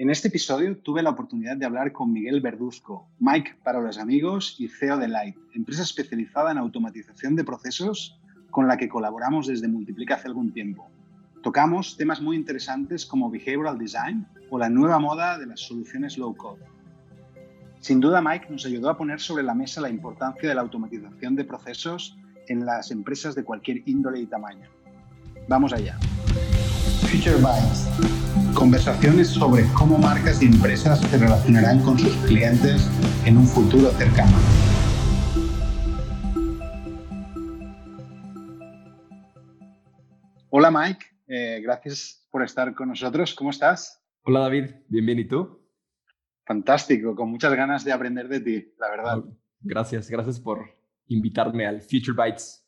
En 0.00 0.08
este 0.08 0.28
episodio 0.28 0.78
tuve 0.78 1.02
la 1.02 1.10
oportunidad 1.10 1.58
de 1.58 1.66
hablar 1.66 1.92
con 1.92 2.10
Miguel 2.10 2.40
Verduzco, 2.40 3.06
Mike 3.18 3.56
para 3.62 3.82
los 3.82 3.98
amigos 3.98 4.56
y 4.58 4.66
CEO 4.66 4.96
de 4.96 5.08
Light, 5.08 5.36
empresa 5.54 5.82
especializada 5.82 6.52
en 6.52 6.56
automatización 6.56 7.36
de 7.36 7.44
procesos 7.44 8.18
con 8.50 8.66
la 8.66 8.78
que 8.78 8.88
colaboramos 8.88 9.46
desde 9.46 9.68
Multiplica 9.68 10.14
hace 10.14 10.28
algún 10.28 10.54
tiempo. 10.54 10.90
Tocamos 11.42 11.98
temas 11.98 12.22
muy 12.22 12.36
interesantes 12.36 13.04
como 13.04 13.30
behavioral 13.30 13.76
design 13.76 14.26
o 14.48 14.58
la 14.58 14.70
nueva 14.70 14.98
moda 14.98 15.36
de 15.36 15.44
las 15.44 15.60
soluciones 15.60 16.16
low 16.16 16.34
code. 16.34 16.64
Sin 17.80 18.00
duda, 18.00 18.22
Mike 18.22 18.46
nos 18.48 18.64
ayudó 18.64 18.88
a 18.88 18.96
poner 18.96 19.20
sobre 19.20 19.42
la 19.42 19.52
mesa 19.52 19.82
la 19.82 19.90
importancia 19.90 20.48
de 20.48 20.54
la 20.54 20.62
automatización 20.62 21.36
de 21.36 21.44
procesos 21.44 22.16
en 22.48 22.64
las 22.64 22.90
empresas 22.90 23.34
de 23.34 23.44
cualquier 23.44 23.82
índole 23.86 24.20
y 24.20 24.26
tamaño. 24.26 24.66
Vamos 25.46 25.74
allá. 25.74 25.98
Future 27.02 27.36
Bytes 27.36 28.19
Conversaciones 28.54 29.28
sobre 29.28 29.64
cómo 29.72 29.96
marcas 29.98 30.42
y 30.42 30.46
empresas 30.46 31.00
se 31.00 31.18
relacionarán 31.18 31.80
con 31.82 31.98
sus 31.98 32.14
clientes 32.26 32.88
en 33.24 33.38
un 33.38 33.46
futuro 33.46 33.90
cercano. 33.92 34.36
Hola 40.50 40.70
Mike, 40.70 41.06
eh, 41.28 41.60
gracias 41.62 42.26
por 42.30 42.42
estar 42.42 42.74
con 42.74 42.88
nosotros. 42.88 43.34
¿Cómo 43.34 43.50
estás? 43.50 44.02
Hola 44.24 44.40
David, 44.40 44.66
bien, 44.88 45.06
bien. 45.06 45.18
¿Y 45.20 45.24
tú? 45.24 45.60
Fantástico, 46.44 47.14
con 47.14 47.30
muchas 47.30 47.54
ganas 47.54 47.84
de 47.84 47.92
aprender 47.92 48.28
de 48.28 48.40
ti, 48.40 48.74
la 48.78 48.90
verdad. 48.90 49.24
Gracias, 49.60 50.10
gracias 50.10 50.40
por 50.40 50.68
invitarme 51.06 51.66
al 51.66 51.80
Future 51.80 52.14
Bytes. 52.16 52.59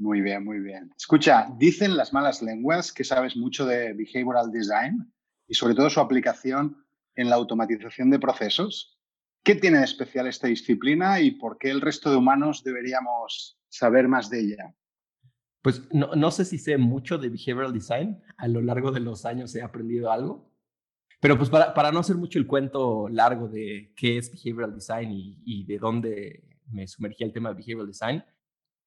Muy 0.00 0.22
bien, 0.22 0.42
muy 0.46 0.60
bien. 0.60 0.90
Escucha, 0.96 1.48
dicen 1.58 1.94
las 1.94 2.14
malas 2.14 2.40
lenguas 2.40 2.90
que 2.90 3.04
sabes 3.04 3.36
mucho 3.36 3.66
de 3.66 3.92
behavioral 3.92 4.50
design 4.50 5.12
y 5.46 5.52
sobre 5.52 5.74
todo 5.74 5.90
su 5.90 6.00
aplicación 6.00 6.86
en 7.16 7.28
la 7.28 7.36
automatización 7.36 8.08
de 8.08 8.18
procesos. 8.18 8.98
¿Qué 9.44 9.56
tiene 9.56 9.76
de 9.76 9.84
especial 9.84 10.26
esta 10.26 10.46
disciplina 10.46 11.20
y 11.20 11.32
por 11.32 11.58
qué 11.58 11.70
el 11.70 11.82
resto 11.82 12.10
de 12.10 12.16
humanos 12.16 12.64
deberíamos 12.64 13.60
saber 13.68 14.08
más 14.08 14.30
de 14.30 14.40
ella? 14.40 14.74
Pues 15.60 15.82
no, 15.92 16.30
sé 16.30 16.46
si 16.46 16.56
sé 16.56 16.78
mucho 16.78 17.18
de 17.18 17.28
behavioral 17.28 17.74
design. 17.74 18.22
A 18.38 18.48
lo 18.48 18.62
largo 18.62 18.92
de 18.92 19.00
los 19.00 19.26
años 19.26 19.54
he 19.54 19.60
aprendido 19.60 20.10
algo. 20.10 20.50
Pero 21.20 21.36
pues 21.36 21.50
para, 21.50 21.74
para 21.74 21.92
no 21.92 21.98
hacer 21.98 22.16
mucho 22.16 22.38
el 22.38 22.46
cuento 22.46 23.06
largo 23.10 23.48
de 23.48 23.92
qué 23.94 24.16
es 24.16 24.32
behavioral 24.32 24.74
design 24.74 25.12
y, 25.12 25.42
y 25.44 25.64
de 25.66 25.76
dónde 25.76 26.58
me 26.72 26.86
sumergí 26.86 27.22
al 27.22 27.34
tema 27.34 27.50
de 27.50 27.56
behavioral 27.56 27.86
design, 27.86 28.24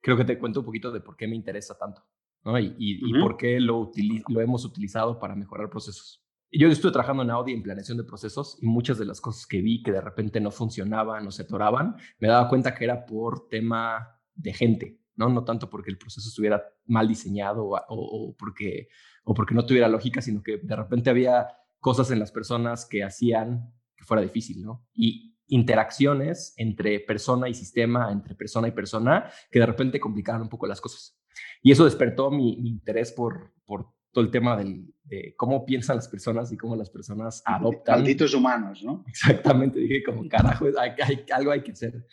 creo 0.03 0.17
que 0.17 0.25
te 0.25 0.37
cuento 0.37 0.59
un 0.59 0.65
poquito 0.65 0.91
de 0.91 0.99
por 0.99 1.15
qué 1.15 1.27
me 1.27 1.35
interesa 1.35 1.75
tanto 1.77 2.05
¿no? 2.43 2.59
y, 2.59 2.75
y, 2.77 3.19
por 3.19 3.37
qué 3.37 3.59
lo, 3.59 3.89
lo 4.27 4.41
hemos 4.41 4.65
utilizado 4.65 5.17
para 5.17 5.33
mejorar 5.33 5.69
procesos. 5.69 6.21
Yo 6.51 6.67
estuve 6.67 6.91
trabajando 6.91 7.23
en 7.23 7.31
Audi 7.31 7.53
en 7.53 7.63
planeación 7.63 7.97
de 7.97 8.03
procesos 8.03 8.59
y 8.61 8.67
muchas 8.67 8.99
de 8.99 9.05
las 9.05 9.19
cosas 9.21 9.47
que 9.47 9.61
vi 9.61 9.81
que 9.81 9.91
de 9.91 10.01
repente 10.01 10.39
no 10.39 10.51
funcionaban 10.51 11.25
o 11.25 11.31
se 11.31 11.43
atoraban, 11.43 11.95
me 12.19 12.27
daba 12.27 12.47
cuenta 12.49 12.75
que 12.75 12.83
era 12.83 13.05
por 13.05 13.47
tema 13.47 14.19
de 14.35 14.53
gente, 14.53 14.99
¿no? 15.15 15.29
No 15.29 15.45
tanto 15.45 15.69
porque 15.69 15.89
el 15.89 15.97
proceso 15.97 16.27
estuviera 16.27 16.61
mal 16.85 17.07
diseñado 17.07 17.65
o, 17.65 17.79
o, 17.87 18.35
porque, 18.35 18.89
o 19.23 19.33
porque 19.33 19.55
no 19.55 19.65
tuviera 19.65 19.87
lógica, 19.87 20.21
sino 20.21 20.43
que 20.43 20.57
de 20.57 20.75
repente 20.75 21.09
había 21.09 21.47
cosas 21.79 22.11
en 22.11 22.19
las 22.19 22.31
personas 22.31 22.85
que 22.85 23.03
hacían 23.03 23.73
que 23.95 24.03
fuera 24.03 24.21
difícil, 24.21 24.61
¿no? 24.61 24.85
Y 24.93 25.32
interacciones 25.47 26.53
entre 26.57 26.99
persona 26.99 27.49
y 27.49 27.53
sistema, 27.53 28.11
entre 28.11 28.35
persona 28.35 28.67
y 28.67 28.71
persona, 28.71 29.29
que 29.51 29.59
de 29.59 29.65
repente 29.65 29.99
complicaban 29.99 30.41
un 30.41 30.49
poco 30.49 30.67
las 30.67 30.81
cosas. 30.81 31.19
Y 31.61 31.71
eso 31.71 31.85
despertó 31.85 32.31
mi, 32.31 32.53
interés 32.67 33.11
por, 33.11 33.53
por 33.65 33.87
todo 34.11 34.23
el 34.23 34.31
tema 34.31 34.55
de 34.57 35.35
cómo 35.37 35.65
piensan 35.65 35.97
las 35.97 36.07
personas 36.07 36.51
y 36.51 36.57
cómo 36.57 36.75
las 36.75 36.89
personas 36.89 37.41
adoptan. 37.45 37.99
Malditos 37.99 38.33
humanos, 38.33 38.83
¿no? 38.83 39.03
Exactamente, 39.07 39.79
dije 39.79 40.03
como 40.03 40.27
carajo, 40.27 40.65
hay, 40.79 40.91
algo 41.33 41.51
hay 41.51 41.61
que 41.61 41.71
hacer. 41.71 42.05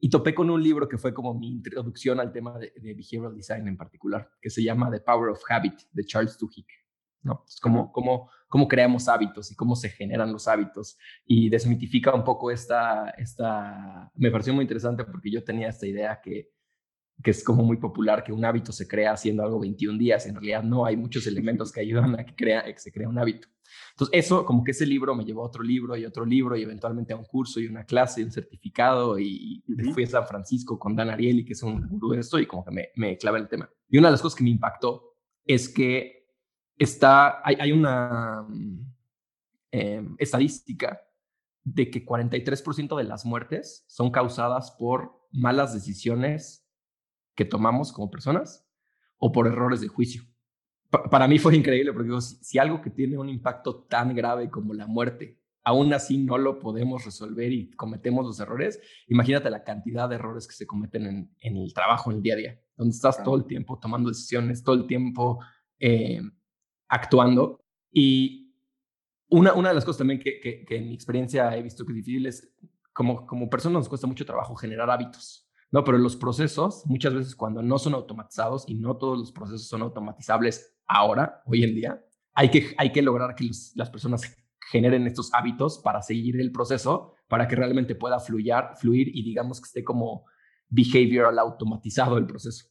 Y 0.00 0.10
topé 0.10 0.34
con 0.34 0.48
un 0.48 0.62
libro 0.62 0.88
que 0.88 0.96
fue 0.96 1.12
como 1.12 1.34
mi 1.34 1.50
introducción 1.50 2.20
al 2.20 2.32
tema 2.32 2.56
de, 2.58 2.72
behavioral 2.76 3.34
design 3.34 3.66
en 3.66 3.76
particular, 3.76 4.30
que 4.40 4.50
se 4.50 4.62
llama 4.62 4.90
The 4.90 5.00
Power 5.00 5.30
of 5.30 5.42
Habit, 5.48 5.74
de 5.90 6.04
Charles 6.04 6.38
Duhigg. 6.38 6.66
¿No? 7.22 7.44
Es 7.46 7.60
como, 7.60 7.92
cómo, 7.92 8.30
cómo 8.48 8.68
creamos 8.68 9.08
hábitos 9.08 9.50
y 9.50 9.56
cómo 9.56 9.76
se 9.76 9.90
generan 9.90 10.32
los 10.32 10.48
hábitos. 10.48 10.98
Y 11.26 11.48
desmitifica 11.48 12.14
un 12.14 12.24
poco 12.24 12.50
esta, 12.50 13.10
esta, 13.10 14.10
me 14.14 14.30
pareció 14.30 14.54
muy 14.54 14.62
interesante 14.62 15.04
porque 15.04 15.30
yo 15.30 15.44
tenía 15.44 15.68
esta 15.68 15.86
idea 15.86 16.20
que, 16.22 16.50
que 17.22 17.30
es 17.30 17.42
como 17.42 17.62
muy 17.62 17.76
popular, 17.78 18.22
que 18.22 18.32
un 18.32 18.44
hábito 18.44 18.72
se 18.72 18.86
crea 18.86 19.12
haciendo 19.12 19.42
algo 19.42 19.58
21 19.58 19.98
días. 19.98 20.26
En 20.26 20.34
realidad 20.34 20.62
no, 20.62 20.86
hay 20.86 20.96
muchos 20.96 21.26
elementos 21.26 21.72
que 21.72 21.80
ayudan 21.80 22.18
a 22.18 22.24
que, 22.24 22.34
crea, 22.34 22.64
que 22.64 22.78
se 22.78 22.92
crea 22.92 23.08
un 23.08 23.18
hábito. 23.18 23.48
Entonces, 23.90 24.24
eso, 24.24 24.44
como 24.46 24.64
que 24.64 24.70
ese 24.70 24.86
libro 24.86 25.14
me 25.14 25.24
llevó 25.24 25.42
a 25.42 25.46
otro 25.46 25.62
libro 25.62 25.96
y 25.96 26.04
otro 26.06 26.24
libro 26.24 26.56
y 26.56 26.62
eventualmente 26.62 27.12
a 27.12 27.16
un 27.16 27.24
curso 27.24 27.60
y 27.60 27.66
una 27.66 27.84
clase 27.84 28.20
y 28.20 28.24
un 28.24 28.30
certificado 28.30 29.18
y, 29.18 29.62
fui 29.92 30.04
a 30.04 30.06
San 30.06 30.26
Francisco 30.26 30.78
con 30.78 30.96
Dan 30.96 31.10
Ariely, 31.10 31.44
que 31.44 31.52
es 31.52 31.62
un 31.62 31.86
gurú 31.86 32.10
de 32.10 32.20
esto 32.20 32.38
y 32.38 32.46
como 32.46 32.64
que 32.64 32.70
me, 32.70 32.88
me 32.96 33.18
clavé 33.18 33.40
el 33.40 33.48
tema. 33.48 33.68
Y 33.88 33.98
una 33.98 34.08
de 34.08 34.12
las 34.12 34.22
cosas 34.22 34.36
que 34.36 34.44
me 34.44 34.50
impactó 34.50 35.16
es 35.44 35.68
que 35.68 36.17
está, 36.78 37.42
hay, 37.44 37.72
una 37.72 38.46
em, 39.70 40.16
estadística 40.18 41.00
de 41.64 41.90
que 41.90 42.04
43% 42.04 42.96
de 42.96 43.04
las 43.04 43.26
muertes 43.26 43.84
son 43.88 44.10
causadas 44.10 44.70
por 44.70 45.26
malas 45.30 45.74
decisiones 45.74 46.66
que 47.34 47.44
tomamos 47.44 47.92
como 47.92 48.10
personas 48.10 48.66
o 49.18 49.32
por 49.32 49.46
errores 49.46 49.80
de 49.80 49.88
juicio. 49.88 50.22
para 51.10 51.28
mí 51.28 51.38
fue 51.38 51.54
increíble 51.56 51.92
porque 51.92 52.18
si, 52.20 52.58
algo 52.58 52.80
que 52.80 52.90
tiene 52.90 53.18
un 53.18 53.28
impacto 53.28 53.84
tan 53.84 54.14
grave 54.14 54.48
como 54.48 54.72
la 54.72 54.86
muerte, 54.86 55.38
aún 55.62 55.92
así 55.92 56.16
no 56.16 56.38
lo 56.38 56.58
podemos 56.58 57.04
resolver 57.04 57.52
y 57.52 57.70
cometemos 57.72 58.24
los 58.24 58.40
errores, 58.40 58.80
imagínate 59.08 59.50
la 59.50 59.64
cantidad 59.64 60.08
de 60.08 60.14
errores 60.14 60.46
que 60.46 60.54
se 60.54 60.66
cometen 60.66 61.06
en, 61.06 61.30
en 61.40 61.56
el 61.58 61.74
trabajo, 61.74 62.10
en 62.10 62.18
el 62.18 62.22
día 62.22 62.34
a 62.34 62.36
día, 62.38 62.60
donde 62.76 62.94
estás 62.94 63.22
todo 63.22 63.36
el 63.36 63.44
tiempo 63.44 63.78
tomando 63.78 64.08
decisiones, 64.08 64.62
todo 64.62 64.76
el 64.76 64.86
tiempo 64.86 65.40
eh, 65.78 66.22
actuando. 66.88 67.60
Y 67.92 68.54
una, 69.28 69.52
una 69.54 69.68
de 69.70 69.74
las 69.74 69.84
cosas 69.84 69.98
también 69.98 70.20
que, 70.20 70.40
que, 70.40 70.76
en 70.76 70.88
mi 70.88 70.94
experiencia 70.94 71.54
he 71.56 71.62
visto 71.62 71.84
que 71.84 71.92
es 71.92 71.96
difícil 71.96 72.26
es, 72.26 72.52
como, 72.92 73.26
como 73.26 73.48
personas 73.48 73.80
nos 73.80 73.88
cuesta 73.88 74.06
mucho 74.06 74.26
trabajo 74.26 74.56
generar 74.56 74.90
hábitos. 74.90 75.48
No, 75.70 75.84
pero 75.84 75.98
los 75.98 76.16
procesos, 76.16 76.84
muchas 76.86 77.12
veces 77.12 77.36
cuando 77.36 77.62
no 77.62 77.78
son 77.78 77.94
automatizados 77.94 78.64
y 78.66 78.74
no 78.74 78.96
todos 78.96 79.18
los 79.18 79.32
procesos 79.32 79.68
son 79.68 79.82
automatizables 79.82 80.74
ahora, 80.86 81.42
hoy 81.44 81.62
en 81.62 81.74
día, 81.74 82.02
hay 82.32 82.50
que, 82.50 82.74
hay 82.78 82.90
que 82.90 83.02
lograr 83.02 83.34
que 83.34 83.50
las 83.74 83.90
personas 83.90 84.22
generen 84.70 85.06
estos 85.06 85.32
hábitos 85.34 85.78
para 85.78 86.02
seguir 86.02 86.40
el 86.40 86.52
proceso, 86.52 87.14
para 87.28 87.46
que 87.46 87.56
realmente 87.56 87.94
pueda 87.94 88.18
fluyar, 88.18 88.76
fluir 88.76 89.08
y 89.14 89.22
digamos 89.22 89.60
que 89.60 89.66
esté 89.66 89.84
como 89.84 90.24
behavioral 90.68 91.38
automatizado 91.38 92.18
el 92.18 92.26
proceso. 92.26 92.66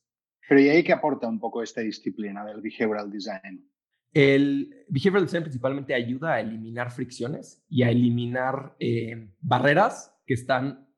Pero 0.47 0.61
¿y 0.61 0.69
ahí 0.69 0.83
qué 0.83 0.93
aporta 0.93 1.27
un 1.27 1.39
poco 1.39 1.61
esta 1.61 1.81
disciplina 1.81 2.45
del 2.45 2.61
behavioral 2.61 3.11
design? 3.11 3.69
El 4.17 4.83
behavioral 4.89 5.25
design 5.25 5.43
principalmente 5.43 5.93
ayuda 5.93 6.33
a 6.33 6.39
eliminar 6.39 6.89
fricciones 6.89 7.63
y 7.69 7.83
a 7.83 7.91
eliminar 7.91 8.75
eh, 8.79 9.31
barreras 9.41 10.11
que 10.25 10.33
están 10.33 10.89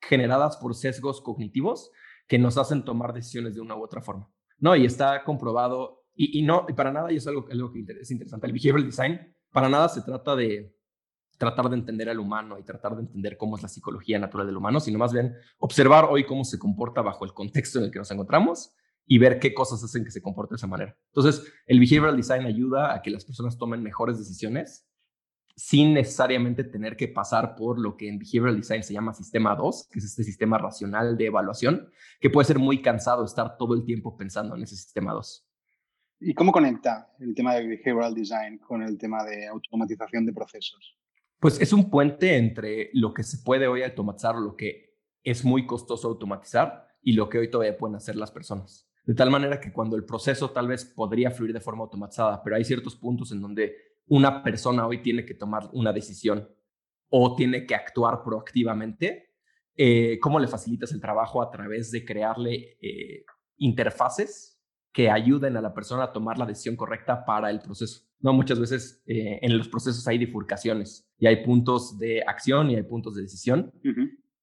generadas 0.00 0.58
por 0.58 0.76
sesgos 0.76 1.20
cognitivos 1.22 1.90
que 2.28 2.38
nos 2.38 2.58
hacen 2.58 2.84
tomar 2.84 3.12
decisiones 3.14 3.56
de 3.56 3.62
una 3.62 3.74
u 3.74 3.82
otra 3.82 4.00
forma. 4.00 4.30
¿no? 4.58 4.76
Y 4.76 4.84
está 4.84 5.24
comprobado, 5.24 6.04
y, 6.14 6.40
no, 6.42 6.64
y 6.68 6.72
para 6.72 6.92
nada, 6.92 7.10
y 7.10 7.16
es 7.16 7.26
algo, 7.26 7.48
algo 7.50 7.72
que 7.72 7.84
es 8.00 8.10
interesante, 8.12 8.46
el 8.46 8.52
behavioral 8.52 8.86
design, 8.86 9.34
para 9.50 9.68
nada 9.68 9.88
se 9.88 10.02
trata 10.02 10.36
de 10.36 10.72
tratar 11.38 11.68
de 11.68 11.74
entender 11.74 12.10
al 12.10 12.20
humano 12.20 12.60
y 12.60 12.62
tratar 12.62 12.94
de 12.94 13.00
entender 13.00 13.36
cómo 13.36 13.56
es 13.56 13.62
la 13.64 13.68
psicología 13.68 14.20
natural 14.20 14.46
del 14.46 14.56
humano, 14.56 14.78
sino 14.78 15.00
más 15.00 15.12
bien 15.12 15.34
observar 15.58 16.04
hoy 16.08 16.24
cómo 16.24 16.44
se 16.44 16.60
comporta 16.60 17.02
bajo 17.02 17.24
el 17.24 17.32
contexto 17.32 17.80
en 17.80 17.86
el 17.86 17.90
que 17.90 17.98
nos 17.98 18.10
encontramos 18.12 18.72
y 19.06 19.18
ver 19.18 19.38
qué 19.38 19.52
cosas 19.52 19.82
hacen 19.82 20.04
que 20.04 20.10
se 20.10 20.22
comporte 20.22 20.54
de 20.54 20.56
esa 20.56 20.66
manera. 20.66 20.96
Entonces, 21.14 21.52
el 21.66 21.80
behavioral 21.80 22.16
design 22.16 22.46
ayuda 22.46 22.94
a 22.94 23.02
que 23.02 23.10
las 23.10 23.24
personas 23.24 23.58
tomen 23.58 23.82
mejores 23.82 24.18
decisiones 24.18 24.88
sin 25.54 25.92
necesariamente 25.94 26.64
tener 26.64 26.96
que 26.96 27.08
pasar 27.08 27.54
por 27.54 27.78
lo 27.78 27.96
que 27.96 28.08
en 28.08 28.18
behavioral 28.18 28.56
design 28.56 28.82
se 28.82 28.94
llama 28.94 29.12
sistema 29.12 29.54
2, 29.54 29.88
que 29.92 29.98
es 29.98 30.04
este 30.06 30.24
sistema 30.24 30.58
racional 30.58 31.16
de 31.16 31.26
evaluación, 31.26 31.90
que 32.20 32.30
puede 32.30 32.46
ser 32.46 32.58
muy 32.58 32.80
cansado 32.80 33.24
estar 33.24 33.56
todo 33.58 33.74
el 33.74 33.84
tiempo 33.84 34.16
pensando 34.16 34.56
en 34.56 34.62
ese 34.62 34.76
sistema 34.76 35.12
2. 35.12 35.46
¿Y 36.20 36.34
cómo 36.34 36.52
conecta 36.52 37.12
el 37.18 37.34
tema 37.34 37.54
de 37.54 37.66
behavioral 37.66 38.14
design 38.14 38.58
con 38.58 38.82
el 38.82 38.96
tema 38.96 39.24
de 39.24 39.46
automatización 39.48 40.24
de 40.24 40.32
procesos? 40.32 40.96
Pues 41.40 41.60
es 41.60 41.72
un 41.72 41.90
puente 41.90 42.36
entre 42.36 42.90
lo 42.92 43.12
que 43.12 43.24
se 43.24 43.38
puede 43.38 43.66
hoy 43.66 43.82
automatizar, 43.82 44.36
lo 44.36 44.56
que 44.56 44.94
es 45.24 45.44
muy 45.44 45.66
costoso 45.66 46.08
automatizar 46.08 46.86
y 47.02 47.14
lo 47.14 47.28
que 47.28 47.38
hoy 47.38 47.50
todavía 47.50 47.76
pueden 47.76 47.96
hacer 47.96 48.14
las 48.14 48.30
personas. 48.30 48.88
De 49.04 49.14
tal 49.14 49.30
manera 49.30 49.60
que 49.60 49.72
cuando 49.72 49.96
el 49.96 50.04
proceso 50.04 50.50
tal 50.50 50.68
vez 50.68 50.84
podría 50.84 51.30
fluir 51.30 51.52
de 51.52 51.60
forma 51.60 51.82
automatizada, 51.82 52.42
pero 52.42 52.56
hay 52.56 52.64
ciertos 52.64 52.94
puntos 52.94 53.32
en 53.32 53.40
donde 53.40 53.74
una 54.06 54.42
persona 54.42 54.86
hoy 54.86 55.02
tiene 55.02 55.24
que 55.24 55.34
tomar 55.34 55.68
una 55.72 55.92
decisión 55.92 56.48
o 57.08 57.34
tiene 57.34 57.66
que 57.66 57.74
actuar 57.74 58.22
proactivamente, 58.22 59.34
eh, 59.74 60.18
¿cómo 60.20 60.38
le 60.38 60.48
facilitas 60.48 60.92
el 60.92 61.00
trabajo 61.00 61.42
a 61.42 61.50
través 61.50 61.90
de 61.90 62.04
crearle 62.04 62.78
eh, 62.80 63.24
interfaces 63.56 64.60
que 64.92 65.10
ayuden 65.10 65.56
a 65.56 65.62
la 65.62 65.72
persona 65.72 66.04
a 66.04 66.12
tomar 66.12 66.38
la 66.38 66.46
decisión 66.46 66.76
correcta 66.76 67.24
para 67.24 67.50
el 67.50 67.60
proceso? 67.60 68.06
¿no? 68.20 68.32
Muchas 68.32 68.60
veces 68.60 69.02
eh, 69.06 69.38
en 69.42 69.58
los 69.58 69.68
procesos 69.68 70.06
hay 70.06 70.18
bifurcaciones 70.18 71.10
y 71.18 71.26
hay 71.26 71.44
puntos 71.44 71.98
de 71.98 72.22
acción 72.22 72.70
y 72.70 72.76
hay 72.76 72.82
puntos 72.82 73.14
de 73.14 73.22
decisión. 73.22 73.72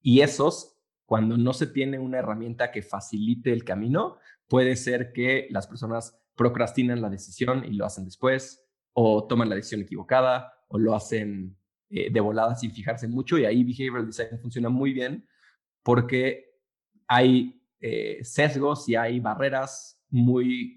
Y 0.01 0.21
esos, 0.21 0.79
cuando 1.05 1.37
no 1.37 1.53
se 1.53 1.67
tiene 1.67 1.97
una 1.99 2.19
herramienta 2.19 2.71
que 2.71 2.81
facilite 2.81 3.51
el 3.51 3.63
camino, 3.63 4.17
puede 4.49 4.75
ser 4.75 5.13
que 5.13 5.47
las 5.51 5.67
personas 5.67 6.19
procrastinan 6.35 7.01
la 7.01 7.09
decisión 7.09 7.63
y 7.65 7.73
lo 7.73 7.85
hacen 7.85 8.05
después, 8.05 8.65
o 8.93 9.27
toman 9.27 9.49
la 9.49 9.55
decisión 9.55 9.81
equivocada, 9.81 10.53
o 10.67 10.77
lo 10.77 10.95
hacen 10.95 11.57
eh, 11.89 12.11
de 12.11 12.19
volada 12.19 12.55
sin 12.55 12.71
fijarse 12.71 13.07
mucho. 13.07 13.37
Y 13.37 13.45
ahí 13.45 13.63
behavioral 13.63 14.07
design 14.07 14.39
funciona 14.41 14.69
muy 14.69 14.93
bien 14.93 15.27
porque 15.83 16.45
hay 17.07 17.63
eh, 17.79 18.19
sesgos 18.23 18.89
y 18.89 18.95
hay 18.95 19.19
barreras 19.19 20.01
muy 20.09 20.75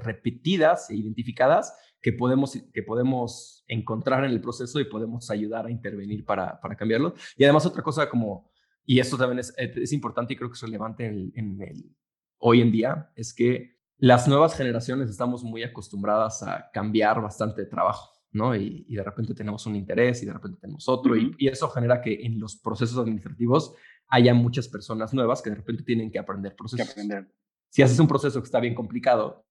repetidas 0.00 0.90
e 0.90 0.94
identificadas 0.94 1.74
que 2.06 2.12
podemos, 2.12 2.56
que 2.72 2.84
podemos 2.84 3.64
encontrar 3.66 4.24
en 4.24 4.30
el 4.30 4.40
proceso 4.40 4.78
y 4.78 4.84
podemos 4.84 5.28
ayudar 5.28 5.66
a 5.66 5.72
intervenir 5.72 6.24
para, 6.24 6.60
para 6.60 6.76
cambiarlo. 6.76 7.14
Y 7.36 7.42
además 7.42 7.66
otra 7.66 7.82
cosa 7.82 8.08
como, 8.08 8.48
y 8.84 9.00
esto 9.00 9.16
también 9.16 9.40
es, 9.40 9.52
es 9.56 9.92
importante 9.92 10.32
y 10.32 10.36
creo 10.36 10.48
que 10.48 10.54
es 10.54 10.62
relevante 10.62 11.04
en 11.04 11.60
el, 11.60 11.96
hoy 12.38 12.60
en 12.60 12.72
día, 12.72 13.10
es 13.14 13.34
que 13.34 13.76
las 13.98 14.28
nuevas 14.28 14.56
generaciones 14.56 15.10
estamos 15.10 15.42
muy 15.42 15.62
acostumbradas 15.62 16.42
a 16.42 16.70
cambiar 16.72 17.20
bastante 17.20 17.62
de 17.62 17.66
trabajo. 17.66 18.12
¿no? 18.32 18.54
Y, 18.54 18.84
y, 18.86 18.96
de 18.96 19.02
repente 19.02 19.34
tenemos 19.34 19.64
un 19.64 19.76
interés 19.76 20.22
y 20.22 20.26
de 20.26 20.32
repente 20.32 20.58
tenemos 20.60 20.86
otro, 20.90 21.16
y, 21.16 21.34
y, 21.38 21.48
eso 21.48 21.70
genera 21.70 22.02
que 22.02 22.26
en 22.26 22.38
los 22.38 22.56
procesos 22.56 22.98
administrativos 22.98 23.74
haya 24.08 24.34
muchas 24.34 24.68
personas 24.68 25.14
nuevas 25.14 25.40
que 25.40 25.50
de 25.50 25.56
repente 25.56 25.82
tienen 25.84 26.10
que 26.10 26.18
aprender 26.18 26.54
procesos. 26.54 26.86
Que 26.86 26.92
aprender. 26.92 27.32
Si 27.70 27.82
haces 27.82 27.98
un 27.98 28.08
proceso 28.08 28.40
que 28.40 28.44
está 28.44 28.60
bien 28.60 28.74
complicado 28.74 29.46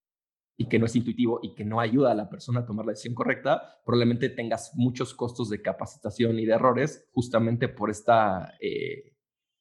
y 0.58 0.68
que 0.68 0.80
no 0.80 0.86
es 0.86 0.96
intuitivo 0.96 1.40
y 1.42 1.54
que 1.54 1.66
no 1.66 1.80
ayuda 1.80 2.12
a 2.12 2.16
la 2.16 2.30
persona 2.30 2.62
a 2.62 2.66
tomar 2.66 2.86
la 2.86 2.92
decisión 2.92 3.16
correcta, 3.16 3.80
probablemente 3.86 4.30
tengas 4.30 4.72
muchos 4.76 5.14
costos 5.14 5.50
de 5.50 5.62
capacitación 5.62 6.40
y 6.40 6.46
de 6.46 6.54
errores 6.54 7.10
justamente 7.12 7.68
por 7.68 7.90
esta 7.90 8.54
eh, 8.62 9.15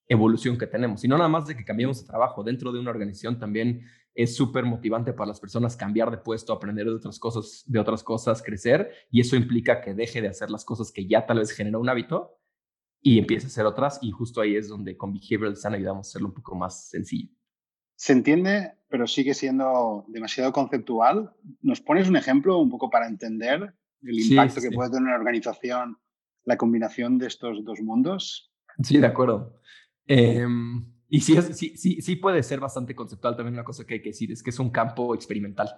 evolución 0.09 0.59
que 0.59 0.67
tenemos. 0.67 1.05
Y 1.05 1.09
no 1.09 1.17
nada 1.17 1.29
más 1.29 1.47
de 1.47 1.57
que 1.57 1.65
cambiemos 1.65 2.01
de 2.01 2.07
trabajo, 2.07 2.43
dentro 2.43 2.73
de 2.73 2.81
una 2.81 2.91
organización 2.91 3.39
también 3.39 3.83
es 4.15 4.37
súper 4.37 4.65
motivante 4.65 5.13
para 5.13 5.29
las 5.29 5.41
personas 5.41 5.77
cambiar 5.77 6.11
de 6.11 6.19
puesto, 6.19 6.53
aprender 6.53 6.87
de 6.87 6.95
otras 6.95 7.19
cosas, 7.19 7.65
de 7.67 7.79
otras 7.81 8.03
cosas, 8.03 8.43
crecer, 8.43 8.91
y 9.11 9.21
eso 9.21 9.35
implica 9.37 9.81
que 9.81 9.95
deje 9.95 10.23
de 10.23 10.29
hacer 10.29 10.51
las 10.51 10.65
cosas 10.65 10.93
que 10.93 11.07
ya 11.07 11.27
tal 11.27 11.39
vez 11.39 11.51
generó 11.51 11.81
un 11.81 11.89
hábito 11.89 12.39
y 13.01 13.19
empiece 13.19 13.47
a 13.47 13.49
hacer 13.49 13.67
otras, 13.67 13.99
y 14.03 14.13
justo 14.13 14.41
ahí 14.41 14.57
es 14.57 14.69
donde 14.69 14.97
con 14.97 15.13
Behavioral 15.13 15.55
Design 15.55 15.75
ayudamos 15.75 16.07
a 16.07 16.11
hacerlo 16.11 16.29
un 16.29 16.35
poco 16.35 16.55
más 16.55 16.89
sencillo. 16.89 17.29
Se 17.97 18.13
entiende, 18.13 18.73
pero 18.89 19.07
sigue 19.07 19.35
siendo 19.35 20.05
demasiado 20.09 20.53
conceptual. 20.53 21.33
¿Nos 21.61 21.81
pones 21.81 22.09
un 22.09 22.17
ejemplo 22.17 22.59
un 22.59 22.71
poco 22.71 22.91
para 22.91 23.07
entender 23.07 23.75
el 24.03 24.21
impacto 24.21 24.61
que 24.61 24.71
puede 24.71 24.91
tener 24.91 25.09
una 25.09 25.17
organización 25.17 25.99
la 26.45 26.57
combinación 26.57 27.19
de 27.19 27.27
estos 27.27 27.65
dos 27.65 27.81
mundos? 27.81 28.53
Sí, 28.83 28.99
de 28.99 29.07
acuerdo. 29.07 29.61
Em, 30.07 30.85
y 31.09 31.21
sí, 31.21 31.41
sí, 31.53 31.77
sí, 31.77 32.03
sí 32.03 32.17
puede 32.17 32.43
ser 32.43 32.61
bastante 32.61 32.95
conceptual. 32.95 33.37
También 33.37 33.55
una 33.55 33.65
cosa 33.65 33.85
que 33.85 33.95
hay 33.95 34.03
que 34.03 34.11
decir 34.11 34.33
es 34.33 34.43
que 34.43 34.51
es 34.51 34.59
un 34.59 34.71
campo 34.71 35.15
experimental. 35.15 35.69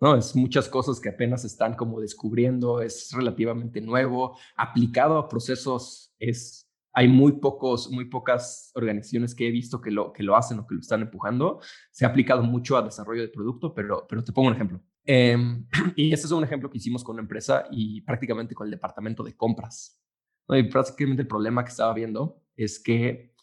¿no? 0.00 0.16
Es 0.16 0.34
muchas 0.34 0.68
cosas 0.68 1.00
que 1.00 1.10
apenas 1.10 1.44
están 1.44 1.74
como 1.74 2.00
descubriendo, 2.00 2.80
es 2.80 3.10
relativamente 3.12 3.80
nuevo, 3.80 4.36
aplicado 4.56 5.18
a 5.18 5.28
procesos 5.28 6.14
es 6.18 6.64
hay 6.96 7.08
muy, 7.08 7.32
pocos, 7.32 7.90
muy 7.90 8.04
pocas 8.04 8.70
organizaciones 8.74 9.34
que 9.34 9.48
he 9.48 9.50
visto 9.50 9.80
que 9.80 9.90
lo, 9.90 10.12
que 10.12 10.22
lo 10.22 10.36
hacen 10.36 10.60
o 10.60 10.66
que 10.66 10.76
lo 10.76 10.80
están 10.80 11.02
empujando. 11.02 11.60
Se 11.90 12.04
ha 12.04 12.08
aplicado 12.08 12.44
mucho 12.44 12.76
a 12.76 12.82
desarrollo 12.82 13.22
de 13.22 13.28
producto, 13.28 13.74
pero, 13.74 14.06
pero 14.08 14.22
te 14.22 14.32
pongo 14.32 14.48
un 14.48 14.54
ejemplo. 14.54 14.80
Em, 15.04 15.66
y 15.96 16.12
este 16.12 16.26
es 16.26 16.32
un 16.32 16.44
ejemplo 16.44 16.70
que 16.70 16.78
hicimos 16.78 17.02
con 17.02 17.14
una 17.14 17.22
empresa 17.22 17.66
y 17.72 18.00
prácticamente 18.02 18.54
con 18.54 18.68
el 18.68 18.70
departamento 18.70 19.24
de 19.24 19.36
compras. 19.36 20.00
Y 20.48 20.62
prácticamente 20.64 21.22
el 21.22 21.28
problema 21.28 21.64
que 21.64 21.70
estaba 21.70 21.92
viendo 21.92 22.40
es 22.54 22.78
que 22.78 23.33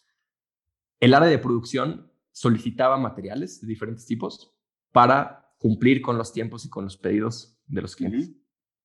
el 1.02 1.14
área 1.14 1.28
de 1.28 1.38
producción 1.38 2.12
solicitaba 2.30 2.96
materiales 2.96 3.60
de 3.60 3.66
diferentes 3.66 4.06
tipos 4.06 4.54
para 4.92 5.52
cumplir 5.58 6.00
con 6.00 6.16
los 6.16 6.32
tiempos 6.32 6.64
y 6.64 6.70
con 6.70 6.84
los 6.84 6.96
pedidos 6.96 7.58
de 7.66 7.82
los 7.82 7.96
clientes. 7.96 8.30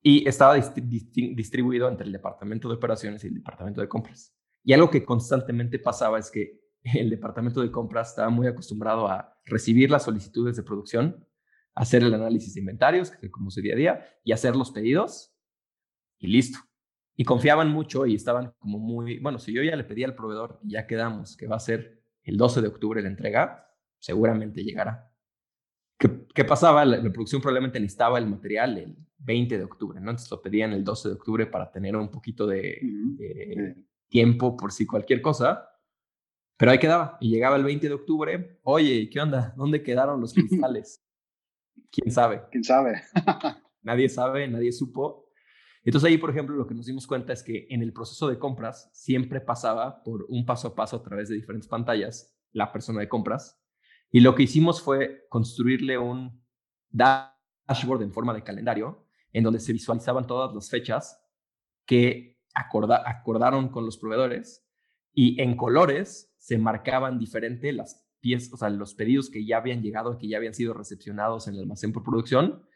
Y 0.01 0.27
estaba 0.27 0.55
distribuido 0.55 1.87
entre 1.87 2.07
el 2.07 2.11
departamento 2.11 2.69
de 2.69 2.73
operaciones 2.73 3.23
y 3.23 3.27
el 3.27 3.35
departamento 3.35 3.81
de 3.81 3.87
compras. 3.87 4.35
Y 4.63 4.73
algo 4.73 4.89
que 4.89 5.05
constantemente 5.05 5.77
pasaba 5.77 6.17
es 6.17 6.31
que 6.31 6.59
el 6.81 7.11
departamento 7.11 7.61
de 7.61 7.69
compras 7.69 8.09
estaba 8.09 8.31
muy 8.31 8.47
acostumbrado 8.47 9.07
a 9.07 9.37
recibir 9.45 9.91
las 9.91 10.05
solicitudes 10.05 10.57
de 10.57 10.63
producción, 10.63 11.23
hacer 11.75 12.01
el 12.01 12.15
análisis 12.15 12.55
de 12.55 12.61
inventarios, 12.61 13.11
que 13.11 13.29
como 13.29 13.51
su 13.51 13.61
día 13.61 13.75
a 13.75 13.77
día, 13.77 14.05
y 14.23 14.31
hacer 14.31 14.55
los 14.55 14.71
pedidos 14.71 15.35
y 16.17 16.25
listo. 16.25 16.57
Y 17.15 17.25
confiaban 17.25 17.69
mucho 17.69 18.07
y 18.07 18.15
estaban 18.15 18.55
como 18.57 18.79
muy, 18.79 19.19
bueno, 19.19 19.37
si 19.37 19.53
yo 19.53 19.61
ya 19.61 19.75
le 19.75 19.83
pedí 19.83 20.03
al 20.03 20.15
proveedor 20.15 20.59
ya 20.63 20.87
quedamos 20.87 21.37
que 21.37 21.45
va 21.45 21.57
a 21.57 21.59
ser 21.59 21.96
el 22.27 22.37
12 22.37 22.61
de 22.61 22.67
octubre 22.67 23.01
la 23.01 23.07
entrega, 23.07 23.73
seguramente 23.99 24.63
llegará. 24.63 25.11
¿Qué, 25.97 26.27
qué 26.33 26.45
pasaba? 26.45 26.85
La, 26.85 27.01
producción 27.11 27.41
probablemente 27.41 27.79
necesitaba 27.79 28.19
el 28.19 28.27
material 28.27 28.77
el 28.77 28.97
20 29.19 29.57
de 29.57 29.63
octubre, 29.63 29.99
¿no? 29.99 30.11
Entonces 30.11 30.29
lo 30.29 30.41
pedían 30.41 30.73
el 30.73 30.83
12 30.83 31.09
de 31.09 31.15
octubre 31.15 31.45
para 31.47 31.71
tener 31.71 31.95
un 31.95 32.11
poquito 32.11 32.45
de, 32.45 33.75
tiempo 34.09 34.55
por 34.55 34.71
si 34.71 34.85
cualquier 34.85 35.21
cosa. 35.21 35.69
Pero 36.57 36.71
ahí 36.71 36.79
quedaba. 36.79 37.17
Y 37.21 37.29
llegaba 37.29 37.55
el 37.55 37.63
20 37.63 37.87
de 37.87 37.93
octubre. 37.93 38.59
Oye, 38.63 39.09
¿qué 39.09 39.19
onda? 39.19 39.53
¿Dónde 39.55 39.81
quedaron 39.81 40.19
los 40.19 40.33
cristales? 40.33 41.03
¿Quién 41.91 42.11
sabe? 42.11 42.43
¿Quién 42.51 42.63
sabe? 42.63 43.01
nadie 43.81 44.09
sabe, 44.09 44.47
nadie 44.47 44.71
supo. 44.71 45.26
Entonces 45.87 46.09
ahí, 46.09 46.17
por 46.17 46.31
ejemplo, 46.31 46.53
lo 46.57 46.67
que 46.67 46.75
nos 46.75 46.87
dimos 46.87 47.07
cuenta 47.07 47.31
es 47.31 47.41
que 47.41 47.65
en 47.69 47.81
el 47.81 47.93
proceso 47.93 48.27
de 48.27 48.37
compras 48.37 48.89
siempre 48.91 49.39
pasaba 49.39 50.03
por 50.03 50.25
un 50.27 50.45
paso 50.45 50.67
a 50.67 50.75
paso 50.75 50.97
a 50.97 51.01
través 51.01 51.29
de 51.29 51.35
diferentes 51.35 51.69
pantallas 51.69 52.37
la 52.51 52.73
persona 52.73 52.99
de 52.99 53.07
compras. 53.07 53.57
Y 54.11 54.19
lo 54.19 54.35
que 54.35 54.43
hicimos 54.43 54.81
fue 54.81 55.25
construirle 55.29 55.97
un 55.97 56.43
dashboard 56.89 58.01
en 58.01 58.11
forma 58.11 58.33
de 58.33 58.43
calendario 58.43 59.05
en 59.31 59.45
donde 59.45 59.61
se 59.61 59.71
visualizaban 59.71 60.27
todas 60.27 60.53
las 60.53 60.69
fechas 60.69 61.23
que 61.85 62.37
acordaron 62.53 63.69
con 63.69 63.85
los 63.85 63.97
proveedores 63.97 64.67
y 65.13 65.41
en 65.41 65.55
colores 65.55 66.35
se 66.37 66.57
marcaban 66.57 67.17
diferente 67.17 67.71
las 67.71 68.05
piezas, 68.19 68.51
o 68.51 68.57
sea, 68.57 68.69
los 68.69 68.93
pedidos 68.93 69.29
que 69.29 69.45
ya 69.45 69.55
habían 69.55 69.81
llegado, 69.81 70.17
que 70.17 70.27
ya 70.27 70.35
habían 70.35 70.53
sido 70.53 70.73
recepcionados 70.73 71.47
en 71.47 71.53
el 71.53 71.61
almacén 71.61 71.93
por 71.93 72.03
producción. 72.03 72.67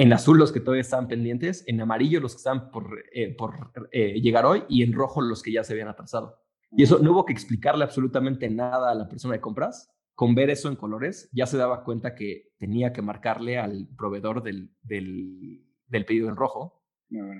En 0.00 0.14
azul 0.14 0.38
los 0.38 0.50
que 0.50 0.60
todavía 0.60 0.80
estaban 0.80 1.08
pendientes, 1.08 1.62
en 1.66 1.78
amarillo 1.78 2.20
los 2.20 2.32
que 2.32 2.38
estaban 2.38 2.70
por, 2.70 3.04
eh, 3.12 3.34
por 3.34 3.70
eh, 3.92 4.18
llegar 4.18 4.46
hoy 4.46 4.64
y 4.66 4.82
en 4.82 4.94
rojo 4.94 5.20
los 5.20 5.42
que 5.42 5.52
ya 5.52 5.62
se 5.62 5.74
habían 5.74 5.88
atrasado. 5.88 6.40
Y 6.74 6.84
eso 6.84 7.00
no 7.00 7.12
hubo 7.12 7.26
que 7.26 7.34
explicarle 7.34 7.84
absolutamente 7.84 8.48
nada 8.48 8.90
a 8.90 8.94
la 8.94 9.10
persona 9.10 9.34
de 9.34 9.42
compras. 9.42 9.94
Con 10.14 10.34
ver 10.34 10.48
eso 10.48 10.70
en 10.70 10.76
colores, 10.76 11.28
ya 11.32 11.44
se 11.44 11.58
daba 11.58 11.84
cuenta 11.84 12.14
que 12.14 12.48
tenía 12.56 12.94
que 12.94 13.02
marcarle 13.02 13.58
al 13.58 13.88
proveedor 13.94 14.42
del, 14.42 14.70
del, 14.80 15.66
del 15.86 16.06
pedido 16.06 16.30
en 16.30 16.36
rojo 16.36 16.82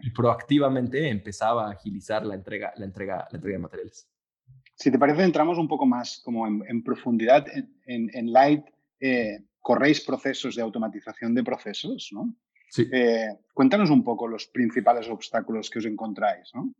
y 0.02 0.10
proactivamente 0.10 1.08
empezaba 1.08 1.66
a 1.66 1.70
agilizar 1.70 2.26
la 2.26 2.34
entrega, 2.34 2.74
la 2.76 2.84
entrega, 2.84 3.26
la 3.30 3.36
entrega 3.36 3.56
de 3.56 3.62
materiales. 3.62 4.06
Si 4.74 4.90
te 4.90 4.98
parece, 4.98 5.22
entramos 5.22 5.56
un 5.56 5.66
poco 5.66 5.86
más 5.86 6.20
como 6.22 6.46
en, 6.46 6.82
profundidad. 6.82 7.46
En, 7.86 8.10
en 8.12 8.32
Light 8.34 8.66
eh, 9.00 9.46
corréis 9.60 10.02
procesos 10.04 10.56
de 10.56 10.62
automatización 10.62 11.34
de 11.34 11.42
procesos, 11.42 12.10
¿no? 12.12 12.36
Sí. 12.70 12.88
Eh, 12.92 13.38
cuéntanos 13.52 13.90
un 13.90 14.02
poco 14.02 14.26
los 14.28 14.46
principales 14.46 15.08
obstáculos 15.08 15.68
que 15.68 15.80
os 15.80 15.84
encontráis, 15.84 16.50
¿no? 16.54 16.72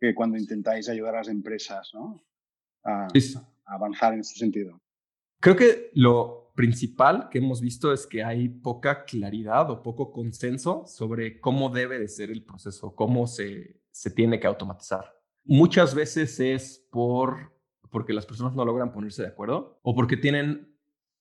Que 0.00 0.14
cuando 0.14 0.38
intentáis 0.38 0.88
ayudar 0.88 1.16
a 1.16 1.18
las 1.18 1.28
empresas, 1.28 1.90
¿no? 1.92 2.24
A, 2.84 3.08
a 3.08 3.74
avanzar 3.74 4.14
en 4.14 4.20
ese 4.20 4.38
sentido. 4.38 4.80
Creo 5.40 5.56
que 5.56 5.90
lo 5.94 6.52
principal 6.54 7.28
que 7.30 7.38
hemos 7.38 7.60
visto 7.60 7.92
es 7.92 8.06
que 8.06 8.24
hay 8.24 8.48
poca 8.48 9.04
claridad 9.04 9.70
o 9.70 9.82
poco 9.82 10.10
consenso 10.10 10.84
sobre 10.86 11.40
cómo 11.40 11.68
debe 11.68 11.98
de 11.98 12.08
ser 12.08 12.30
el 12.30 12.42
proceso, 12.42 12.94
cómo 12.94 13.26
se, 13.26 13.80
se 13.90 14.10
tiene 14.10 14.40
que 14.40 14.46
automatizar. 14.46 15.20
Muchas 15.44 15.94
veces 15.94 16.40
es 16.40 16.86
por 16.90 17.52
porque 17.90 18.12
las 18.12 18.26
personas 18.26 18.54
no 18.54 18.64
logran 18.64 18.92
ponerse 18.92 19.22
de 19.22 19.28
acuerdo 19.28 19.78
o 19.82 19.94
porque 19.94 20.16
tienen 20.16 20.76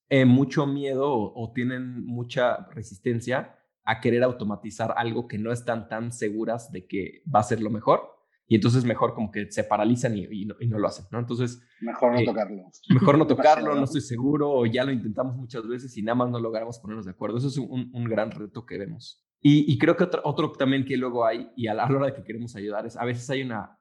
eh, 0.10 0.26
mucho 0.26 0.66
miedo 0.66 1.12
o, 1.12 1.44
o, 1.44 1.54
tienen 1.54 2.06
mucha 2.06 2.68
resistencia 2.72 3.58
a 3.88 4.02
querer 4.02 4.22
automatizar 4.22 4.94
algo 4.98 5.28
que 5.28 5.38
no 5.38 5.54
están 5.54 5.88
tan 5.88 6.12
seguras 6.12 6.72
de 6.74 6.86
que 6.86 7.24
va 7.34 7.40
a 7.40 7.44
ser 7.44 7.62
lo 7.62 7.70
mejor 7.70 8.18
y 8.46 8.56
entonces 8.56 8.84
mejor 8.84 9.14
como 9.14 9.32
que 9.32 9.50
se 9.50 9.64
paralizan 9.64 10.18
y, 10.18 10.46
no, 10.46 10.80
lo 10.80 10.88
hacen, 10.88 11.06
¿no? 11.10 11.20
Entonces... 11.20 11.62
Mejor 11.80 12.14
no 12.14 12.20
eh, 12.20 12.26
tocarlo. 12.26 12.64
Mejor 12.90 13.18
no 13.18 13.28
tocarlo, 13.28 13.76
no 13.76 13.84
estoy 13.86 14.02
seguro, 14.02 14.52
o 14.52 14.66
ya 14.66 14.84
lo 14.84 14.92
intentamos 14.92 15.38
muchas 15.38 15.66
veces 15.68 15.98
y 15.98 16.02
nada 16.02 16.16
más 16.16 16.30
no 16.30 16.40
logramos 16.40 16.80
ponernos 16.80 17.06
de 17.06 17.12
acuerdo. 17.12 17.38
Eso 17.38 17.48
es 17.48 17.58
un, 17.58 18.04
gran 18.06 18.32
reto 18.32 18.66
que 18.66 18.78
vemos. 18.78 19.26
Y, 19.42 19.78
creo 19.78 19.96
que 19.96 20.04
otro, 20.04 20.22
otro, 20.26 20.52
también 20.52 20.84
que 20.84 20.98
luego 20.98 21.26
hay, 21.26 21.50
y 21.56 21.68
a 21.68 21.74
la 21.74 21.86
hora 21.86 22.08
de 22.08 22.14
que 22.14 22.24
queremos 22.24 22.56
ayudar, 22.58 22.86
es 22.86 22.98
a 22.98 23.06
veces 23.06 23.30
hay 23.30 23.42
una 23.42 23.80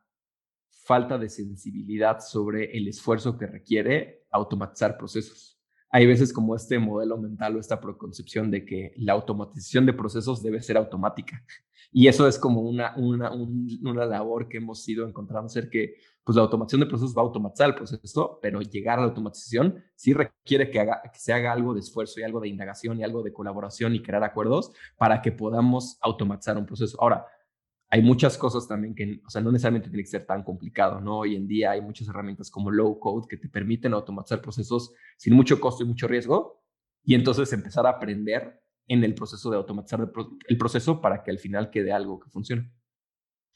falta 0.84 1.18
de 1.18 1.28
sensibilidad 1.28 2.20
sobre 2.20 2.76
el 2.76 2.86
esfuerzo 2.86 3.36
que 3.36 3.46
requiere 3.46 4.26
automatizar 4.30 4.96
procesos. 4.96 5.55
Hay 5.90 6.06
veces 6.06 6.32
como 6.32 6.54
este 6.56 6.78
modelo 6.78 7.16
mental 7.16 7.56
o 7.56 7.60
esta 7.60 7.80
preconcepción 7.80 8.50
de 8.50 8.64
que 8.64 8.92
la 8.96 9.12
automatización 9.12 9.86
de 9.86 9.92
procesos 9.92 10.42
debe 10.42 10.60
ser 10.60 10.76
automática. 10.76 11.44
Y 11.92 12.08
eso 12.08 12.26
es 12.26 12.38
como 12.38 12.60
una, 12.60 12.94
una, 12.96 13.30
una 13.32 14.06
labor 14.06 14.48
que 14.48 14.58
hemos 14.58 14.86
ido 14.88 15.06
encontrando 15.06 15.48
ser 15.48 15.70
que 15.70 15.94
pues 16.26 16.34
la 16.34 16.42
automatización 16.42 16.80
de 16.80 16.86
procesos 16.86 17.16
va 17.16 17.22
a 17.22 17.24
automatizar 17.24 17.68
el 17.68 17.76
proceso, 17.76 18.40
pero 18.42 18.60
llegar 18.60 18.98
a 18.98 19.02
la 19.02 19.08
automatización 19.08 19.82
sí 19.94 20.12
requiere 20.12 20.70
que, 20.72 20.84
se 21.14 21.32
haga 21.32 21.52
algo 21.52 21.72
de 21.72 21.80
esfuerzo 21.80 22.18
y 22.18 22.24
algo 22.24 22.40
de 22.40 22.48
indagación 22.48 22.98
y 22.98 23.04
algo 23.04 23.22
de 23.22 23.32
colaboración 23.32 23.94
y 23.94 24.02
crear 24.02 24.24
acuerdos 24.24 24.72
para 24.98 25.22
que 25.22 25.30
podamos 25.30 25.98
automatizar 26.00 26.58
un 26.58 26.66
proceso. 26.66 27.00
Ahora, 27.00 27.26
hay 27.88 28.02
muchas 28.02 28.36
cosas 28.36 28.66
también 28.66 28.94
que, 28.94 29.20
o 29.24 29.30
sea, 29.30 29.40
no 29.40 29.52
necesariamente 29.52 29.88
tiene 29.88 30.02
que 30.02 30.10
ser 30.10 30.26
tan 30.26 30.42
complicado, 30.42 31.00
¿no? 31.00 31.18
Hoy 31.18 31.36
en 31.36 31.46
día 31.46 31.70
hay 31.70 31.80
muchas 31.80 32.08
herramientas 32.08 32.50
como 32.50 32.70
low 32.70 32.98
code 32.98 33.28
que 33.28 33.36
te 33.36 33.48
permiten 33.48 33.94
automatizar 33.94 34.40
procesos 34.40 34.92
sin 35.16 35.34
mucho 35.34 35.60
costo 35.60 35.84
y 35.84 35.86
mucho 35.86 36.08
riesgo 36.08 36.64
y 37.04 37.14
entonces 37.14 37.52
empezar 37.52 37.86
a 37.86 37.90
aprender 37.90 38.60
en 38.88 39.04
el 39.04 39.14
proceso 39.14 39.50
de 39.50 39.56
automatizar 39.56 40.00
el 40.48 40.58
proceso 40.58 41.00
para 41.00 41.22
que 41.22 41.30
al 41.30 41.38
final 41.38 41.70
quede 41.70 41.92
algo 41.92 42.18
que 42.18 42.30
funcione. 42.30 42.70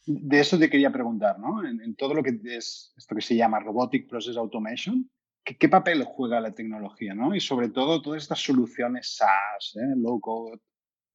De 0.07 0.41
eso 0.41 0.59
te 0.59 0.71
quería 0.71 0.91
preguntar, 0.91 1.39
¿no? 1.39 1.65
En, 1.67 1.95
todo 1.95 2.15
lo 2.15 2.23
que 2.23 2.41
es 2.45 2.95
esto 2.97 3.15
que 3.15 3.21
se 3.21 3.37
llama 3.37 3.61
Robotic 3.61 4.09
Process 4.09 4.37
Automation, 4.37 5.11
¿qué, 5.45 5.69
papel 5.69 6.05
juega 6.05 6.41
la 6.41 6.55
tecnología, 6.55 7.15
¿no? 7.15 7.35
Y 7.35 7.41
sobre 7.41 7.69
todo 7.69 8.01
todas 8.01 8.23
estas 8.23 8.41
soluciones 8.41 9.17
SaaS, 9.17 9.77
¿eh? 9.77 9.95
low 9.97 10.21
code, 10.21 10.59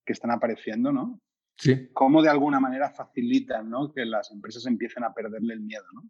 que 0.05 0.13
están 0.13 0.31
apareciendo, 0.31 0.91
¿no? 0.91 1.19
Sí. 1.57 1.89
¿Cómo 1.93 2.21
de 2.21 2.29
alguna 2.29 2.59
manera 2.59 2.89
facilitan 2.89 3.69
¿no? 3.69 3.91
que 3.93 4.05
las 4.05 4.31
empresas 4.31 4.65
empiecen 4.65 5.03
a 5.03 5.13
perderle 5.13 5.53
el 5.53 5.61
miedo, 5.61 5.85
¿no? 5.93 6.03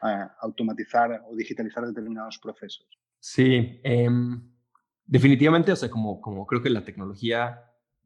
A 0.00 0.36
automatizar 0.40 1.22
o 1.26 1.34
digitalizar 1.34 1.86
determinados 1.86 2.38
procesos. 2.38 2.86
Sí, 3.18 3.80
em, 3.82 4.52
definitivamente, 5.06 5.72
o 5.72 5.76
sea, 5.76 5.90
como, 5.90 6.20
como 6.20 6.46
creo 6.46 6.60
que 6.60 6.68
la 6.68 6.84
tecnología 6.84 7.62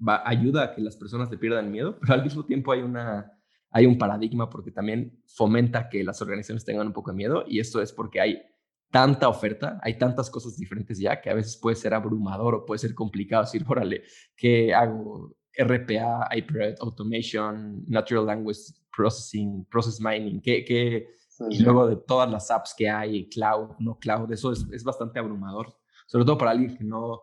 va, 0.06 0.22
ayuda 0.24 0.62
a 0.62 0.74
que 0.74 0.80
las 0.80 0.96
personas 0.96 1.30
le 1.30 1.38
pierdan 1.38 1.72
miedo, 1.72 1.98
pero 2.00 2.14
al 2.14 2.22
mismo 2.22 2.44
tiempo 2.44 2.70
hay, 2.70 2.82
una, 2.82 3.32
hay 3.70 3.86
un 3.86 3.98
paradigma 3.98 4.48
porque 4.48 4.70
también 4.70 5.20
fomenta 5.26 5.88
que 5.88 6.04
las 6.04 6.22
organizaciones 6.22 6.64
tengan 6.64 6.86
un 6.86 6.92
poco 6.92 7.10
de 7.10 7.16
miedo 7.16 7.44
y 7.48 7.58
esto 7.58 7.82
es 7.82 7.92
porque 7.92 8.20
hay 8.20 8.42
tanta 8.90 9.28
oferta, 9.28 9.78
hay 9.82 9.98
tantas 9.98 10.30
cosas 10.30 10.56
diferentes 10.56 10.98
ya 10.98 11.20
que 11.20 11.30
a 11.30 11.34
veces 11.34 11.58
puede 11.60 11.76
ser 11.76 11.94
abrumador 11.94 12.54
o 12.54 12.64
puede 12.64 12.78
ser 12.78 12.94
complicado 12.94 13.42
decir, 13.42 13.64
órale, 13.66 14.02
¿qué 14.36 14.72
hago? 14.72 15.36
RPA, 15.56 16.28
Hyper 16.34 16.76
Automation, 16.80 17.84
Natural 17.86 18.26
Language 18.26 18.60
Processing, 18.94 19.64
Process 19.70 20.00
Mining, 20.00 20.40
que, 20.40 20.64
que 20.64 21.18
y 21.50 21.62
luego 21.62 21.86
de 21.86 21.96
todas 21.96 22.30
las 22.30 22.50
apps 22.50 22.74
que 22.76 22.88
hay, 22.88 23.28
cloud, 23.28 23.70
no 23.78 23.98
cloud, 23.98 24.30
eso 24.32 24.52
es, 24.52 24.66
es 24.72 24.82
bastante 24.82 25.18
abrumador, 25.18 25.76
sobre 26.06 26.24
todo 26.24 26.36
para 26.36 26.50
alguien 26.50 26.76
que 26.76 26.84
no, 26.84 27.22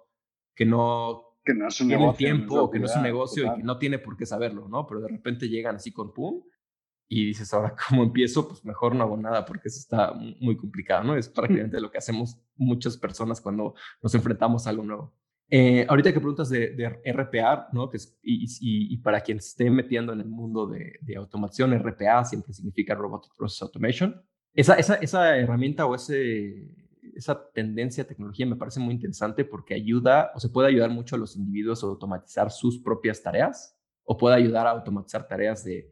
que 0.55 0.65
no, 0.65 1.39
que 1.43 1.53
no 1.53 1.67
es 1.67 1.81
un 1.81 1.87
tiene 1.87 2.01
negocio, 2.01 2.17
tiempo, 2.25 2.71
que 2.71 2.79
no 2.79 2.85
es 2.85 2.95
un 2.95 3.03
negocio 3.03 3.45
y 3.45 3.55
que 3.57 3.63
no 3.63 3.77
tiene 3.77 3.99
por 3.99 4.15
qué 4.15 4.25
saberlo, 4.25 4.67
¿no? 4.69 4.87
Pero 4.87 5.01
de 5.01 5.09
repente 5.09 5.49
llegan 5.49 5.75
así 5.75 5.91
con 5.91 6.13
pum 6.13 6.41
y 7.07 7.25
dices, 7.25 7.53
ahora, 7.53 7.75
¿cómo 7.89 8.03
empiezo? 8.03 8.47
Pues 8.47 8.63
mejor 8.63 8.95
no 8.95 9.03
hago 9.03 9.17
nada 9.17 9.45
porque 9.45 9.67
eso 9.67 9.79
está 9.79 10.13
muy 10.13 10.55
complicado, 10.55 11.03
¿no? 11.03 11.15
Es 11.15 11.29
prácticamente 11.29 11.79
lo 11.79 11.91
que 11.91 11.97
hacemos 11.97 12.37
muchas 12.55 12.97
personas 12.97 13.41
cuando 13.41 13.75
nos 14.01 14.15
enfrentamos 14.15 14.65
a 14.65 14.69
algo 14.69 14.83
nuevo. 14.83 15.13
Eh, 15.57 15.85
ahorita 15.87 16.11
que 16.11 16.19
preguntas 16.19 16.49
de, 16.49 16.99
RPA, 17.05 17.69
¿no? 17.71 17.89
Que 17.89 17.97
y, 18.21 18.97
para 18.97 19.21
quien 19.21 19.37
esté 19.37 19.69
metiendo 19.69 20.11
en 20.11 20.19
el 20.19 20.27
mundo 20.27 20.67
de, 20.67 21.15
automatización, 21.15 21.79
RPA 21.79 22.25
siempre 22.25 22.51
significa 22.51 22.93
Robotic 22.93 23.31
Process 23.37 23.61
Automation. 23.61 24.21
Esa, 24.53 24.73
esa, 24.73 24.95
esa 24.95 25.37
herramienta 25.37 25.85
o 25.85 25.95
ese, 25.95 26.75
esa 27.15 27.41
tendencia 27.53 28.03
a 28.03 28.07
tecnología 28.07 28.45
me 28.45 28.57
parece 28.57 28.81
muy 28.81 28.95
interesante 28.95 29.45
porque 29.45 29.75
ayuda 29.75 30.33
o 30.35 30.41
se 30.41 30.49
puede 30.49 30.67
ayudar 30.67 30.89
mucho 30.89 31.15
a 31.15 31.19
los 31.19 31.37
individuos 31.37 31.81
a 31.85 31.87
automatizar 31.87 32.51
sus 32.51 32.79
propias 32.79 33.23
tareas 33.23 33.79
o 34.03 34.17
puede 34.17 34.35
ayudar 34.35 34.67
a 34.67 34.71
automatizar 34.71 35.25
tareas 35.25 35.63
de 35.63 35.89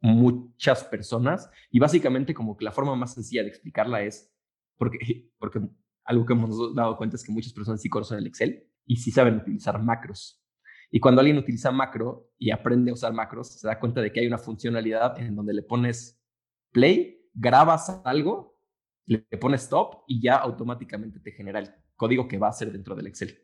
muchas 0.00 0.84
personas. 0.84 1.50
Y 1.70 1.80
básicamente 1.80 2.32
como 2.32 2.56
que 2.56 2.64
la 2.64 2.72
forma 2.72 2.96
más 2.96 3.12
sencilla 3.12 3.42
de 3.42 3.50
explicarla 3.50 4.00
es 4.00 4.32
porque, 4.78 5.28
porque 5.38 5.60
algo 6.02 6.24
que 6.24 6.32
hemos 6.32 6.74
dado 6.74 6.96
cuenta 6.96 7.16
es 7.16 7.24
que 7.24 7.32
muchas 7.32 7.52
personas 7.52 7.82
sí 7.82 7.90
conocen 7.90 8.20
el 8.20 8.26
Excel 8.26 8.66
y 8.86 8.96
sí 8.96 9.10
saben 9.10 9.36
utilizar 9.36 9.82
macros. 9.82 10.42
Y 10.90 11.00
cuando 11.00 11.20
alguien 11.20 11.38
utiliza 11.38 11.72
macro 11.72 12.30
y 12.38 12.50
aprende 12.50 12.90
a 12.90 12.94
usar 12.94 13.12
macros, 13.12 13.48
se 13.60 13.66
da 13.66 13.78
cuenta 13.78 14.00
de 14.00 14.12
que 14.12 14.20
hay 14.20 14.26
una 14.26 14.38
funcionalidad 14.38 15.18
en 15.18 15.34
donde 15.34 15.52
le 15.52 15.62
pones 15.62 16.22
play, 16.72 17.28
grabas 17.34 18.00
algo, 18.04 18.58
le 19.04 19.18
pones 19.40 19.62
stop 19.64 20.04
y 20.06 20.20
ya 20.20 20.36
automáticamente 20.36 21.20
te 21.20 21.32
genera 21.32 21.58
el 21.58 21.70
código 21.96 22.28
que 22.28 22.38
va 22.38 22.48
a 22.48 22.52
ser 22.52 22.72
dentro 22.72 22.94
del 22.94 23.08
Excel. 23.08 23.36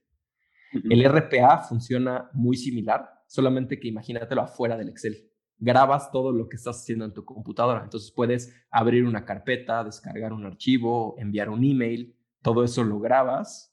El 0.72 1.04
RPA 1.04 1.58
funciona 1.58 2.30
muy 2.32 2.56
similar, 2.56 3.06
solamente 3.26 3.78
que 3.78 3.88
imagínatelo 3.88 4.42
afuera 4.42 4.76
del 4.76 4.88
Excel. 4.88 5.28
Grabas 5.58 6.11
todo 6.11 6.32
lo 6.32 6.49
que 6.49 6.56
estás 6.56 6.80
haciendo 6.80 7.04
en 7.04 7.12
tu 7.12 7.25
computadora. 7.25 7.82
Entonces 7.84 8.11
puedes 8.11 8.54
abrir 8.70 9.04
una 9.04 9.25
carpeta, 9.25 9.84
descargar 9.84 10.32
un 10.32 10.46
archivo, 10.46 11.14
enviar 11.18 11.50
un 11.50 11.62
email, 11.62 12.16
todo 12.40 12.64
eso 12.64 12.82
lo 12.82 12.99
grabas 12.99 13.72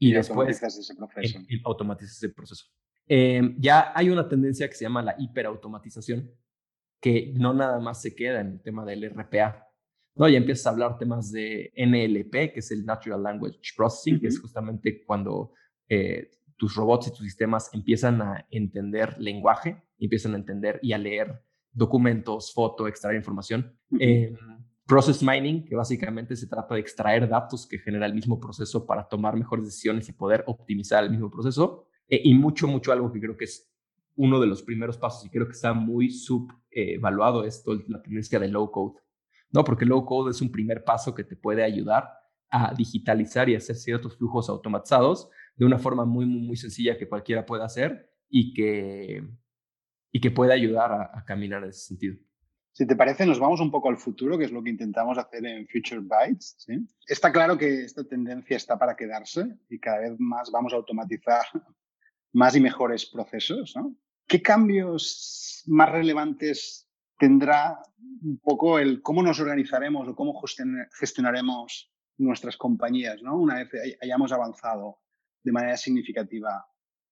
y, 0.00 0.12
después 0.12 0.60
ese 0.62 0.94
proceso. 0.96 1.38
automatizas 1.64 2.16
ese 2.16 2.30
proceso. 2.30 2.64
Em, 3.06 3.56
ya 3.60 3.92
hay 3.94 4.08
una 4.08 4.28
tendencia 4.28 4.66
que 4.68 4.74
se 4.74 4.84
llama 4.84 5.02
la 5.02 5.14
hiperautomatización, 5.18 6.30
que 7.00 7.32
no 7.36 7.52
nada 7.52 7.78
más 7.80 8.00
se 8.00 8.14
queda 8.14 8.40
en 8.40 8.52
el 8.52 8.62
tema 8.62 8.84
del 8.84 9.04
RPA. 9.10 9.68
No, 10.16 10.28
ya 10.28 10.38
empiezas 10.38 10.66
a 10.66 10.70
hablar 10.70 10.98
temas 10.98 11.30
de 11.30 11.72
NLP, 11.76 12.52
que 12.52 12.60
es 12.60 12.70
el 12.70 12.84
Natural 12.84 13.22
Language 13.22 13.58
Processing, 13.76 14.20
que 14.20 14.28
es 14.28 14.40
justamente 14.40 15.04
cuando 15.04 15.52
eh, 15.88 16.30
tus 16.56 16.74
robots 16.74 17.08
y 17.08 17.10
tus 17.10 17.20
sistemas 17.20 17.70
empiezan 17.72 18.22
a 18.22 18.46
entender 18.50 19.18
lenguaje, 19.18 19.82
empiezan 19.98 20.34
a 20.34 20.38
entender 20.38 20.78
y 20.82 20.92
a 20.92 20.98
leer 20.98 21.42
documentos, 21.72 22.52
foto, 22.54 22.88
extraer 22.88 23.16
información. 23.16 23.78
Process 24.90 25.22
mining, 25.22 25.64
que 25.64 25.76
básicamente 25.76 26.34
se 26.34 26.48
trata 26.48 26.74
de 26.74 26.80
extraer 26.80 27.28
datos 27.28 27.64
que 27.64 27.78
genera 27.78 28.06
el 28.06 28.12
mismo 28.12 28.40
proceso 28.40 28.84
para 28.84 29.06
tomar 29.06 29.36
mejores 29.36 29.64
decisiones 29.64 30.08
y 30.08 30.12
poder 30.12 30.42
optimizar 30.48 31.04
el 31.04 31.10
mismo 31.10 31.30
proceso. 31.30 31.86
Eh, 32.08 32.22
y 32.24 32.34
mucho, 32.34 32.66
mucho 32.66 32.90
algo 32.90 33.12
que 33.12 33.20
creo 33.20 33.36
que 33.36 33.44
es 33.44 33.72
uno 34.16 34.40
de 34.40 34.48
los 34.48 34.64
primeros 34.64 34.98
pasos 34.98 35.24
y 35.24 35.30
creo 35.30 35.46
que 35.46 35.52
está 35.52 35.74
muy 35.74 36.10
subvaluado 36.10 37.44
es 37.44 37.62
la 37.86 38.02
tendencia 38.02 38.40
de 38.40 38.48
low 38.48 38.68
code. 38.72 38.98
¿no? 39.52 39.62
Porque 39.62 39.86
low 39.86 40.04
code 40.04 40.32
es 40.32 40.42
un 40.42 40.50
primer 40.50 40.82
paso 40.82 41.14
que 41.14 41.22
te 41.22 41.36
puede 41.36 41.62
ayudar 41.62 42.10
a 42.50 42.74
digitalizar 42.74 43.48
y 43.48 43.54
hacer 43.54 43.76
ciertos 43.76 44.16
flujos 44.16 44.48
automatizados 44.48 45.30
de 45.54 45.66
una 45.66 45.78
forma 45.78 46.04
muy, 46.04 46.26
muy, 46.26 46.40
muy 46.40 46.56
sencilla 46.56 46.98
que 46.98 47.08
cualquiera 47.08 47.46
pueda 47.46 47.64
hacer 47.64 48.10
y 48.28 48.52
que, 48.54 49.22
y 50.10 50.20
que 50.20 50.32
puede 50.32 50.52
ayudar 50.52 50.90
a, 50.90 51.10
a 51.16 51.24
caminar 51.24 51.62
en 51.62 51.70
ese 51.70 51.86
sentido. 51.86 52.16
Si 52.72 52.86
te 52.86 52.96
parece, 52.96 53.26
nos 53.26 53.38
vamos 53.38 53.60
un 53.60 53.70
poco 53.70 53.88
al 53.88 53.96
futuro, 53.96 54.38
que 54.38 54.44
es 54.44 54.52
lo 54.52 54.62
que 54.62 54.70
intentamos 54.70 55.18
hacer 55.18 55.44
en 55.44 55.66
Future 55.66 56.00
Bytes. 56.02 56.66
Está 57.06 57.32
claro 57.32 57.58
que 57.58 57.84
esta 57.84 58.04
tendencia 58.04 58.56
está 58.56 58.78
para 58.78 58.96
quedarse 58.96 59.58
y 59.68 59.78
cada 59.78 60.00
vez 60.00 60.20
más 60.20 60.50
vamos 60.50 60.72
a 60.72 60.76
automatizar 60.76 61.44
más 62.32 62.54
y 62.54 62.60
mejores 62.60 63.06
procesos. 63.06 63.74
¿Qué 64.26 64.40
cambios 64.40 65.64
más 65.66 65.90
relevantes 65.90 66.88
tendrá 67.18 67.82
un 68.22 68.38
poco 68.38 68.78
el 68.78 69.02
cómo 69.02 69.22
nos 69.22 69.40
organizaremos 69.40 70.08
o 70.08 70.14
cómo 70.14 70.40
gestionaremos 70.98 71.92
nuestras 72.18 72.56
compañías 72.56 73.22
¿no? 73.22 73.36
una 73.36 73.56
vez 73.56 73.70
hayamos 74.00 74.32
avanzado 74.32 75.00
de 75.42 75.52
manera 75.52 75.76
significativa 75.76 76.64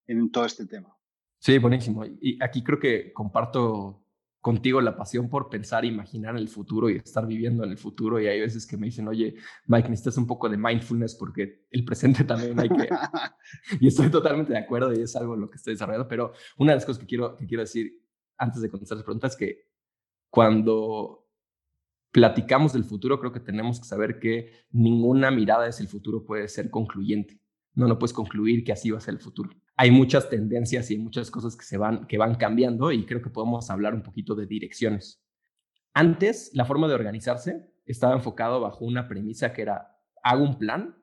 en 0.07 0.31
todo 0.31 0.45
este 0.45 0.67
tema? 0.67 0.97
Sí, 1.39 1.59
buenísimo. 1.59 2.05
Y 2.05 2.43
aquí 2.43 2.63
creo 2.63 2.79
que 2.79 3.13
comparto 3.13 4.08
contigo 4.41 4.81
la 4.81 4.97
pasión 4.97 5.29
por 5.29 5.49
pensar, 5.49 5.85
imaginar 5.85 6.37
el 6.37 6.49
futuro 6.49 6.89
y 6.89 6.97
estar 6.97 7.27
viviendo 7.27 7.65
en 7.65 7.71
el 7.71 7.79
futuro. 7.79 8.21
Y 8.21 8.27
hay 8.27 8.41
veces 8.41 8.67
que 8.67 8.77
me 8.77 8.87
dicen, 8.87 9.09
oye, 9.09 9.35
Mike, 9.67 9.89
necesitas 9.89 10.17
un 10.17 10.27
poco 10.27 10.49
de 10.49 10.57
mindfulness 10.57 11.17
porque 11.17 11.67
el 11.71 11.85
presente 11.85 12.25
también 12.25 12.59
hay 12.59 12.69
que... 12.69 12.89
y 13.81 13.89
estoy 13.89 14.11
totalmente 14.11 14.53
de 14.53 14.59
acuerdo 14.59 14.93
y 14.93 15.03
es 15.03 15.17
algo 15.17 15.35
en 15.35 15.41
lo 15.41 15.51
que 15.51 15.57
estoy 15.57 15.75
desarrollando. 15.75 16.09
Pero 16.09 16.33
una 16.57 16.73
de 16.73 16.77
las 16.77 16.87
cosas 16.87 17.01
que 17.01 17.07
quiero, 17.07 17.37
que 17.37 17.47
quiero 17.47 17.63
decir 17.63 17.93
antes 18.37 18.63
de 18.63 18.71
contestar 18.71 18.97
las 18.97 19.05
preguntas 19.05 19.33
es 19.33 19.39
que 19.39 19.69
cuando 20.31 21.27
platicamos 22.13 22.73
del 22.73 22.85
futuro, 22.85 23.19
creo 23.19 23.33
que 23.33 23.41
tenemos 23.41 23.81
que 23.81 23.87
saber 23.87 24.19
que 24.19 24.53
ninguna 24.71 25.31
mirada 25.31 25.67
hacia 25.67 25.83
el 25.83 25.89
futuro 25.89 26.25
puede 26.25 26.49
ser 26.49 26.71
concluyente. 26.71 27.41
No, 27.75 27.87
no 27.87 27.99
puedes 27.99 28.13
concluir 28.13 28.65
que 28.65 28.73
así 28.73 28.91
va 28.91 28.99
a 28.99 29.03
ser 29.03 29.15
el 29.15 29.21
futuro 29.21 29.51
hay 29.81 29.93
muchas 29.93 30.29
tendencias 30.29 30.91
y 30.91 30.95
hay 30.95 31.01
muchas 31.01 31.31
cosas 31.31 31.57
que, 31.57 31.65
se 31.65 31.79
van, 31.79 32.05
que 32.09 32.19
van 32.19 32.35
cambiando 32.35 32.91
y 32.91 33.07
creo 33.07 33.23
que 33.23 33.31
podemos 33.31 33.71
hablar 33.71 33.95
un 33.95 34.03
poquito 34.03 34.35
de 34.35 34.45
direcciones. 34.45 35.23
Antes, 35.95 36.51
la 36.53 36.65
forma 36.65 36.89
de 36.89 36.95
organizarse 36.95 37.65
estaba 37.87 38.15
enfocado 38.15 38.61
bajo 38.61 38.85
una 38.85 39.07
premisa 39.07 39.53
que 39.53 39.63
era, 39.63 39.97
hago 40.25 40.43
un 40.43 40.59
plan 40.59 40.97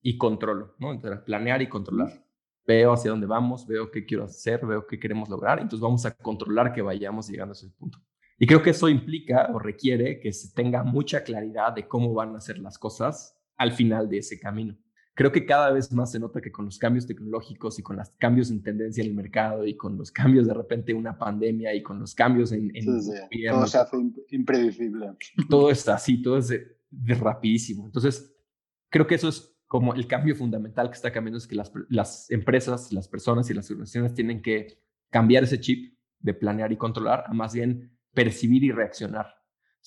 y 0.00 0.16
controlo, 0.16 0.76
¿no? 0.78 0.92
Entonces, 0.92 1.20
planear 1.22 1.60
y 1.60 1.68
controlar. 1.68 2.24
Veo 2.64 2.92
hacia 2.92 3.10
dónde 3.10 3.26
vamos, 3.26 3.66
veo 3.66 3.90
qué 3.90 4.06
quiero 4.06 4.24
hacer, 4.24 4.64
veo 4.64 4.86
qué 4.86 5.00
queremos 5.00 5.28
lograr, 5.28 5.58
entonces 5.58 5.80
vamos 5.80 6.06
a 6.06 6.12
controlar 6.12 6.72
que 6.72 6.82
vayamos 6.82 7.28
llegando 7.28 7.50
a 7.52 7.56
ese 7.56 7.68
punto. 7.70 7.98
Y 8.38 8.46
creo 8.46 8.62
que 8.62 8.70
eso 8.70 8.88
implica 8.88 9.50
o 9.52 9.58
requiere 9.58 10.20
que 10.20 10.32
se 10.32 10.54
tenga 10.54 10.84
mucha 10.84 11.24
claridad 11.24 11.72
de 11.72 11.88
cómo 11.88 12.14
van 12.14 12.36
a 12.36 12.40
ser 12.40 12.60
las 12.60 12.78
cosas 12.78 13.36
al 13.56 13.72
final 13.72 14.08
de 14.08 14.18
ese 14.18 14.38
camino 14.38 14.78
creo 15.20 15.32
que 15.32 15.44
cada 15.44 15.70
vez 15.70 15.92
más 15.92 16.12
se 16.12 16.18
nota 16.18 16.40
que 16.40 16.50
con 16.50 16.64
los 16.64 16.78
cambios 16.78 17.06
tecnológicos 17.06 17.78
y 17.78 17.82
con 17.82 17.96
los 17.96 18.08
cambios 18.18 18.50
en 18.50 18.62
tendencia 18.62 19.02
en 19.02 19.10
el 19.10 19.14
mercado 19.14 19.66
y 19.66 19.76
con 19.76 19.98
los 19.98 20.10
cambios 20.10 20.46
de 20.46 20.54
repente 20.54 20.94
una 20.94 21.18
pandemia 21.18 21.74
y 21.74 21.82
con 21.82 22.00
los 22.00 22.14
cambios 22.14 22.52
en, 22.52 22.74
en 22.74 22.86
todo 22.86 23.66
se 23.66 23.76
hace 23.76 23.96
impredecible. 24.30 25.12
Todo 25.50 25.70
está 25.70 25.96
así, 25.96 26.22
todo 26.22 26.38
es 26.38 26.48
de, 26.48 27.14
rapidísimo. 27.16 27.84
Entonces, 27.84 28.34
creo 28.88 29.06
que 29.06 29.16
eso 29.16 29.28
es 29.28 29.54
como 29.66 29.92
el 29.92 30.06
cambio 30.06 30.34
fundamental 30.34 30.88
que 30.88 30.96
está 30.96 31.12
cambiando, 31.12 31.36
es 31.36 31.46
que 31.46 31.54
las, 31.54 31.70
las 31.90 32.30
empresas, 32.30 32.90
las 32.90 33.06
personas 33.06 33.50
y 33.50 33.52
las 33.52 33.70
organizaciones 33.70 34.14
tienen 34.14 34.40
que 34.40 34.80
cambiar 35.10 35.44
ese 35.44 35.60
chip 35.60 35.98
de 36.18 36.32
planear 36.32 36.72
y 36.72 36.78
controlar 36.78 37.24
a 37.26 37.34
más 37.34 37.52
bien 37.52 37.94
percibir 38.14 38.64
y 38.64 38.72
reaccionar. 38.72 39.26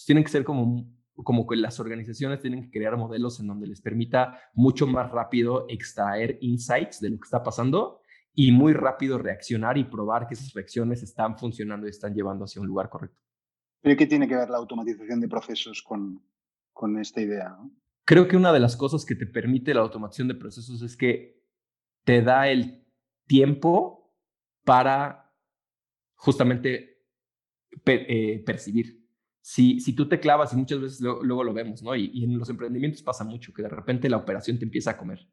tienen 0.06 0.24
que 0.24 0.30
ser 0.30 0.44
como 0.44 0.88
como 1.16 1.46
que 1.46 1.56
las 1.56 1.80
organizaciones 1.80 2.42
tienen 2.42 2.64
que 2.64 2.72
crear 2.72 2.98
modelos 2.98 3.40
en 3.40 3.48
donde 3.48 3.68
les 3.68 3.82
permita 3.82 4.40
mucho 4.54 4.88
más 4.88 5.12
rápido 5.12 5.66
extraer 5.70 6.38
insights 6.42 7.00
de 7.00 7.12
lo 7.12 7.18
que 7.18 7.26
está 7.26 7.44
pasando 7.44 8.02
y 8.34 8.52
muy 8.52 8.74
rápido 8.74 9.20
reaccionar 9.20 9.78
y 9.78 9.84
probar 9.84 10.28
que 10.28 10.34
esas 10.34 10.54
reacciones 10.54 11.04
están 11.04 11.38
funcionando 11.38 11.86
y 11.86 11.92
están 11.92 12.16
llevando 12.16 12.46
hacia 12.46 12.62
un 12.62 12.68
lugar 12.68 12.90
correcto. 12.90 13.20
¿Pero 13.82 13.96
qué 13.96 14.08
tiene 14.08 14.28
que 14.28 14.36
ver 14.36 14.50
la 14.50 14.58
automatización 14.58 15.20
de 15.20 15.28
procesos 15.28 15.84
con, 15.84 16.24
con 16.72 16.98
esta 16.98 17.22
idea? 17.22 17.58
Creo 18.06 18.28
que 18.28 18.38
una 18.38 18.52
de 18.52 18.60
las 18.60 18.76
cosas 18.76 19.06
que 19.06 19.16
te 19.16 19.28
permite 19.28 19.74
la 19.74 19.82
automatización 19.82 20.30
de 20.30 20.36
procesos 20.36 20.82
es 20.82 20.98
que 20.98 21.44
te 22.04 22.22
da 22.22 22.48
el 22.48 22.86
tiempo 23.28 24.14
para 24.64 25.32
justamente 26.16 27.06
eh, 27.86 28.44
percibir 28.46 29.03
si, 29.46 29.82
si 29.82 29.92
tú 29.92 30.08
te 30.08 30.22
clavas, 30.22 30.54
y 30.54 30.56
muchas 30.56 30.80
veces 30.80 31.02
luego, 31.02 31.44
lo 31.44 31.54
vemos, 31.54 31.84
¿no? 31.84 31.94
Y, 31.98 32.24
en 32.24 32.40
los 32.40 32.50
emprendimientos 32.50 33.04
pasa 33.04 33.26
mucho, 33.26 33.52
que 33.54 33.62
de 33.62 33.68
repente 33.68 34.08
la 34.08 34.16
operación 34.16 34.58
te 34.58 34.64
empieza 34.64 34.92
a 34.92 34.98
comer. 34.98 35.28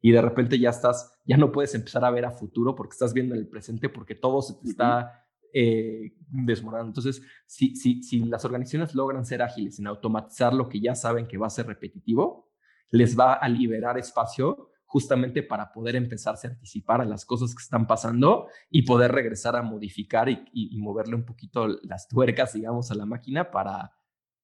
Y 0.00 0.12
de 0.12 0.22
repente 0.22 0.56
ya 0.56 0.70
estás, 0.70 1.18
ya 1.24 1.36
no 1.36 1.50
puedes 1.50 1.74
empezar 1.74 2.04
a 2.04 2.10
ver 2.12 2.26
a 2.26 2.30
futuro 2.30 2.76
porque 2.76 2.92
estás 2.92 3.12
viendo 3.12 3.34
el 3.34 3.48
presente, 3.48 3.88
porque 3.88 4.14
todo 4.14 4.40
se 4.40 4.54
te 4.54 4.68
está 4.68 5.26
eh, 5.52 6.12
desmoronando. 6.28 6.90
Entonces, 6.90 7.20
si, 7.44 7.74
si, 7.74 8.04
si 8.04 8.20
las 8.20 8.44
organizaciones 8.44 8.94
logran 8.94 9.26
ser 9.26 9.42
ágiles 9.42 9.80
en 9.80 9.88
automatizar 9.88 10.54
lo 10.54 10.68
que 10.68 10.80
ya 10.80 10.94
saben 10.94 11.26
que 11.26 11.36
va 11.36 11.48
a 11.48 11.50
ser 11.50 11.66
repetitivo, 11.66 12.52
les 12.92 13.18
va 13.18 13.32
a 13.32 13.48
liberar 13.48 13.98
espacio 13.98 14.70
justamente 14.96 15.42
para 15.42 15.70
poder 15.74 15.94
empezarse 15.94 16.46
a 16.46 16.50
anticipar 16.52 17.02
a 17.02 17.04
las 17.04 17.26
cosas 17.26 17.54
que 17.54 17.62
están 17.62 17.86
pasando 17.86 18.48
y 18.70 18.80
poder 18.80 19.12
regresar 19.12 19.54
a 19.54 19.60
modificar 19.60 20.30
y, 20.30 20.78
moverle 20.78 21.16
un 21.16 21.26
poquito 21.26 21.68
las 21.82 22.08
tuercas, 22.08 22.54
digamos, 22.54 22.90
a 22.90 22.94
la 22.94 23.04
máquina 23.04 23.50
para, 23.50 23.92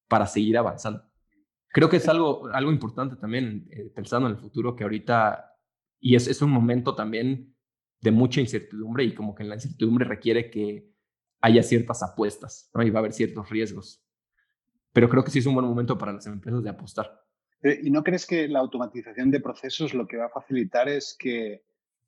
para 0.07 0.27
seguir 0.27 0.55
avanzando. 0.55 1.09
Creo 1.69 1.89
que 1.89 1.97
es 1.97 2.07
algo, 2.07 2.49
algo 2.53 2.71
importante 2.71 3.15
también 3.15 3.67
eh, 3.71 3.91
pensando 3.95 4.27
en 4.27 4.35
el 4.35 4.39
futuro 4.39 4.75
que 4.75 4.83
ahorita, 4.83 5.57
y 5.99 6.15
es, 6.15 6.27
es 6.27 6.39
un 6.43 6.51
momento 6.51 6.93
también 6.93 7.55
de 7.99 8.11
mucha 8.11 8.39
incertidumbre 8.39 9.05
y 9.05 9.15
como 9.15 9.33
que 9.33 9.45
la 9.45 9.55
incertidumbre 9.55 10.05
requiere 10.05 10.51
que 10.51 10.87
haya 11.41 11.63
ciertas 11.63 12.03
apuestas, 12.03 12.69
¿no? 12.75 12.83
Y 12.83 12.91
va 12.91 12.99
a 12.99 13.01
haber 13.01 13.13
ciertos 13.13 13.49
riesgos. 13.49 14.05
Pero 14.91 15.09
creo 15.09 15.23
que 15.23 15.31
sí 15.31 15.39
es 15.39 15.47
un 15.47 15.55
buen 15.55 15.65
momento 15.65 15.97
para 15.97 16.13
las 16.13 16.27
empresas 16.27 16.61
de 16.61 16.69
apostar. 16.69 17.22
Eh, 17.63 17.79
¿Y 17.83 17.89
no 17.91 18.03
crees 18.03 18.25
que 18.25 18.47
la 18.47 18.59
automatización 18.59 19.31
de 19.31 19.39
procesos 19.39 19.93
lo 19.93 20.05
que 20.05 20.17
va 20.17 20.25
a 20.25 20.29
facilitar 20.29 20.89
es 20.89 21.15
que 21.17 21.63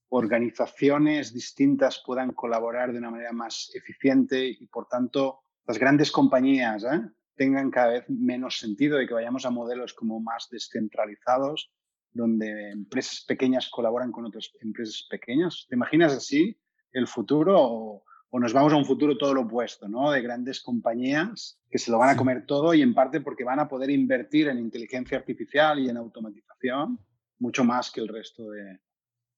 organizaciones 0.09 1.33
distintas 1.33 2.03
puedan 2.05 2.33
colaborar 2.33 2.91
de 2.91 2.99
una 2.99 3.11
manera 3.11 3.31
más 3.31 3.71
eficiente 3.73 4.45
y, 4.45 4.67
por 4.67 4.87
tanto, 4.87 5.39
las 5.65 5.79
grandes 5.79 6.11
compañías 6.11 6.83
¿eh? 6.83 7.01
tengan 7.35 7.71
cada 7.71 7.93
vez 7.93 8.05
menos 8.09 8.59
sentido 8.59 9.01
y 9.01 9.07
que 9.07 9.13
vayamos 9.13 9.45
a 9.45 9.49
modelos 9.49 9.93
como 9.93 10.19
más 10.19 10.47
descentralizados, 10.51 11.71
donde 12.11 12.71
empresas 12.71 13.25
pequeñas 13.27 13.69
colaboran 13.69 14.11
con 14.11 14.25
otras 14.25 14.51
empresas 14.61 15.07
pequeñas? 15.09 15.65
¿Te 15.67 15.75
imaginas 15.75 16.13
así 16.13 16.57
el 16.91 17.07
futuro 17.07 17.55
o, 17.57 18.03
o 18.35 18.39
nos 18.39 18.51
vamos 18.51 18.73
a 18.73 18.75
un 18.75 18.83
futuro 18.83 19.17
todo 19.17 19.33
lo 19.33 19.43
opuesto, 19.43 19.87
¿no? 19.87 20.11
De 20.11 20.21
grandes 20.21 20.59
compañías 20.59 21.57
que 21.71 21.77
se 21.77 21.89
lo 21.89 21.97
van 21.97 22.09
a 22.09 22.17
comer 22.17 22.45
todo 22.45 22.73
y 22.73 22.81
en 22.81 22.93
parte 22.93 23.21
porque 23.21 23.45
van 23.45 23.61
a 23.61 23.69
poder 23.69 23.89
invertir 23.89 24.49
en 24.49 24.59
inteligencia 24.59 25.17
artificial 25.17 25.79
y 25.79 25.87
en 25.87 25.95
automatización 25.95 26.99
mucho 27.39 27.63
más 27.63 27.89
que 27.89 28.01
el 28.01 28.09
resto 28.09 28.49
de, 28.49 28.81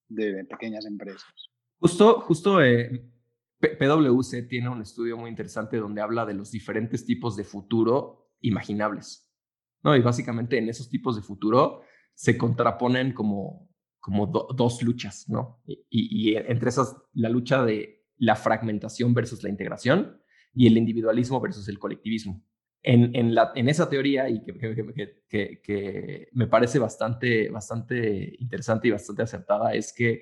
de 0.08 0.46
pequeñas 0.46 0.88
empresas. 0.88 1.32
Justo, 1.80 2.22
justo 2.22 2.60
eh, 2.64 3.08
PwC 3.60 4.48
tiene 4.50 4.68
un 4.68 4.82
estudio 4.82 5.16
muy 5.16 5.30
interesante 5.30 5.78
donde 5.78 6.02
habla 6.02 6.26
de 6.26 6.34
los 6.34 6.50
diferentes 6.50 7.06
tipos 7.06 7.38
de 7.38 7.44
futuro 7.44 8.32
imaginables. 8.42 9.32
¿no? 9.84 9.96
Y 9.96 10.02
básicamente 10.02 10.58
en 10.58 10.70
esos 10.70 10.90
tipos 10.90 11.16
de 11.16 11.22
futuro 11.22 11.84
se 12.16 12.36
contraponen 12.36 13.14
como, 13.14 13.70
como 14.00 14.26
dos 14.26 14.82
luchas, 14.82 15.30
¿no? 15.30 15.62
Y, 15.68 16.32
y, 16.32 16.36
entre 16.36 16.70
esas, 16.70 16.98
la 17.14 17.30
lucha 17.30 17.64
de 17.64 17.97
la 18.18 18.36
fragmentación 18.36 19.14
versus 19.14 19.44
la 19.44 19.50
integración 19.50 20.22
y 20.54 20.68
el 20.68 20.78
individualismo 20.78 21.40
versus 21.40 21.68
el 21.70 21.80
colectivismo. 21.80 22.44
En, 22.84 23.16
en, 23.16 23.36
la, 23.36 23.52
en 23.56 23.70
esa 23.70 23.90
teoría, 23.90 24.30
y 24.30 24.44
que, 24.44 25.60
que, 25.62 26.30
me 26.32 26.48
parece 26.48 26.80
bastante, 26.80 27.50
bastante 27.50 28.36
interesante 28.40 28.88
y 28.88 28.92
bastante 28.92 29.24
acertada, 29.24 29.74
es 29.74 29.92
que 29.92 30.22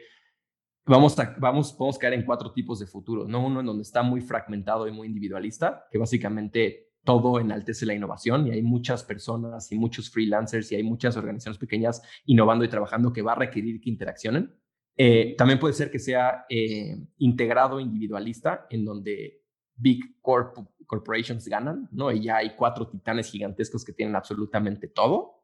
vamos 0.86 1.17
a, 1.19 1.36
vamos, 1.38 1.73
podemos 1.73 1.97
caer 1.97 2.13
en 2.13 2.25
cuatro 2.25 2.51
tipos 2.51 2.79
de 2.79 2.88
futuros, 2.88 3.27
¿no? 3.27 3.45
Uno 3.45 3.60
en 3.60 3.65
donde 3.65 3.84
está 3.84 4.01
muy 4.03 4.21
fragmentado 4.21 4.88
y 4.88 4.91
muy 4.91 5.08
individualista, 5.08 5.86
que 5.91 5.97
básicamente 5.97 6.86
todo 7.05 7.39
enaltece 7.39 7.86
la 7.86 7.93
innovación 7.93 8.47
y 8.47 8.51
hay 8.51 8.62
muchas 8.62 9.03
personas 9.03 9.71
y 9.71 9.77
muchos 9.77 10.10
freelancers 10.10 10.71
y 10.71 10.75
hay 10.75 10.84
muchas 10.84 11.15
organizaciones 11.15 11.60
pequeñas 11.60 12.01
innovando 12.25 12.65
y 12.65 12.67
trabajando 12.67 13.13
que 13.13 13.21
va 13.21 13.34
a 13.34 13.36
requerir 13.36 13.79
que 13.79 13.89
interaccionen. 13.89 14.53
Eh, 14.97 15.36
también 15.38 15.60
puede 15.60 15.73
ser 15.73 15.91
que 15.91 15.99
sea 15.99 16.45
eh, 16.49 16.95
integrado 17.17 17.79
individualista, 17.79 18.65
en 18.69 18.86
donde 18.86 19.43
Big 19.75 20.21
Corporations 20.21 21.47
ganan, 21.47 21.89
¿no? 21.91 22.12
Y 22.12 22.23
ya 22.23 22.38
hay 22.38 22.55
cuatro 22.55 22.88
titanes 22.88 23.29
gigantescos 23.29 23.84
que 23.84 23.93
tienen 23.93 24.15
absolutamente 24.15 24.88
todo. 24.88 25.43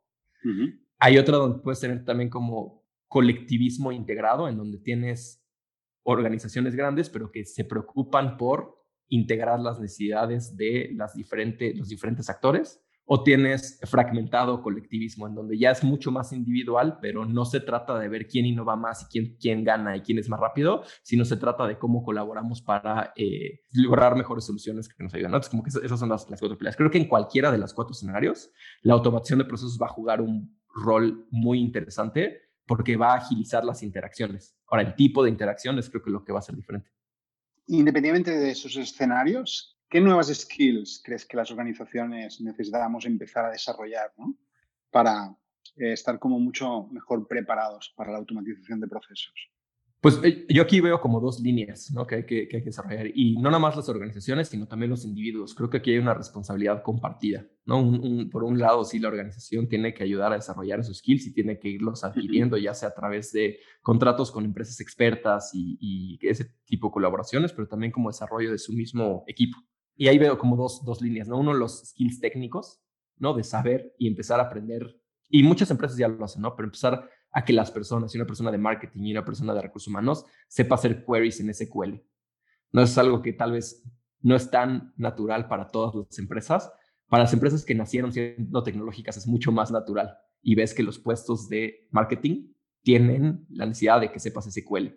Hay 0.98 1.18
otro 1.18 1.38
donde 1.38 1.60
puedes 1.60 1.80
tener 1.80 2.04
también 2.06 2.30
como 2.30 2.86
colectivismo 3.08 3.92
integrado, 3.92 4.48
en 4.48 4.58
donde 4.58 4.80
tienes 4.80 5.44
organizaciones 6.04 6.76
grandes, 6.76 7.10
pero 7.10 7.32
que 7.32 7.46
se 7.46 7.66
preocupan 7.66 8.38
por 8.38 8.82
integrar 9.10 9.60
las 9.60 9.80
necesidades 9.80 10.56
de 10.56 10.92
las 10.96 11.14
diferentes, 11.14 11.78
los 11.78 11.90
diferentes 11.90 12.30
actores 12.30 12.82
o 13.06 13.24
tienes 13.24 13.80
fragmentado 13.84 14.62
colectivismo, 14.62 15.28
en 15.28 15.36
donde 15.36 15.58
ya 15.58 15.72
es 15.72 15.84
mucho 15.84 16.12
más 16.12 16.32
individual, 16.32 17.00
pero 17.02 17.26
no 17.26 17.46
se 17.46 17.60
trata 17.60 18.00
de 18.00 18.08
ver 18.08 18.28
quién 18.28 18.46
innova 18.46 18.76
más 18.76 19.04
y 19.04 19.06
quién, 19.06 19.38
quién 19.40 19.64
gana 19.64 19.98
y 19.98 20.02
quién 20.02 20.18
es 20.20 20.30
más 20.30 20.40
rápido, 20.40 20.84
sino 21.04 21.26
se 21.26 21.38
trata 21.38 21.68
de 21.68 21.78
cómo 21.78 22.04
colaboramos 22.04 22.62
para 22.62 23.14
eh, 23.16 23.62
lograr 23.74 24.16
mejores 24.16 24.46
soluciones 24.46 24.88
que 24.88 25.04
nos 25.04 25.14
ayudan. 25.14 25.32
¿no? 25.32 25.42
como 25.42 25.64
que 25.64 25.70
esas 25.70 26.00
son 26.00 26.10
las, 26.10 26.30
las 26.30 26.40
cuatro 26.40 26.58
peleas. 26.58 26.78
Creo 26.78 26.90
que 26.90 27.00
en 27.00 27.08
cualquiera 27.08 27.52
de 27.52 27.58
los 27.58 27.74
cuatro 27.74 27.92
escenarios, 27.92 28.52
la 28.82 28.94
automatización 28.94 29.40
de 29.40 29.46
procesos 29.46 29.78
va 29.82 29.88
a 29.88 29.90
jugar 29.90 30.22
un 30.22 30.58
rol 30.74 31.28
muy 31.32 31.60
interesante 31.60 32.40
porque 32.66 32.96
va 32.96 33.14
a 33.14 33.18
agilizar 33.18 33.66
las 33.66 33.84
interacciones. 33.84 34.56
Ahora, 34.68 34.84
el 34.84 34.96
tipo 34.96 35.24
de 35.24 35.30
interacciones 35.30 35.90
creo 35.90 36.02
que 36.02 36.10
es 36.10 36.14
lo 36.14 36.24
que 36.24 36.32
va 36.32 36.40
a 36.40 36.44
ser 36.44 36.56
diferente. 36.56 36.90
Independientemente 37.68 38.32
de 38.32 38.52
esos 38.52 38.76
escenarios, 38.78 39.78
¿Qué 39.92 40.00
nuevas 40.00 40.34
skills 40.34 41.02
crees 41.04 41.26
que 41.26 41.36
las 41.36 41.52
organizaciones 41.52 42.40
necesitamos 42.40 43.06
empezar 43.06 43.44
a 43.44 43.52
desarrollar 43.52 44.14
para 44.90 45.36
eh, 45.76 45.92
estar 45.92 46.18
como 46.18 46.40
mucho 46.40 46.88
mejor 46.94 47.28
preparados 47.28 47.94
para 47.98 48.14
la 48.14 48.20
automatización 48.20 48.80
de 48.80 48.88
procesos? 48.88 49.34
Pues 50.00 50.18
eh, 50.24 50.46
yo 50.48 50.64
aquí 50.64 50.80
veo 50.80 51.02
como 51.02 51.20
dos 51.20 51.42
líneas 51.42 51.92
¿no? 51.92 52.08
que, 52.08 52.16
hay 52.16 52.26
que, 52.26 52.62
desarrollar 52.64 53.08
y 53.14 53.36
no 53.36 53.50
nada 53.50 53.60
más 53.60 53.76
las 53.76 53.90
organizaciones, 53.90 54.48
sino 54.48 54.66
también 54.66 54.92
los 54.92 55.04
individuos. 55.04 55.54
Creo 55.54 55.70
que 55.70 55.80
aquí 55.80 55.92
hay 55.92 55.98
una 55.98 56.14
responsabilidad 56.14 56.84
compartida. 56.84 57.46
¿no? 57.66 58.00
por 58.32 58.46
un 58.46 58.60
lado, 58.60 58.86
sí, 58.86 58.98
la 58.98 59.10
organización 59.10 59.68
tiene 59.68 59.94
que 59.94 60.04
ayudar 60.04 60.32
a 60.32 60.36
desarrollar 60.36 60.80
esos 60.80 61.00
skills 61.00 61.28
y 61.28 61.34
tiene 61.34 61.60
que 61.60 61.68
irlos 61.68 62.06
adquiriendo, 62.06 62.58
ya 62.58 62.74
sea 62.74 62.90
a 62.90 62.96
través 62.96 63.34
de 63.34 63.60
contratos 63.82 64.32
con 64.32 64.46
empresas 64.46 64.80
expertas 64.80 65.52
y, 65.54 65.78
y 65.82 66.26
ese 66.26 66.46
tipo 66.64 66.88
de 66.88 66.94
colaboraciones, 66.94 67.52
pero 67.52 67.68
también 67.68 67.92
como 67.92 68.10
desarrollo 68.10 68.52
de 68.52 68.58
su 68.58 68.72
mismo 68.72 69.26
equipo. 69.28 69.58
Y 69.96 70.08
ahí 70.08 70.18
veo 70.18 70.38
como 70.38 70.56
dos, 70.56 70.84
dos 70.86 71.02
líneas, 71.02 71.28
¿no? 71.28 71.38
Uno, 71.38 71.54
los 71.54 71.90
skills 71.90 72.20
técnicos, 72.20 72.82
¿no? 73.18 73.34
De 73.34 73.44
saber 73.44 73.94
y 73.98 74.08
empezar 74.08 74.40
a 74.40 74.44
aprender. 74.44 75.00
Y 75.30 75.44
muchas 75.44 75.70
empresas 75.72 75.98
ya 75.98 76.08
lo 76.08 76.24
hacen, 76.24 76.42
¿no? 76.42 76.56
Pero 76.56 76.68
empezar 76.68 77.10
a 77.32 77.46
que 77.46 77.54
las 77.54 77.72
personas, 77.72 78.14
y 78.14 78.18
una 78.18 78.28
persona 78.28 78.52
de 78.52 78.58
marketing 78.58 79.04
y 79.04 79.12
una 79.12 79.26
persona 79.26 79.54
de 79.54 79.62
recursos 79.62 79.88
humanos, 79.88 80.26
sepa 80.48 80.76
hacer 80.76 81.06
queries 81.06 81.40
en 81.40 81.54
SQL. 81.54 82.02
No 82.72 82.82
es 82.82 82.98
algo 82.98 83.22
que 83.22 83.34
tal 83.34 83.54
vez 83.54 83.84
no 84.22 84.36
es 84.36 84.50
tan 84.50 84.94
natural 84.98 85.48
para 85.48 85.68
todas 85.68 85.96
las 85.96 86.20
empresas. 86.20 86.72
Para 87.08 87.24
las 87.24 87.34
empresas 87.34 87.66
que 87.66 87.76
nacieron 87.76 88.12
siendo 88.12 88.64
tecnológicas 88.64 89.18
es 89.18 89.28
mucho 89.28 89.52
más 89.52 89.72
natural. 89.72 90.18
Y 90.42 90.56
ves 90.56 90.74
que 90.74 90.84
los 90.84 91.00
puestos 91.00 91.50
de 91.50 91.88
marketing 91.92 92.54
tienen 92.82 93.46
la 93.50 93.66
necesidad 93.66 94.02
de 94.02 94.12
que 94.12 94.20
sepas 94.20 94.50
SQL. 94.52 94.88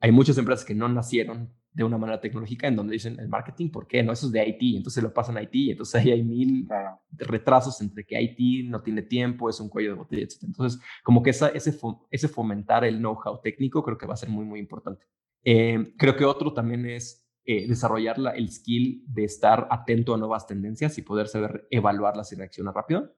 Hay 0.00 0.12
muchas 0.12 0.36
empresas 0.38 0.64
que 0.64 0.74
no 0.74 0.88
nacieron 0.88 1.54
de 1.72 1.84
una 1.84 1.96
manera 1.96 2.20
tecnológica 2.20 2.68
en 2.68 2.76
donde 2.76 2.92
dicen 2.92 3.18
el 3.18 3.28
marketing, 3.28 3.70
¿por 3.70 3.86
qué? 3.86 4.02
No, 4.02 4.12
eso 4.12 4.26
es 4.26 4.32
de 4.32 4.46
IT, 4.46 4.76
entonces 4.76 5.02
lo 5.02 5.12
pasan 5.12 5.38
a 5.38 5.42
IT, 5.42 5.70
entonces 5.70 5.94
ahí 5.94 6.10
hay 6.10 6.22
mil 6.22 6.68
retrasos 7.12 7.80
entre 7.80 8.04
que 8.04 8.20
IT 8.20 8.68
no 8.68 8.82
tiene 8.82 9.02
tiempo, 9.02 9.48
es 9.48 9.58
un 9.58 9.68
cuello 9.68 9.90
de 9.90 9.96
botella, 9.96 10.22
etc. 10.22 10.44
Entonces, 10.44 10.80
como 11.02 11.22
que 11.22 11.30
esa, 11.30 11.48
ese, 11.48 11.76
ese 12.10 12.28
fomentar 12.28 12.84
el 12.84 12.98
know-how 12.98 13.40
técnico 13.40 13.82
creo 13.82 13.96
que 13.96 14.06
va 14.06 14.14
a 14.14 14.18
ser 14.18 14.28
muy, 14.28 14.44
muy 14.44 14.60
importante. 14.60 15.06
Eh, 15.44 15.94
creo 15.96 16.14
que 16.14 16.24
otro 16.24 16.52
también 16.52 16.86
es 16.86 17.26
eh, 17.44 17.66
desarrollar 17.66 18.18
la, 18.18 18.30
el 18.32 18.50
skill 18.50 19.04
de 19.08 19.24
estar 19.24 19.66
atento 19.70 20.14
a 20.14 20.18
nuevas 20.18 20.46
tendencias 20.46 20.96
y 20.98 21.02
poder 21.02 21.26
saber 21.26 21.66
evaluarlas 21.70 22.32
y 22.32 22.36
reaccionar 22.36 22.74
rápido. 22.74 23.16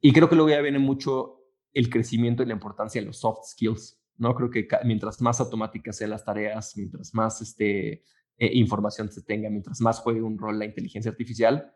Y 0.00 0.12
creo 0.12 0.28
que 0.28 0.36
luego 0.36 0.50
ya 0.50 0.60
viene 0.60 0.78
mucho 0.78 1.38
el 1.72 1.90
crecimiento 1.90 2.42
y 2.42 2.46
la 2.46 2.54
importancia 2.54 3.00
de 3.00 3.06
los 3.08 3.18
soft 3.18 3.44
skills, 3.50 3.97
¿no? 4.18 4.34
Creo 4.34 4.50
que 4.50 4.68
mientras 4.84 5.20
más 5.22 5.40
automáticas 5.40 5.96
sean 5.96 6.10
las 6.10 6.24
tareas, 6.24 6.76
mientras 6.76 7.14
más 7.14 7.40
este, 7.40 8.02
eh, 8.36 8.50
información 8.54 9.10
se 9.10 9.22
tenga, 9.22 9.48
mientras 9.48 9.80
más 9.80 10.00
juegue 10.00 10.20
un 10.20 10.38
rol 10.38 10.58
la 10.58 10.64
inteligencia 10.64 11.10
artificial, 11.10 11.74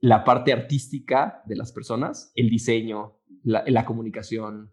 la 0.00 0.24
parte 0.24 0.52
artística 0.52 1.42
de 1.46 1.56
las 1.56 1.72
personas, 1.72 2.32
el 2.34 2.50
diseño, 2.50 3.18
la, 3.42 3.84
comunicación, 3.84 4.72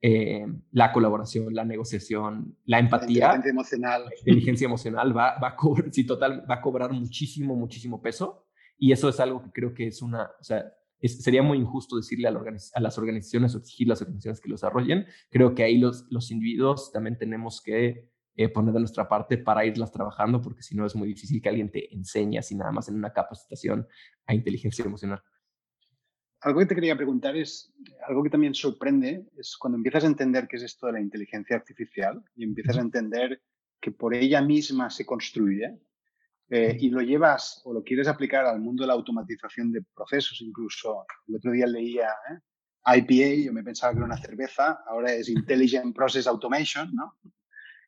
eh, 0.00 0.46
la 0.70 0.92
colaboración, 0.92 1.54
la 1.54 1.64
negociación, 1.64 2.56
la 2.64 2.78
empatía, 2.78 3.28
la 3.28 3.36
inteligencia 3.36 3.50
emocional, 3.50 4.04
la 4.04 4.18
inteligencia 4.18 4.64
emocional 4.66 5.16
va, 5.16 5.38
va, 5.38 5.48
a 5.48 5.56
cobrar, 5.56 5.90
total, 6.06 6.44
va 6.48 6.56
a 6.56 6.60
cobrar 6.60 6.92
muchísimo, 6.92 7.56
muchísimo 7.56 8.00
peso. 8.00 8.46
Y 8.78 8.92
eso 8.92 9.08
es 9.08 9.18
algo 9.20 9.42
que 9.42 9.50
creo 9.50 9.74
que 9.74 9.86
es 9.88 10.02
una, 10.02 10.30
o 10.40 10.44
sea, 10.44 10.72
sería 11.08 11.42
muy 11.42 11.58
injusto 11.58 11.96
decirle 11.96 12.28
a, 12.28 12.80
las 12.80 12.98
organizaciones 12.98 13.54
o 13.54 13.58
exigir 13.58 13.88
a 13.88 13.90
las 13.90 14.02
organizaciones 14.02 14.40
que 14.40 14.48
lo 14.48 14.54
desarrollen. 14.54 15.06
Creo 15.30 15.54
que 15.54 15.64
ahí 15.64 15.78
los, 15.78 16.06
los 16.10 16.30
individuos 16.30 16.92
también 16.92 17.18
tenemos 17.18 17.60
que 17.60 18.08
eh, 18.34 18.48
poner 18.48 18.72
de 18.72 18.80
nuestra 18.80 19.08
parte 19.08 19.36
para 19.36 19.66
irlas 19.66 19.92
trabajando, 19.92 20.40
porque 20.40 20.62
si 20.62 20.74
no 20.74 20.86
es 20.86 20.94
muy 20.94 21.08
difícil 21.08 21.42
que 21.42 21.50
alguien 21.50 21.70
te 21.70 21.94
enseñe 21.94 22.38
así 22.38 22.54
nada 22.54 22.72
más 22.72 22.88
en 22.88 22.94
una 22.94 23.12
capacitación 23.12 23.86
a 24.26 24.34
inteligencia 24.34 24.84
emocional. 24.84 25.22
Algo 26.40 26.60
que 26.60 26.66
te 26.66 26.74
quería 26.74 26.96
preguntar 26.96 27.36
es, 27.36 27.72
algo 28.08 28.22
que 28.22 28.30
también 28.30 28.54
sorprende, 28.54 29.26
es 29.36 29.56
cuando 29.56 29.76
empiezas 29.76 30.04
a 30.04 30.08
entender 30.08 30.48
qué 30.48 30.56
es 30.56 30.62
esto 30.62 30.86
de 30.86 30.94
la 30.94 31.00
inteligencia 31.00 31.56
artificial 31.56 32.24
y 32.34 32.44
empiezas 32.44 32.78
a 32.78 32.80
entender 32.80 33.42
que 33.80 33.92
por 33.92 34.14
ella 34.14 34.40
misma 34.40 34.88
se 34.90 35.04
construye, 35.04 35.78
eh, 36.54 36.76
y 36.78 36.90
lo 36.90 37.00
llevas 37.00 37.62
o 37.64 37.72
lo 37.72 37.82
quieres 37.82 38.08
aplicar 38.08 38.44
al 38.44 38.60
mundo 38.60 38.82
de 38.82 38.88
la 38.88 38.92
automatización 38.92 39.72
de 39.72 39.82
procesos, 39.94 40.38
incluso 40.42 41.06
el 41.26 41.36
otro 41.36 41.50
día 41.50 41.66
leía 41.66 42.10
¿eh? 42.28 42.98
IPA, 42.98 43.46
yo 43.46 43.54
me 43.54 43.62
pensaba 43.62 43.94
que 43.94 44.00
era 44.00 44.04
una 44.04 44.18
cerveza, 44.18 44.80
ahora 44.86 45.14
es 45.14 45.30
Intelligent 45.30 45.96
Process 45.96 46.26
Automation, 46.26 46.94
¿no? 46.94 47.16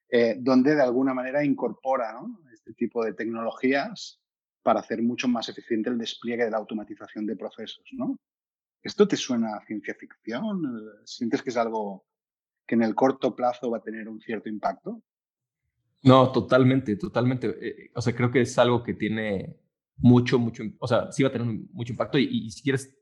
Eh, 0.09 0.37
donde 0.38 0.74
de 0.74 0.81
alguna 0.81 1.12
manera 1.12 1.44
incorpora 1.44 2.18
este 2.55 2.72
tipo 2.72 3.05
de 3.05 3.12
tecnologías 3.12 4.22
para 4.62 4.81
hacer 4.81 5.03
mucho 5.03 5.29
más 5.29 5.46
eficiente 5.50 5.90
el 5.90 5.98
despliegue 5.98 6.46
de 6.46 6.50
la 6.50 6.57
automatización 6.57 7.27
de 7.27 7.37
procesos. 7.37 7.85
¿Esto 8.83 9.07
te 9.07 9.18
suena 9.18 9.57
a 9.57 9.66
ciencia 9.66 9.94
ficción? 9.94 10.62
¿Sientes 11.05 11.42
que 11.42 11.50
es 11.50 11.59
algo 11.59 12.07
que 12.66 12.77
en 12.77 12.83
el 12.83 12.94
corto 12.94 13.37
plazo 13.37 13.70
va 13.70 13.77
a 13.77 13.83
tener 13.83 14.09
un 14.09 14.22
cierto 14.22 14.48
impacto? 14.48 15.03
No, 16.05 16.31
totalmente, 16.31 16.97
totalmente. 16.97 17.57
Eh, 17.61 17.90
o 17.95 18.01
sea, 18.03 18.14
creo 18.14 18.31
que 18.31 18.43
es 18.43 18.59
algo 18.59 18.83
que 18.83 18.93
tiene 18.93 19.57
mucho, 19.97 20.38
mucho, 20.38 20.62
o 20.79 20.87
sea, 20.87 21.11
sí 21.11 21.23
va 21.23 21.31
a 21.31 21.33
tener 21.33 21.47
mucho 21.73 21.93
impacto 21.93 22.19
y, 22.19 22.51
si 22.51 22.62
quieres, 22.62 22.95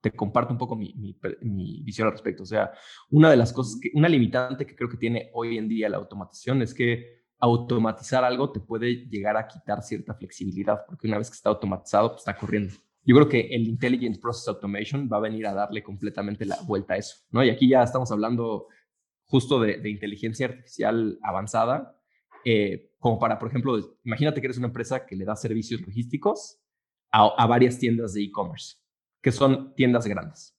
te 0.00 0.12
comparto 0.12 0.52
un 0.52 0.58
poco 0.58 0.74
mi, 0.74 0.94
mi, 0.94 1.82
visión 1.82 2.06
al 2.06 2.12
respecto. 2.12 2.44
O 2.44 2.46
sea, 2.46 2.72
una 3.10 3.30
de 3.30 3.36
las 3.36 3.52
cosas, 3.52 3.78
que, 3.80 3.90
una 3.92 4.08
limitante 4.08 4.64
que 4.64 4.74
creo 4.74 4.88
que 4.88 4.96
tiene 4.96 5.30
hoy 5.34 5.58
en 5.58 5.68
día 5.68 5.90
la 5.90 5.98
automatización 5.98 6.62
es 6.62 6.72
que 6.72 7.18
automatizar 7.38 8.24
algo 8.24 8.50
te 8.50 8.60
puede 8.60 9.06
llegar 9.08 9.36
a 9.36 9.46
quitar 9.46 9.82
cierta 9.82 10.14
flexibilidad, 10.14 10.86
porque 10.86 11.06
una 11.06 11.18
vez 11.18 11.28
que 11.28 11.34
está 11.34 11.50
automatizado, 11.50 12.10
pues 12.10 12.20
está 12.20 12.36
corriendo. 12.36 12.74
Yo 13.04 13.14
creo 13.14 13.28
que 13.28 13.40
el 13.40 13.68
Intelligent 13.68 14.20
Process 14.20 14.48
Automation 14.48 15.08
va 15.12 15.18
a 15.18 15.20
venir 15.20 15.46
a 15.46 15.54
darle 15.54 15.82
completamente 15.82 16.46
la 16.46 16.56
vuelta 16.66 16.94
a 16.94 16.96
eso, 16.96 17.16
¿no? 17.30 17.44
Y 17.44 17.50
aquí 17.50 17.68
ya 17.68 17.82
estamos 17.82 18.10
hablando 18.10 18.68
justo 19.26 19.60
de, 19.60 19.78
de 19.78 19.90
inteligencia 19.90 20.46
artificial 20.46 21.18
avanzada, 21.22 21.97
eh, 22.44 22.92
como 22.98 23.18
para, 23.18 23.38
por 23.38 23.48
ejemplo, 23.48 23.98
imagínate 24.04 24.40
que 24.40 24.46
eres 24.46 24.58
una 24.58 24.68
empresa 24.68 25.06
que 25.06 25.16
le 25.16 25.24
da 25.24 25.36
servicios 25.36 25.80
logísticos 25.80 26.60
a, 27.10 27.46
varias 27.46 27.78
tiendas 27.78 28.14
de 28.14 28.22
e-commerce, 28.22 28.76
que 29.22 29.32
son 29.32 29.74
tiendas 29.74 30.06
grandes. 30.06 30.56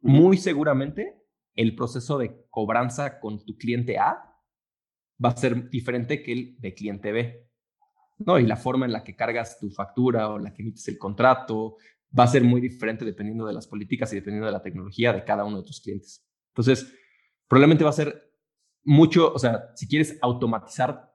Muy 0.00 0.36
seguramente 0.36 1.22
el 1.54 1.74
proceso 1.74 2.18
de 2.18 2.46
cobranza 2.50 3.18
con 3.18 3.44
tu 3.44 3.56
cliente 3.56 3.98
A 3.98 4.36
va 5.22 5.30
a 5.30 5.36
ser 5.36 5.70
diferente 5.70 6.22
que 6.22 6.32
el 6.32 6.60
de 6.60 6.74
cliente 6.74 7.12
B. 7.12 7.48
¿no? 8.18 8.38
Y 8.38 8.46
la 8.46 8.56
forma 8.56 8.86
en 8.86 8.92
la 8.92 9.02
que 9.02 9.16
cargas 9.16 9.58
tu 9.58 9.70
factura 9.70 10.28
o 10.28 10.38
la 10.38 10.52
que 10.52 10.62
emites 10.62 10.86
el 10.88 10.98
contrato 10.98 11.76
va 12.18 12.24
a 12.24 12.28
ser 12.28 12.44
muy 12.44 12.60
diferente 12.60 13.04
dependiendo 13.04 13.46
de 13.46 13.52
las 13.52 13.66
políticas 13.66 14.12
y 14.12 14.16
dependiendo 14.16 14.46
de 14.46 14.52
la 14.52 14.62
tecnología 14.62 15.12
de 15.12 15.24
cada 15.24 15.44
uno 15.44 15.58
de 15.58 15.64
tus 15.64 15.80
clientes. 15.80 16.24
Entonces, 16.48 16.94
probablemente 17.48 17.84
va 17.84 17.90
a 17.90 17.94
ser 17.94 18.25
mucho, 18.86 19.32
o 19.34 19.38
sea, 19.38 19.72
si 19.74 19.86
quieres 19.86 20.16
automatizar 20.22 21.12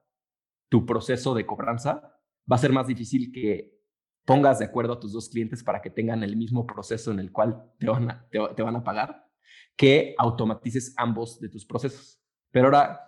tu 0.68 0.86
proceso 0.86 1.34
de 1.34 1.46
cobranza, 1.46 2.14
va 2.50 2.56
a 2.56 2.58
ser 2.58 2.72
más 2.72 2.86
difícil 2.86 3.32
que 3.32 3.78
pongas 4.24 4.58
de 4.58 4.66
acuerdo 4.66 4.92
a 4.92 5.00
tus 5.00 5.12
dos 5.12 5.28
clientes 5.28 5.64
para 5.64 5.80
que 5.80 5.90
tengan 5.90 6.22
el 6.22 6.36
mismo 6.36 6.66
proceso 6.66 7.10
en 7.10 7.18
el 7.18 7.32
cual 7.32 7.64
te 7.78 7.88
van 7.88 8.10
a, 8.10 8.28
te, 8.30 8.62
van 8.62 8.76
a 8.76 8.84
pagar, 8.84 9.26
que 9.74 10.14
automatices 10.18 10.94
ambos 10.96 11.40
de 11.40 11.48
tus 11.48 11.64
procesos. 11.64 12.20
Pero 12.50 12.66
ahora, 12.66 13.00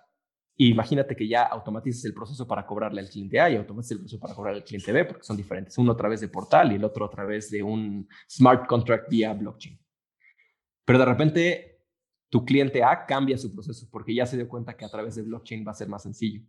imagínate 0.57 1.15
que 1.15 1.29
ya 1.29 1.45
automatices 1.45 2.05
el 2.07 2.15
proceso 2.15 2.47
para 2.49 2.67
cobrarle 2.67 3.03
al 3.03 3.09
cliente 3.09 3.39
A 3.39 3.51
y 3.51 3.57
automatices 3.57 3.93
el 3.93 3.99
proceso 3.99 4.21
para 4.21 4.35
cobrarle 4.35 4.61
al 4.61 4.65
cliente 4.65 4.93
B, 4.93 5.05
porque 5.05 5.25
son 5.25 5.37
diferentes. 5.37 5.77
Uno 5.77 5.93
a 5.93 5.97
través 5.97 6.21
de 6.21 6.29
portal 6.29 6.73
y 6.73 6.77
el 6.77 6.85
otro 6.85 7.05
a 7.05 7.11
través 7.11 7.51
de 7.51 7.63
un 7.63 8.09
smart 8.29 8.67
contract 8.67 9.11
vía 9.11 9.35
blockchain. 9.35 9.79
Pero 10.87 10.99
de 10.99 11.05
repente 11.05 11.74
tu 12.35 12.45
cliente 12.45 12.83
A 12.83 13.07
cambia 13.07 13.39
su 13.39 13.55
proceso 13.55 13.87
porque 13.93 14.13
ya 14.13 14.27
se 14.27 14.35
dio 14.35 14.49
cuenta 14.49 14.77
que 14.77 14.85
a 14.85 14.89
través 14.89 15.15
de 15.15 15.23
blockchain 15.23 15.65
va 15.65 15.71
a 15.71 15.75
ser 15.75 15.89
más 15.89 16.03
sencillo. 16.03 16.43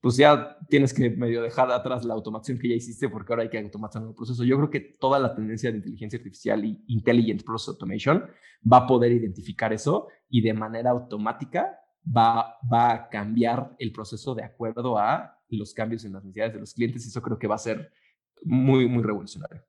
Pues 0.00 0.16
ya 0.16 0.56
tienes 0.68 0.94
que 0.94 1.10
medio 1.10 1.42
dejar 1.42 1.72
atrás 1.72 2.04
la 2.04 2.14
automación 2.14 2.56
que 2.56 2.68
ya 2.68 2.76
hiciste 2.76 3.08
porque 3.08 3.32
ahora 3.32 3.42
hay 3.42 3.48
que 3.48 3.58
automatizar 3.58 4.06
un 4.06 4.14
proceso. 4.14 4.44
Yo 4.44 4.56
creo 4.58 4.70
que 4.70 4.78
toda 4.78 5.18
la 5.18 5.34
tendencia 5.34 5.72
de 5.72 5.78
inteligencia 5.78 6.18
artificial 6.18 6.64
y 6.64 6.84
intelligent 6.86 7.42
process 7.42 7.70
automation 7.70 8.24
va 8.72 8.76
a 8.76 8.86
poder 8.86 9.10
identificar 9.10 9.72
eso 9.72 10.06
y 10.28 10.40
de 10.40 10.54
manera 10.54 10.90
automática 10.90 11.76
va, 12.06 12.54
va 12.72 12.92
a 12.92 13.08
cambiar 13.08 13.74
el 13.76 13.90
proceso 13.90 14.36
de 14.36 14.44
acuerdo 14.44 14.98
a 14.98 15.36
los 15.48 15.74
cambios 15.74 16.04
en 16.04 16.12
las 16.12 16.22
necesidades 16.22 16.54
de 16.54 16.60
los 16.60 16.74
clientes 16.74 17.04
y 17.04 17.08
eso 17.08 17.20
creo 17.20 17.40
que 17.40 17.48
va 17.48 17.56
a 17.56 17.58
ser 17.58 17.90
muy, 18.44 18.86
muy 18.86 19.02
revolucionario. 19.02 19.64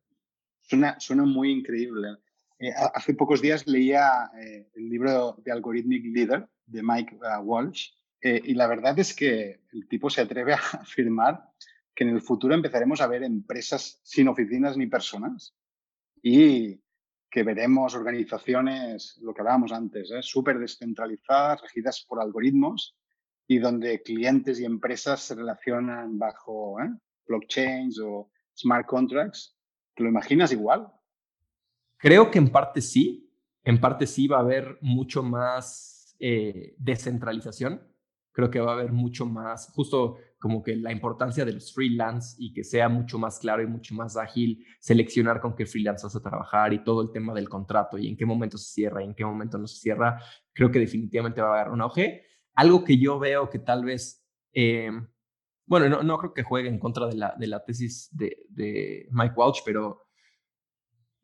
Suena, 0.59 0.99
suena 0.99 1.25
muy 1.25 1.49
increíble. 1.49 2.17
Eh, 2.61 2.71
hace 2.93 3.15
pocos 3.15 3.41
días 3.41 3.65
leía 3.65 4.29
eh, 4.39 4.69
el 4.75 4.87
libro 4.87 5.35
de 5.43 5.51
Algorithmic 5.51 6.05
Leader 6.05 6.47
de 6.67 6.83
Mike 6.83 7.15
uh, 7.15 7.41
Walsh 7.41 7.89
eh, 8.21 8.39
y 8.45 8.53
la 8.53 8.67
verdad 8.67 8.99
es 8.99 9.15
que 9.15 9.61
el 9.73 9.87
tipo 9.87 10.11
se 10.11 10.21
atreve 10.21 10.53
a 10.53 10.57
afirmar 10.57 11.43
que 11.95 12.03
en 12.03 12.11
el 12.11 12.21
futuro 12.21 12.53
empezaremos 12.53 13.01
a 13.01 13.07
ver 13.07 13.23
empresas 13.23 13.99
sin 14.03 14.27
oficinas 14.27 14.77
ni 14.77 14.85
personas 14.85 15.55
y 16.21 16.79
que 17.31 17.41
veremos 17.41 17.95
organizaciones, 17.95 19.17
lo 19.23 19.33
que 19.33 19.41
hablábamos 19.41 19.71
antes, 19.71 20.11
súper 20.21 20.59
descentralizadas, 20.59 21.63
regidas 21.63 22.05
por 22.07 22.21
algoritmos 22.21 22.95
y 23.47 23.57
donde 23.57 24.03
clientes 24.03 24.59
y 24.59 24.65
empresas 24.65 25.21
se 25.21 25.33
relacionan 25.33 26.19
bajo 26.19 26.77
blockchains 27.25 27.99
o 27.99 28.29
smart 28.55 28.85
contracts. 28.85 29.57
¿Te 29.95 30.03
lo 30.03 30.09
imaginas 30.09 30.51
igual? 30.51 30.91
Creo 32.01 32.31
que 32.31 32.39
en 32.39 32.49
parte 32.49 32.81
sí, 32.81 33.31
en 33.63 33.79
parte 33.79 34.07
sí 34.07 34.27
va 34.27 34.37
a 34.37 34.41
haber 34.41 34.79
mucho 34.81 35.21
más 35.21 36.15
eh, 36.19 36.73
descentralización. 36.79 37.81
Creo 38.31 38.49
que 38.49 38.59
va 38.59 38.71
a 38.71 38.75
haber 38.75 38.91
mucho 38.91 39.25
más, 39.25 39.67
justo 39.73 40.17
como 40.39 40.63
que 40.63 40.75
la 40.75 40.91
importancia 40.91 41.45
de 41.45 41.53
los 41.53 41.73
freelance 41.73 42.35
y 42.39 42.53
que 42.53 42.63
sea 42.63 42.89
mucho 42.89 43.19
más 43.19 43.37
claro 43.37 43.61
y 43.61 43.67
mucho 43.67 43.93
más 43.93 44.17
ágil 44.17 44.65
seleccionar 44.79 45.39
con 45.41 45.55
qué 45.55 45.67
freelance 45.67 46.03
vas 46.03 46.15
a 46.15 46.21
trabajar 46.21 46.73
y 46.73 46.83
todo 46.83 47.03
el 47.03 47.11
tema 47.11 47.33
del 47.35 47.49
contrato 47.49 47.99
y 47.99 48.07
en 48.07 48.17
qué 48.17 48.25
momento 48.25 48.57
se 48.57 48.71
cierra 48.71 49.03
y 49.03 49.05
en 49.05 49.13
qué 49.13 49.23
momento 49.23 49.59
no 49.59 49.67
se 49.67 49.79
cierra. 49.79 50.19
Creo 50.53 50.71
que 50.71 50.79
definitivamente 50.79 51.41
va 51.41 51.49
a 51.49 51.61
haber 51.61 51.73
un 51.73 51.81
auge. 51.81 52.23
Algo 52.55 52.83
que 52.83 52.97
yo 52.97 53.19
veo 53.19 53.49
que 53.49 53.59
tal 53.59 53.85
vez, 53.85 54.25
eh, 54.53 54.89
bueno, 55.67 55.87
no, 55.87 56.01
no, 56.01 56.17
creo 56.17 56.33
que 56.33 56.43
juegue 56.43 56.69
en 56.69 56.79
contra 56.79 57.05
de 57.05 57.15
la, 57.15 57.35
de 57.37 57.47
la 57.47 57.63
tesis 57.63 58.09
de, 58.11 58.47
de 58.49 59.07
Mike 59.11 59.35
Walsh, 59.35 59.59
pero 59.63 60.01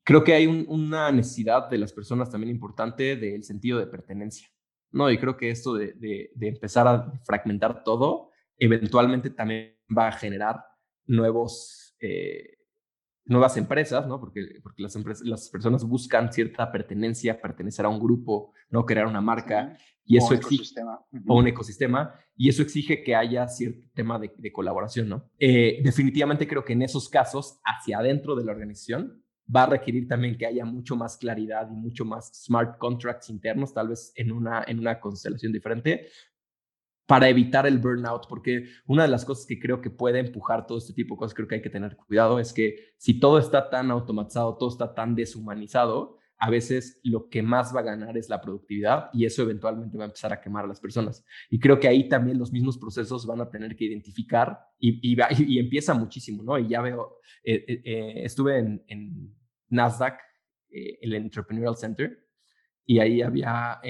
creo 0.07 0.23
que 0.23 0.33
hay 0.33 0.47
una 0.47 1.11
necesidad 1.11 1.69
de 1.69 1.77
las 1.77 1.91
personas 1.91 2.31
también 2.31 2.49
importante 2.49 3.17
del 3.17 3.43
sentido 3.43 3.77
de 3.77 3.87
pertenencia, 3.87 4.47
¿no? 4.89 5.11
Y 5.11 5.17
creo 5.17 5.35
que 5.35 5.51
esto 5.51 5.73
de, 5.73 6.31
empezar 6.39 6.87
a 6.87 7.11
fragmentar 7.25 7.83
todo, 7.83 8.31
eventualmente 8.57 9.31
también 9.31 9.75
va 9.95 10.07
a 10.07 10.13
generar 10.13 10.63
nuevos, 11.07 11.93
eh, 11.99 12.57
nuevas 13.25 13.57
empresas, 13.57 14.07
¿no? 14.07 14.17
Porque, 14.17 14.61
porque 14.63 14.81
las, 14.81 14.95
empresas, 14.95 15.27
las 15.27 15.49
personas 15.49 15.83
buscan 15.83 16.31
cierta 16.31 16.71
pertenencia, 16.71 17.41
pertenecer 17.41 17.85
a 17.85 17.89
un 17.89 17.99
grupo, 17.99 18.53
¿no? 18.69 18.85
Crear 18.85 19.07
una 19.07 19.19
marca. 19.19 19.77
Y 20.05 20.15
eso 20.15 20.27
un 20.29 20.35
ecosistema. 20.35 21.05
O 21.27 21.37
un 21.37 21.47
ecosistema. 21.47 22.15
Y 22.33 22.47
eso 22.47 22.61
exige 22.61 23.03
que 23.03 23.13
haya 23.13 23.45
cierto 23.49 23.85
tema 23.93 24.17
de, 24.17 24.51
colaboración, 24.53 25.09
¿no? 25.09 25.29
Eh, 25.37 25.81
definitivamente 25.83 26.47
creo 26.47 26.63
que 26.63 26.71
en 26.71 26.83
esos 26.83 27.09
casos, 27.09 27.59
hacia 27.65 27.97
adentro 27.99 28.37
de 28.37 28.45
la 28.45 28.53
organización, 28.53 29.21
va 29.53 29.63
a 29.63 29.67
requerir 29.67 30.07
también 30.07 30.37
que 30.37 30.45
haya 30.45 30.65
mucho 30.65 30.95
más 30.95 31.17
claridad 31.17 31.69
y 31.71 31.75
mucho 31.75 32.05
más 32.05 32.31
smart 32.33 32.77
contracts 32.77 33.29
internos, 33.29 33.73
tal 33.73 33.89
vez 33.89 34.11
en 34.15 34.31
una, 34.31 34.63
en 34.67 34.79
una 34.79 34.99
constelación 34.99 35.51
diferente, 35.51 36.07
para 37.05 37.29
evitar 37.29 37.65
el 37.65 37.79
burnout, 37.79 38.27
porque 38.27 38.65
una 38.85 39.03
de 39.03 39.09
las 39.09 39.23
cosas 39.23 39.45
que 39.45 39.59
creo 39.59 39.79
que 39.79 39.89
puede 39.89 40.19
empujar 40.19 40.67
todo 40.67 40.77
este 40.77 40.93
tipo 40.93 41.15
de 41.15 41.19
cosas, 41.19 41.33
creo 41.33 41.47
que 41.47 41.55
hay 41.55 41.61
que 41.61 41.69
tener 41.69 41.95
cuidado, 41.95 42.39
es 42.39 42.51
que 42.51 42.93
si 42.97 43.19
todo 43.19 43.39
está 43.39 43.69
tan 43.69 43.89
automatizado, 43.91 44.57
todo 44.57 44.69
está 44.69 44.93
tan 44.93 45.15
deshumanizado, 45.15 46.17
a 46.39 46.49
veces 46.49 46.99
lo 47.03 47.29
que 47.29 47.41
más 47.41 47.75
va 47.75 47.79
a 47.79 47.83
ganar 47.83 48.17
es 48.17 48.29
la 48.29 48.41
productividad 48.41 49.09
y 49.11 49.25
eso 49.25 49.41
eventualmente 49.41 49.97
va 49.97 50.03
a 50.03 50.07
empezar 50.07 50.31
a 50.31 50.39
quemar 50.39 50.65
a 50.65 50.67
las 50.67 50.79
personas. 50.79 51.25
Y 51.49 51.59
creo 51.59 51.79
que 51.79 51.87
ahí 51.87 52.07
también 52.07 52.37
los 52.37 52.51
mismos 52.51 52.77
procesos 52.77 53.25
van 53.25 53.41
a 53.41 53.49
tener 53.49 53.75
que 53.75 53.85
identificar 53.85 54.59
y, 54.77 54.99
y, 55.13 55.59
empieza 55.59 55.93
muchísimo, 55.93 56.43
¿no? 56.43 56.59
Y 56.59 56.67
ya 56.67 56.81
veo, 56.81 57.19
eh, 57.43 57.65
eh, 57.67 57.81
eh, 57.83 58.13
estuve 58.23 58.59
en, 58.59 58.83
en 58.87 59.33
Nasdaq, 59.69 60.19
el 60.69 61.13
Entrepreneurial 61.13 61.77
Center, 61.77 62.25
y 62.85 62.99
ahí 62.99 63.21
había 63.21 63.81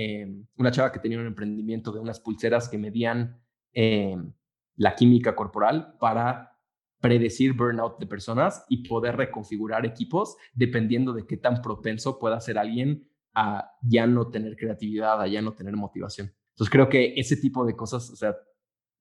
una 0.58 0.72
chava 0.72 0.92
que 0.92 1.00
tenía 1.00 1.20
un 1.20 1.28
emprendimiento 1.28 1.92
de 1.92 2.00
unas 2.00 2.20
pulseras 2.20 2.70
que 2.70 2.78
medían 2.78 3.42
la 4.76 4.96
química 4.96 5.36
corporal 5.36 5.96
para 6.00 6.54
predecir 7.00 7.54
burnout 7.54 8.00
de 8.00 8.08
personas 8.08 8.66
y 8.70 8.88
poder 8.88 9.16
reconfigurar 9.18 9.86
equipos 9.86 10.36
dependiendo 10.54 11.14
de 11.14 11.28
qué 11.28 11.38
tan 11.38 11.62
propenso 11.62 12.18
pueda 12.18 12.40
ser 12.40 12.58
alguien 12.58 13.08
a 13.36 13.72
ya 13.84 14.08
no 14.08 14.32
tener 14.32 14.56
creatividad, 14.56 15.22
a 15.22 15.28
ya 15.28 15.44
no 15.44 15.54
tener 15.54 15.76
motivación. 15.76 16.34
Entonces 16.54 16.72
creo 16.72 16.90
que 16.90 17.14
ese 17.16 17.38
tipo 17.38 17.66
de 17.66 17.76
cosas, 17.76 18.10
o 18.10 18.16
sea, 18.16 18.36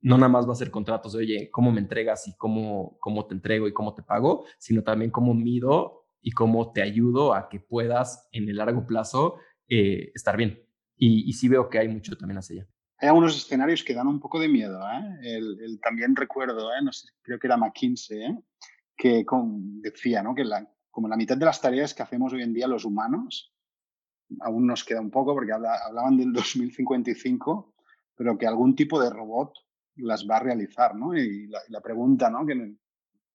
no 0.02 0.18
nada 0.18 0.28
más 0.28 0.46
va 0.46 0.52
a 0.52 0.56
ser 0.56 0.70
contratos 0.70 1.14
de, 1.14 1.20
oye, 1.20 1.50
cómo 1.50 1.72
me 1.72 1.80
entregas 1.80 2.28
y 2.28 2.36
cómo, 2.36 2.98
cómo 3.00 3.26
te 3.26 3.34
entrego 3.34 3.66
y 3.66 3.72
cómo 3.72 3.94
te 3.94 4.02
pago, 4.02 4.44
sino 4.58 4.82
también 4.82 5.10
cómo 5.10 5.32
mido 5.32 6.05
y 6.20 6.32
cómo 6.32 6.72
te 6.72 6.82
ayudo 6.82 7.34
a 7.34 7.48
que 7.48 7.60
puedas 7.60 8.28
en 8.32 8.48
el 8.48 8.56
largo 8.56 8.86
plazo 8.86 9.36
eh, 9.68 10.10
estar 10.14 10.36
bien. 10.36 10.62
Y, 10.96 11.28
y 11.28 11.32
sí 11.34 11.48
veo 11.48 11.68
que 11.68 11.78
hay 11.78 11.88
mucho 11.88 12.16
también 12.16 12.38
hacia 12.38 12.62
allá. 12.62 12.70
Hay 12.98 13.08
algunos 13.08 13.36
escenarios 13.36 13.84
que 13.84 13.94
dan 13.94 14.06
un 14.06 14.20
poco 14.20 14.40
de 14.40 14.48
miedo. 14.48 14.80
¿eh? 14.80 15.38
También 15.82 16.16
recuerdo, 16.16 16.72
¿eh? 16.72 16.82
no 16.82 16.90
creo 17.22 17.38
que 17.38 17.46
era 17.46 17.56
McKinsey, 17.56 18.22
¿eh? 18.24 18.38
que 18.96 19.24
decía 19.82 20.22
¿no? 20.22 20.34
que 20.34 20.44
la, 20.44 20.66
como 20.90 21.08
la 21.08 21.16
mitad 21.16 21.36
de 21.36 21.44
las 21.44 21.60
tareas 21.60 21.92
que 21.92 22.02
hacemos 22.02 22.32
hoy 22.32 22.42
en 22.42 22.54
día 22.54 22.66
los 22.66 22.86
humanos, 22.86 23.52
aún 24.40 24.66
nos 24.66 24.82
queda 24.82 25.00
un 25.00 25.10
poco 25.10 25.34
porque 25.34 25.52
hablaban 25.52 26.16
del 26.16 26.32
2055, 26.32 27.74
pero 28.14 28.38
que 28.38 28.46
algún 28.46 28.74
tipo 28.74 29.00
de 29.00 29.10
robot 29.10 29.52
las 29.96 30.26
va 30.28 30.38
a 30.38 30.40
realizar. 30.40 30.94
¿no? 30.94 31.14
Y 31.14 31.48
la, 31.48 31.80
pregunta 31.82 32.30
¿no? 32.30 32.46
que 32.46 32.76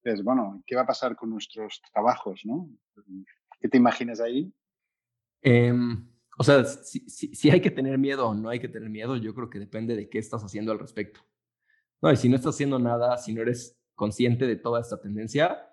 es, 0.04 0.24
bueno, 0.24 0.64
¿qué 0.66 0.76
va 0.76 0.82
a 0.82 0.88
pasar 0.88 1.16
con 1.16 1.30
nuestros 1.30 1.82
trabajos? 1.94 2.42
¿no? 2.46 2.70
¿Qué 3.60 3.70
te 3.70 3.78
imaginas 3.78 4.20
ahí? 4.20 4.54
Em, 5.42 6.08
o 6.38 6.44
sea, 6.44 6.64
si, 6.66 7.50
hay 7.50 7.62
que 7.62 7.72
tener 7.72 7.98
miedo 7.98 8.28
o 8.28 8.34
no 8.34 8.50
hay 8.50 8.60
que 8.60 8.68
tener 8.68 8.90
miedo, 8.90 9.16
yo 9.18 9.34
creo 9.34 9.50
que 9.50 9.60
depende 9.60 9.96
de 9.96 10.10
qué 10.10 10.20
estás 10.20 10.44
haciendo 10.44 10.72
al 10.72 10.80
respecto. 10.80 11.22
No, 12.02 12.12
y 12.12 12.18
si 12.18 12.30
no 12.30 12.36
estás 12.36 12.56
haciendo 12.56 12.80
nada, 12.80 13.18
si 13.18 13.34
no 13.34 13.42
eres 13.42 13.80
consciente 13.96 14.48
de 14.48 14.56
toda 14.56 14.82
esta 14.82 15.00
tendencia, 15.00 15.68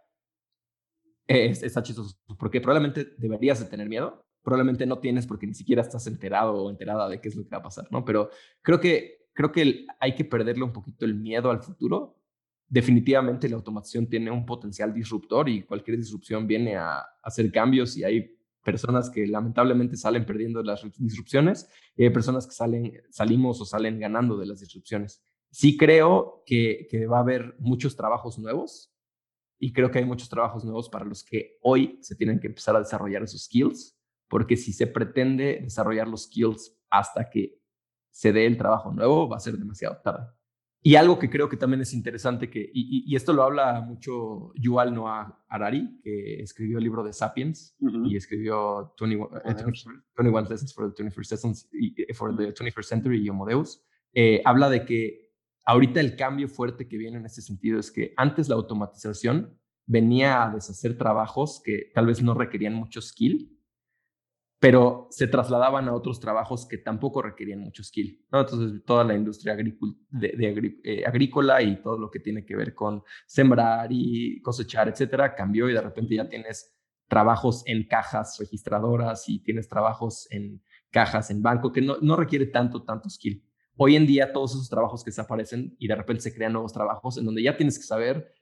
es, 1.27 1.63
está 1.63 1.83
chistoso, 1.83 2.19
porque 2.39 2.61
probablemente 2.61 3.15
deberías 3.17 3.61
de 3.61 3.67
tener 3.67 3.89
miedo, 3.89 4.27
probablemente 4.43 4.87
no 4.87 4.99
tienes 4.99 5.27
porque 5.27 5.47
ni 5.47 5.55
siquiera 5.55 5.83
estás 5.83 6.07
enterado 6.07 6.55
o 6.55 6.71
enterada 6.71 7.09
de 7.09 7.21
qué 7.21 7.29
es 7.29 7.37
lo 7.37 7.45
que 7.45 7.51
va 7.51 7.59
a 7.59 7.63
pasar, 7.63 7.87
¿no? 7.91 8.05
Pero 8.05 8.31
creo 8.63 8.81
que, 8.81 9.27
creo 9.33 9.53
que 9.53 9.87
hay 10.01 10.15
que 10.15 10.25
perderle 10.25 10.65
un 10.65 10.73
poquito 10.73 11.05
el 11.05 11.15
miedo 11.15 11.51
al 11.51 11.61
futuro. 11.61 12.17
Definitivamente 12.69 13.49
la 13.49 13.57
automación 13.57 14.07
tiene 14.07 14.31
un 14.31 14.45
potencial 14.45 14.93
disruptor 14.93 15.49
y 15.49 15.63
cualquier 15.63 15.97
disrupción 15.97 16.47
viene 16.47 16.77
a 16.77 17.03
hacer 17.23 17.51
cambios 17.51 17.97
y 17.97 18.05
hay 18.05 18.39
personas 18.63 19.09
que 19.09 19.27
lamentablemente 19.27 19.97
salen 19.97 20.27
perdiendo 20.27 20.63
las 20.63 20.83
disrupciones 20.99 21.71
y 21.97 22.05
hay 22.05 22.11
personas 22.11 22.47
que 22.47 22.53
salen, 22.53 22.93
salimos 23.09 23.61
o 23.63 23.65
salen 23.65 23.99
ganando 23.99 24.37
de 24.37 24.45
las 24.45 24.61
disrupciones. 24.61 25.23
Sí 25.51 25.79
creo 25.79 26.43
que, 26.45 26.87
que 26.91 27.07
va 27.07 27.17
a 27.17 27.21
haber 27.21 27.57
muchos 27.59 27.97
trabajos 27.97 28.39
nuevos 28.39 28.93
y 29.59 29.73
creo 29.73 29.91
que 29.91 30.01
hay 30.01 30.05
muchos 30.05 30.29
trabajos 30.29 30.65
nuevos 30.65 30.91
para 30.91 31.07
los 31.07 31.25
que 31.25 31.57
hoy 31.63 31.99
se 32.03 32.15
tienen 32.15 32.39
que 32.39 32.49
empezar 32.49 32.77
a 32.77 32.81
desarrollar 32.81 33.23
esos 33.23 33.45
skills, 33.45 33.99
porque 34.29 34.57
si 34.57 34.75
se 34.75 34.87
pretende 34.87 35.61
desarrollar 35.63 36.07
los 36.07 36.25
skills 36.25 36.77
hasta 36.91 37.31
que 37.31 37.59
se 38.11 38.33
dé 38.33 38.47
el 38.47 38.59
trabajo 38.59 38.93
nuevo, 38.93 39.29
va 39.29 39.39
a 39.39 39.41
ser 39.41 39.57
demasiado 39.57 39.97
tarde. 40.03 40.38
Y 40.81 40.95
algo 40.95 41.19
que 41.19 41.29
creo 41.29 41.49
que 41.49 41.57
también 41.57 41.81
es 41.81 41.93
interesante, 41.93 42.49
que, 42.49 42.71
y, 42.73 43.15
esto 43.17 43.33
lo 43.33 43.43
habla 43.43 43.81
mucho 43.81 44.53
Yuval 44.55 44.95
Noah 44.95 45.45
Harari, 45.49 46.01
que 46.03 46.41
escribió 46.41 46.79
el 46.79 46.85
libro 46.85 47.03
de 47.03 47.13
Sapiens 47.13 47.77
y 48.05 48.17
escribió 48.17 48.95
21, 49.01 49.29
eh, 49.45 50.47
Lessons 50.49 50.73
for 50.73 50.95
the 50.95 51.03
21st, 51.03 51.69
eh, 51.73 52.15
for 52.15 52.37
the 52.37 52.55
21st 52.55 52.85
Century 52.85 53.25
y 53.25 53.29
Homo 53.29 53.45
Deus, 53.45 53.85
eh, 54.13 54.41
habla 54.45 54.71
de 54.71 54.85
que 54.85 55.33
ahorita 55.65 56.01
el 56.01 56.15
cambio 56.15 56.49
fuerte 56.49 56.87
que 56.87 56.97
viene 56.97 57.19
en 57.19 57.27
este 57.27 57.43
sentido 57.43 57.81
es 57.81 57.91
que 57.91 58.15
antes 58.17 58.49
la 58.49 58.55
automatización 58.55 59.59
venía 59.85 60.45
a 60.45 60.55
deshacer 60.55 60.97
trabajos 60.97 61.61
que 61.65 61.91
tal 61.93 62.07
vez 62.07 62.23
no 62.23 62.35
requerían 62.35 62.75
mucho 62.75 63.01
skill, 63.01 63.58
pero 64.59 65.07
se 65.11 65.29
trasladaban 65.29 65.89
a 65.89 65.95
otros 65.95 66.19
trabajos 66.19 66.67
que 66.67 66.79
tampoco 66.79 67.23
requerían 67.23 67.61
mucho 67.61 67.85
skill. 67.85 68.25
¿no? 68.33 68.41
Entonces, 68.41 68.83
toda 68.85 69.05
la 69.05 69.15
industria 69.15 69.55
de, 69.55 70.81
eh, 70.83 71.05
agrícola 71.07 71.63
y 71.63 71.81
todo 71.81 71.99
lo 71.99 72.11
que 72.11 72.19
tiene 72.19 72.45
que 72.45 72.57
ver 72.57 72.75
con 72.75 73.03
sembrar 73.27 73.89
y 73.91 74.41
cosechar, 74.43 74.89
etcétera, 74.89 75.35
cambió 75.35 75.69
y 75.69 75.75
de 75.75 75.81
repente 75.81 76.17
ya 76.17 76.29
tienes 76.29 76.75
trabajos 77.07 77.63
en 77.67 77.87
cajas 77.87 78.37
registradoras 78.39 79.29
y 79.29 79.43
tienes 79.43 79.69
trabajos 79.69 80.27
en 80.31 80.61
cajas 80.91 81.31
en 81.31 81.41
banco 81.41 81.73
que 81.73 81.81
no, 81.81 81.97
no 82.01 82.17
requiere 82.17 82.47
tanto, 82.47 82.83
tanto 82.83 83.09
skill. 83.09 83.45
Hoy 83.77 83.95
en 83.95 84.07
día 84.07 84.33
todos 84.33 84.55
esos 84.55 84.69
trabajos 84.69 85.05
que 85.05 85.11
desaparecen 85.11 85.77
y 85.79 85.87
de 85.87 85.95
repente 85.95 86.23
se 86.23 86.35
crean 86.35 86.53
nuevos 86.53 86.73
trabajos 86.73 87.17
en 87.17 87.25
donde 87.25 87.45
ya 87.45 87.57
tienes 87.57 87.79
que 87.79 87.85
saber 87.85 88.33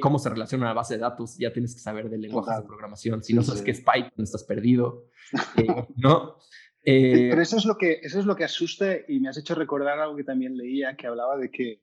cómo 0.00 0.18
se 0.18 0.30
relaciona 0.30 0.66
la 0.66 0.72
base 0.72 0.94
de 0.94 1.00
datos, 1.00 1.36
ya 1.38 1.52
tienes 1.52 1.74
que 1.74 1.80
saber 1.80 2.08
del 2.08 2.20
lenguaje 2.20 2.60
de 2.60 2.66
programación. 2.66 3.22
Si 3.22 3.34
no 3.34 3.42
sabes 3.42 3.62
qué 3.62 3.72
es 3.72 3.80
Python, 3.80 4.24
estás 4.24 4.44
perdido. 4.44 5.06
Eh, 5.56 5.66
¿no? 5.96 6.36
Eh, 6.84 7.28
pero 7.30 7.40
eso 7.40 7.56
es, 7.56 7.64
lo 7.64 7.78
que, 7.78 8.00
eso 8.02 8.20
es 8.20 8.26
lo 8.26 8.36
que 8.36 8.44
asusta 8.44 8.94
y 9.08 9.18
me 9.18 9.30
has 9.30 9.38
hecho 9.38 9.54
recordar 9.54 9.98
algo 9.98 10.16
que 10.16 10.24
también 10.24 10.56
leía, 10.56 10.94
que 10.96 11.06
hablaba 11.06 11.38
de 11.38 11.50
que 11.50 11.80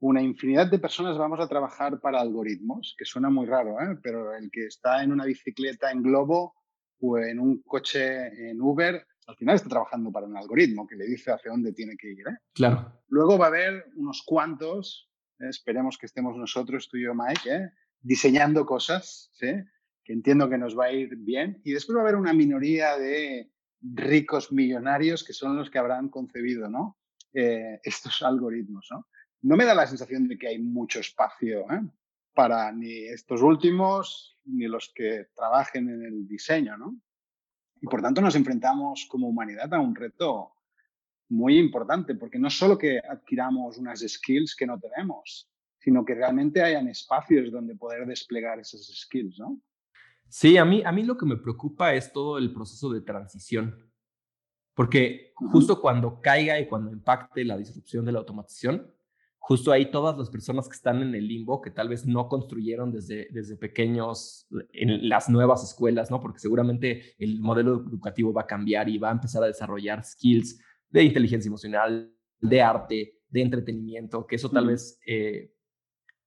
una 0.00 0.20
infinidad 0.20 0.70
de 0.70 0.78
personas 0.78 1.16
vamos 1.16 1.40
a 1.40 1.48
trabajar 1.48 2.00
para 2.00 2.20
algoritmos, 2.20 2.94
que 2.98 3.04
suena 3.04 3.30
muy 3.30 3.46
raro, 3.46 3.80
¿eh? 3.80 3.98
pero 4.02 4.34
el 4.34 4.50
que 4.50 4.66
está 4.66 5.02
en 5.02 5.10
una 5.10 5.24
bicicleta 5.24 5.90
en 5.90 6.02
globo 6.02 6.54
o 7.00 7.18
en 7.18 7.40
un 7.40 7.62
coche 7.62 8.50
en 8.50 8.60
Uber, 8.60 9.06
al 9.26 9.36
final 9.36 9.54
está 9.54 9.68
trabajando 9.68 10.12
para 10.12 10.26
un 10.26 10.36
algoritmo 10.36 10.86
que 10.86 10.96
le 10.96 11.06
dice 11.06 11.32
hacia 11.32 11.50
dónde 11.50 11.72
tiene 11.72 11.96
que 11.96 12.10
ir. 12.10 12.24
Claro. 12.52 12.92
Luego 13.08 13.38
va 13.38 13.46
a 13.46 13.48
haber 13.48 13.86
unos 13.96 14.22
cuantos 14.22 15.11
esperemos 15.38 15.98
que 15.98 16.06
estemos 16.06 16.36
nosotros, 16.36 16.88
tú 16.88 16.96
y 16.96 17.04
yo, 17.04 17.14
Mike, 17.14 17.54
¿eh? 17.54 17.70
diseñando 18.00 18.66
cosas, 18.66 19.30
que 19.38 20.12
entiendo 20.12 20.48
que 20.48 20.58
nos 20.58 20.78
va 20.78 20.86
a 20.86 20.92
ir 20.92 21.16
bien. 21.16 21.60
Y 21.64 21.72
después 21.72 21.96
va 21.96 22.00
a 22.00 22.04
haber 22.04 22.16
una 22.16 22.32
minoría 22.32 22.96
de 22.98 23.50
ricos 23.80 24.52
millonarios 24.52 25.24
que 25.24 25.32
son 25.32 25.56
los 25.56 25.70
que 25.70 25.78
habrán 25.78 26.08
concebido 26.08 26.68
¿no? 26.68 26.98
Eh, 27.32 27.80
estos 27.84 28.22
algoritmos. 28.22 28.88
¿no? 28.90 29.06
no 29.42 29.56
me 29.56 29.64
da 29.64 29.74
la 29.74 29.86
sensación 29.86 30.28
de 30.28 30.38
que 30.38 30.48
hay 30.48 30.58
mucho 30.58 31.00
espacio 31.00 31.70
¿eh? 31.70 31.80
para 32.34 32.72
ni 32.72 33.06
estos 33.06 33.42
últimos 33.42 34.38
ni 34.44 34.66
los 34.66 34.92
que 34.94 35.28
trabajen 35.34 35.88
en 35.88 36.04
el 36.04 36.26
diseño. 36.26 36.76
¿no? 36.76 36.96
Y 37.80 37.86
por 37.86 38.02
tanto 38.02 38.20
nos 38.20 38.36
enfrentamos 38.36 39.06
como 39.08 39.28
humanidad 39.28 39.72
a 39.74 39.80
un 39.80 39.94
reto 39.94 40.52
muy 41.32 41.58
importante, 41.58 42.14
porque 42.14 42.38
no 42.38 42.50
solo 42.50 42.76
que 42.76 42.98
adquiramos 42.98 43.78
unas 43.78 44.00
skills 44.00 44.54
que 44.54 44.66
no 44.66 44.78
tenemos, 44.78 45.50
sino 45.78 46.04
que 46.04 46.14
realmente 46.14 46.62
hayan 46.62 46.88
espacios 46.88 47.50
donde 47.50 47.74
poder 47.74 48.06
desplegar 48.06 48.60
esas 48.60 48.86
skills, 48.86 49.38
¿no? 49.38 49.58
Sí, 50.28 50.56
a 50.56 50.64
mí, 50.64 50.82
a 50.84 50.92
mí 50.92 51.02
lo 51.02 51.16
que 51.16 51.26
me 51.26 51.36
preocupa 51.36 51.94
es 51.94 52.12
todo 52.12 52.38
el 52.38 52.52
proceso 52.52 52.90
de 52.90 53.00
transición, 53.00 53.90
porque 54.74 55.32
justo 55.34 55.80
cuando 55.80 56.20
caiga 56.20 56.60
y 56.60 56.66
cuando 56.66 56.92
impacte 56.92 57.44
la 57.44 57.56
disrupción 57.56 58.04
de 58.04 58.12
la 58.12 58.18
automatización, 58.18 58.94
justo 59.38 59.72
ahí 59.72 59.90
todas 59.90 60.16
las 60.16 60.30
personas 60.30 60.68
que 60.68 60.76
están 60.76 61.02
en 61.02 61.14
el 61.14 61.26
limbo, 61.26 61.60
que 61.60 61.70
tal 61.70 61.88
vez 61.88 62.06
no 62.06 62.28
construyeron 62.28 62.92
desde, 62.92 63.28
desde 63.30 63.56
pequeños 63.56 64.46
en 64.72 65.08
las 65.08 65.28
nuevas 65.28 65.64
escuelas, 65.64 66.10
¿no? 66.10 66.20
Porque 66.20 66.38
seguramente 66.38 67.14
el 67.18 67.40
modelo 67.40 67.84
educativo 67.86 68.32
va 68.32 68.42
a 68.42 68.46
cambiar 68.46 68.88
y 68.88 68.98
va 68.98 69.08
a 69.08 69.12
empezar 69.12 69.42
a 69.42 69.48
desarrollar 69.48 70.04
skills 70.04 70.60
de 70.92 71.04
inteligencia 71.04 71.48
emocional, 71.48 72.14
de 72.40 72.62
arte, 72.62 73.20
de 73.28 73.42
entretenimiento, 73.42 74.26
que 74.26 74.36
eso 74.36 74.50
tal 74.50 74.66
vez, 74.66 75.00
eh, 75.06 75.54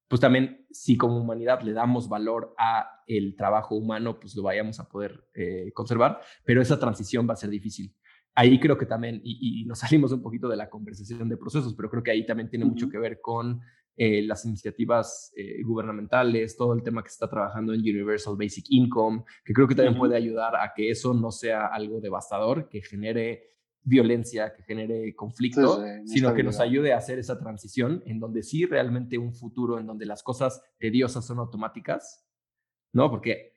pues 0.07 0.19
también 0.19 0.65
si 0.71 0.97
como 0.97 1.17
humanidad 1.17 1.61
le 1.61 1.71
damos 1.73 2.09
valor 2.09 2.53
a 2.57 2.89
el 3.07 3.35
trabajo 3.35 3.75
humano, 3.75 4.19
pues 4.19 4.35
lo 4.35 4.43
vayamos 4.43 4.79
a 4.79 4.89
poder 4.89 5.27
eh, 5.33 5.71
conservar, 5.73 6.19
pero 6.43 6.61
esa 6.61 6.79
transición 6.79 7.27
va 7.29 7.33
a 7.33 7.37
ser 7.37 7.49
difícil. 7.49 7.95
ahí 8.33 8.59
creo 8.59 8.77
que 8.77 8.85
también, 8.85 9.21
y, 9.23 9.63
nos 9.65 9.79
salimos 9.85 10.11
un 10.11 10.21
poquito 10.21 10.49
de 10.49 10.57
la 10.57 10.69
conversación 10.69 11.29
de 11.29 11.37
procesos, 11.37 11.73
pero 11.75 11.89
creo 11.89 12.03
que 12.03 12.11
ahí 12.11 12.25
también 12.25 12.49
tiene 12.49 12.65
mucho 12.65 12.89
que 12.89 12.97
ver 12.97 13.21
con 13.21 13.61
eh, 13.97 14.21
las 14.23 14.43
iniciativas 14.45 15.31
eh, 15.37 15.63
gubernamentales, 15.63 16.57
todo 16.57 16.73
el 16.73 16.83
tema 16.83 17.01
que 17.01 17.09
se 17.09 17.13
está 17.13 17.29
trabajando 17.29 17.73
en 17.73 17.79
Universal 17.79 18.35
Basic 18.37 18.65
Income, 18.69 19.23
que 19.45 19.53
creo 19.53 19.67
que 19.69 19.75
también 19.75 19.97
puede 19.97 20.17
ayudar 20.17 20.55
a 20.57 20.73
que 20.75 20.89
eso 20.89 21.13
no 21.13 21.31
sea 21.31 21.67
algo 21.67 22.01
devastador, 22.01 22.67
que 22.67 22.81
genere 22.81 23.51
violencia, 23.85 24.53
que 24.53 24.63
genere 24.63 25.15
conflicto, 25.15 25.81
sino 26.05 26.33
que 26.33 26.43
nos 26.43 26.59
ayude 26.59 26.91
a 26.91 26.97
hacer 26.97 27.19
esa 27.19 27.39
transición 27.39 28.03
en 28.05 28.19
donde 28.19 28.43
sí 28.43 28.65
realmente 28.65 29.17
un 29.17 29.33
futuro 29.33 29.79
en 29.79 29.85
donde 29.85 30.05
las 30.05 30.23
cosas 30.23 30.61
tediosas 30.79 31.25
son 31.25 31.39
automáticas, 31.39 32.25
¿no? 32.91 33.09
Porque 33.09 33.55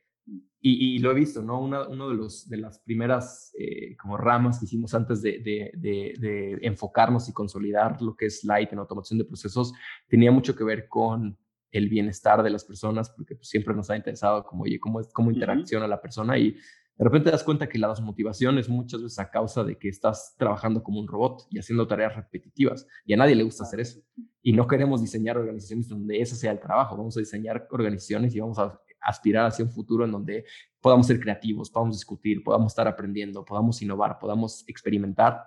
y, 0.60 0.98
lo 0.98 1.12
he 1.12 1.14
visto, 1.14 1.40
¿no? 1.40 1.60
Una 1.60 1.88
uno 1.88 2.10
de, 2.10 2.14
los, 2.16 2.48
de 2.48 2.58
las 2.58 2.80
primeras 2.80 3.52
eh, 3.58 3.96
como 3.96 4.16
ramas 4.16 4.58
que 4.58 4.66
hicimos 4.66 4.92
antes 4.92 5.22
de, 5.22 5.38
de, 5.38 5.72
de, 6.18 6.58
enfocarnos 6.62 7.28
y 7.28 7.32
consolidar 7.32 8.02
lo 8.02 8.14
que 8.14 8.26
es 8.26 8.44
Light 8.44 8.72
en 8.72 8.80
automación 8.80 9.18
de 9.18 9.24
procesos 9.24 9.72
tenía 10.08 10.30
mucho 10.30 10.54
que 10.54 10.64
ver 10.64 10.88
con 10.88 11.38
el 11.70 11.88
bienestar 11.88 12.42
de 12.42 12.50
las 12.50 12.64
personas, 12.64 13.10
porque 13.10 13.36
pues, 13.36 13.48
siempre 13.48 13.74
nos 13.74 13.90
ha 13.90 13.96
interesado 13.96 14.44
como, 14.44 14.64
oye, 14.64 14.80
cómo, 14.80 15.00
es, 15.00 15.08
cómo 15.12 15.30
interacciona 15.30 15.86
la 15.86 16.00
persona 16.00 16.38
y 16.38 16.56
de 16.98 17.04
repente 17.04 17.26
te 17.26 17.30
das 17.30 17.44
cuenta 17.44 17.68
que 17.68 17.78
la 17.78 17.88
desmotivación 17.88 18.58
es 18.58 18.68
muchas 18.68 19.00
veces 19.00 19.20
a 19.20 19.30
causa 19.30 19.62
de 19.62 19.78
que 19.78 19.88
estás 19.88 20.34
trabajando 20.36 20.82
como 20.82 20.98
un 20.98 21.06
robot 21.06 21.46
y 21.48 21.60
haciendo 21.60 21.86
tareas 21.86 22.16
repetitivas 22.16 22.88
y 23.06 23.12
a 23.12 23.16
nadie 23.16 23.36
le 23.36 23.44
gusta 23.44 23.62
hacer 23.62 23.78
eso. 23.78 24.00
Y 24.42 24.52
no 24.52 24.66
queremos 24.66 25.00
diseñar 25.00 25.38
organizaciones 25.38 25.88
donde 25.88 26.20
ese 26.20 26.34
sea 26.34 26.50
el 26.50 26.58
trabajo, 26.58 26.96
vamos 26.96 27.16
a 27.16 27.20
diseñar 27.20 27.68
organizaciones 27.70 28.34
y 28.34 28.40
vamos 28.40 28.58
a 28.58 28.80
aspirar 29.00 29.46
hacia 29.46 29.64
un 29.64 29.70
futuro 29.70 30.04
en 30.04 30.10
donde 30.10 30.44
podamos 30.80 31.06
ser 31.06 31.20
creativos, 31.20 31.70
podamos 31.70 31.96
discutir, 31.96 32.42
podamos 32.42 32.72
estar 32.72 32.88
aprendiendo, 32.88 33.44
podamos 33.44 33.80
innovar, 33.80 34.18
podamos 34.18 34.64
experimentar, 34.66 35.44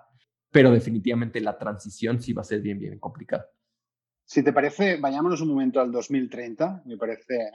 pero 0.50 0.70
definitivamente 0.70 1.38
la 1.42 1.58
transición 1.58 2.22
sí 2.22 2.32
va 2.32 2.40
a 2.40 2.46
ser 2.46 2.62
bien, 2.62 2.78
bien 2.78 2.98
complicada. 2.98 3.46
Si 4.24 4.42
te 4.42 4.54
parece, 4.54 4.96
vayámonos 4.96 5.42
un 5.42 5.48
momento 5.48 5.82
al 5.82 5.92
2030, 5.92 6.84
me 6.86 6.96
parece 6.96 7.50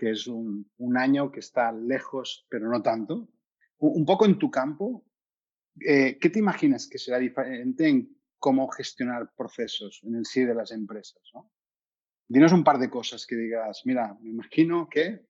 que 0.00 0.12
es 0.12 0.26
un, 0.26 0.66
año 0.96 1.30
que 1.30 1.40
está 1.40 1.70
lejos, 1.72 2.46
pero 2.48 2.70
no 2.70 2.80
tanto. 2.80 3.28
Un, 3.80 4.06
poco 4.06 4.24
en 4.24 4.38
tu 4.38 4.50
campo, 4.50 5.04
eh, 5.78 6.16
¿qué 6.18 6.30
te 6.30 6.38
imaginas 6.38 6.88
que 6.88 6.96
será 6.98 7.18
diferente 7.18 7.86
en 7.86 8.16
cómo 8.38 8.66
gestionar 8.68 9.30
procesos 9.36 10.00
en 10.04 10.16
el 10.16 10.24
sí 10.24 10.42
de 10.46 10.54
las 10.54 10.72
empresas? 10.72 11.20
¿no? 11.34 11.52
Dinos 12.26 12.54
un 12.54 12.64
par 12.64 12.78
de 12.78 12.88
cosas 12.88 13.26
que 13.26 13.36
digas, 13.36 13.82
mira, 13.84 14.16
me 14.22 14.30
imagino 14.30 14.88
que 14.88 15.26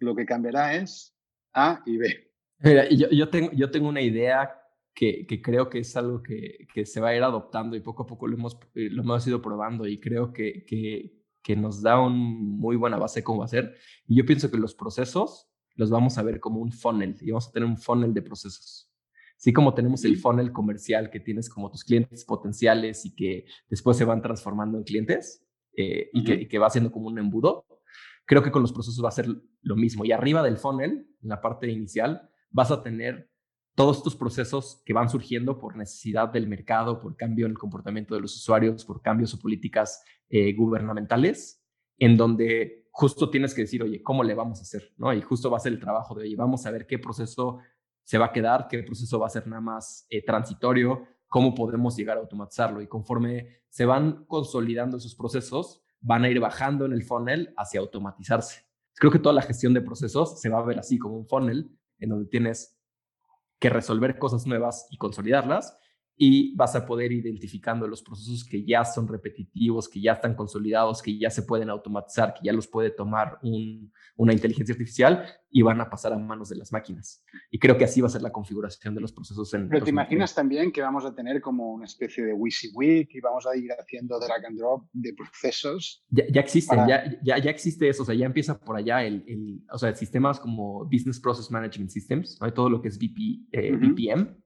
lo 0.00 0.16
que 0.16 0.26
cambiará 0.26 0.74
es 0.74 1.16
A 1.54 1.84
y 1.86 1.96
B. 1.96 2.32
Mira, 2.58 2.88
yo, 2.88 3.08
yo, 3.10 3.30
tengo, 3.30 3.52
yo 3.52 3.70
tengo 3.70 3.88
una 3.88 4.02
idea 4.02 4.50
que, 4.92 5.28
que 5.28 5.40
creo 5.40 5.70
que 5.70 5.78
es 5.78 5.96
algo 5.96 6.24
que, 6.24 6.66
que, 6.74 6.86
se 6.86 7.00
va 7.00 7.10
a 7.10 7.16
ir 7.16 7.22
adoptando 7.22 7.76
y 7.76 7.80
poco 7.80 8.02
a 8.02 8.06
poco 8.06 8.26
lo 8.26 8.36
hemos, 8.36 8.58
eh, 8.74 8.88
lo 8.90 9.02
hemos 9.02 9.24
ido 9.28 9.40
probando 9.40 9.86
y 9.86 10.00
creo 10.00 10.32
que, 10.32 10.64
que 11.46 11.54
nos 11.54 11.80
da 11.80 12.00
una 12.00 12.16
muy 12.16 12.74
buena 12.74 12.98
base 12.98 13.22
cómo 13.22 13.38
va 13.38 13.44
a 13.44 13.48
ser. 13.48 13.76
Y 14.08 14.16
yo 14.16 14.26
pienso 14.26 14.50
que 14.50 14.58
los 14.58 14.74
procesos 14.74 15.48
los 15.76 15.90
vamos 15.90 16.18
a 16.18 16.24
ver 16.24 16.40
como 16.40 16.58
un 16.58 16.72
funnel 16.72 17.16
y 17.20 17.30
vamos 17.30 17.46
a 17.46 17.52
tener 17.52 17.68
un 17.68 17.76
funnel 17.76 18.12
de 18.12 18.20
procesos. 18.20 18.92
Así 19.38 19.52
como 19.52 19.72
tenemos 19.72 20.04
el 20.04 20.16
funnel 20.16 20.50
comercial 20.50 21.08
que 21.08 21.20
tienes 21.20 21.48
como 21.48 21.70
tus 21.70 21.84
clientes 21.84 22.24
potenciales 22.24 23.04
y 23.06 23.14
que 23.14 23.44
después 23.68 23.96
se 23.96 24.04
van 24.04 24.22
transformando 24.22 24.76
en 24.76 24.82
clientes, 24.82 25.46
eh, 25.76 26.10
y, 26.12 26.48
que, 26.48 26.58
va 26.58 26.68
siendo 26.68 26.90
como 26.90 27.06
un 27.06 27.18
embudo. 27.20 27.64
Creo 28.24 28.42
que 28.42 28.50
con 28.50 28.62
los 28.62 28.72
procesos 28.72 29.04
va 29.04 29.10
a 29.10 29.12
ser 29.12 29.28
lo 29.62 29.76
mismo. 29.76 30.04
Y 30.04 30.10
arriba 30.10 30.42
del 30.42 30.56
funnel, 30.56 31.06
en 31.22 31.28
la 31.28 31.40
parte 31.40 31.70
inicial, 31.70 32.28
vas 32.50 32.72
a 32.72 32.82
tener 32.82 33.30
todos 33.76 33.98
estos 33.98 34.16
procesos 34.16 34.82
que 34.86 34.94
van 34.94 35.10
surgiendo 35.10 35.58
por 35.58 35.76
necesidad 35.76 36.30
del 36.30 36.48
mercado, 36.48 36.98
por 36.98 37.14
cambio 37.14 37.44
en 37.44 37.52
el 37.52 37.58
comportamiento 37.58 38.14
de 38.14 38.22
los 38.22 38.34
usuarios, 38.34 38.86
por 38.86 39.02
cambios 39.02 39.34
o 39.34 39.38
políticas 39.38 40.02
eh, 40.30 40.54
gubernamentales, 40.54 41.62
en 41.98 42.16
donde 42.16 42.88
justo 42.90 43.28
tienes 43.28 43.52
que 43.52 43.60
decir, 43.60 43.82
oye, 43.82 44.02
¿cómo 44.02 44.24
le 44.24 44.34
vamos 44.34 44.60
a 44.60 44.62
hacer? 44.62 44.94
¿No? 44.96 45.12
Y 45.12 45.20
justo 45.20 45.50
va 45.50 45.58
a 45.58 45.60
ser 45.60 45.74
el 45.74 45.78
trabajo 45.78 46.14
de, 46.14 46.22
oye, 46.22 46.36
vamos 46.36 46.64
a 46.64 46.70
ver 46.70 46.86
qué 46.86 46.98
proceso 46.98 47.58
se 48.02 48.16
va 48.16 48.26
a 48.26 48.32
quedar, 48.32 48.66
qué 48.66 48.82
proceso 48.82 49.18
va 49.18 49.26
a 49.26 49.30
ser 49.30 49.46
nada 49.46 49.60
más 49.60 50.06
eh, 50.08 50.24
transitorio, 50.24 51.06
cómo 51.28 51.54
podemos 51.54 51.94
llegar 51.96 52.16
a 52.16 52.20
automatizarlo. 52.20 52.80
Y 52.80 52.86
conforme 52.86 53.60
se 53.68 53.84
van 53.84 54.24
consolidando 54.24 54.96
esos 54.96 55.14
procesos, 55.14 55.82
van 56.00 56.24
a 56.24 56.30
ir 56.30 56.40
bajando 56.40 56.86
en 56.86 56.94
el 56.94 57.02
funnel 57.02 57.52
hacia 57.58 57.80
automatizarse. 57.80 58.62
Creo 58.94 59.12
que 59.12 59.18
toda 59.18 59.34
la 59.34 59.42
gestión 59.42 59.74
de 59.74 59.82
procesos 59.82 60.40
se 60.40 60.48
va 60.48 60.60
a 60.60 60.64
ver 60.64 60.78
así 60.78 60.98
como 60.98 61.18
un 61.18 61.26
funnel 61.26 61.70
en 61.98 62.08
donde 62.08 62.26
tienes 62.26 62.75
que 63.58 63.70
resolver 63.70 64.18
cosas 64.18 64.46
nuevas 64.46 64.86
y 64.90 64.96
consolidarlas 64.96 65.78
y 66.16 66.54
vas 66.56 66.74
a 66.74 66.86
poder 66.86 67.12
ir 67.12 67.26
identificando 67.26 67.86
los 67.86 68.02
procesos 68.02 68.42
que 68.42 68.64
ya 68.64 68.84
son 68.84 69.06
repetitivos, 69.06 69.88
que 69.88 70.00
ya 70.00 70.12
están 70.12 70.34
consolidados, 70.34 71.02
que 71.02 71.18
ya 71.18 71.28
se 71.28 71.42
pueden 71.42 71.68
automatizar, 71.68 72.32
que 72.32 72.40
ya 72.44 72.54
los 72.54 72.66
puede 72.66 72.90
tomar 72.90 73.38
una 74.16 74.32
inteligencia 74.32 74.72
artificial 74.72 75.26
y 75.50 75.60
van 75.60 75.80
a 75.80 75.90
pasar 75.90 76.14
a 76.14 76.18
manos 76.18 76.48
de 76.48 76.56
las 76.56 76.72
máquinas. 76.72 77.22
Y 77.50 77.58
creo 77.58 77.76
que 77.76 77.84
así 77.84 78.00
va 78.00 78.06
a 78.06 78.10
ser 78.10 78.22
la 78.22 78.32
configuración 78.32 78.94
de 78.94 79.02
los 79.02 79.12
procesos 79.12 79.52
en... 79.52 79.68
Pero 79.68 79.84
te 79.84 79.90
imaginas 79.90 80.34
también 80.34 80.72
que 80.72 80.80
vamos 80.80 81.04
a 81.04 81.14
tener 81.14 81.42
como 81.42 81.72
una 81.72 81.84
especie 81.84 82.24
de 82.24 82.32
WYSIWYG 82.32 83.08
y 83.10 83.20
vamos 83.20 83.46
a 83.46 83.54
ir 83.54 83.70
haciendo 83.72 84.18
drag 84.18 84.46
and 84.46 84.58
drop 84.58 84.86
de 84.94 85.12
procesos. 85.12 86.02
Ya, 86.08 86.24
ya 86.32 86.40
existen, 86.40 86.86
ya, 86.88 87.04
ya, 87.22 87.38
ya, 87.38 87.50
existe 87.50 87.88
eso, 87.88 88.04
o 88.04 88.06
sea, 88.06 88.14
ya 88.14 88.24
empieza 88.24 88.58
por 88.58 88.76
allá 88.76 89.04
el, 89.04 89.22
el 89.26 89.62
o 89.70 89.78
sea, 89.78 89.94
sistemas 89.94 90.40
como 90.40 90.84
Business 90.86 91.20
Process 91.20 91.50
Management 91.50 91.90
Systems, 91.90 92.38
¿no? 92.40 92.50
todo 92.52 92.70
lo 92.70 92.80
que 92.80 92.88
es 92.88 92.98
BP, 92.98 93.48
eh, 93.52 93.72
BPM 93.72 94.45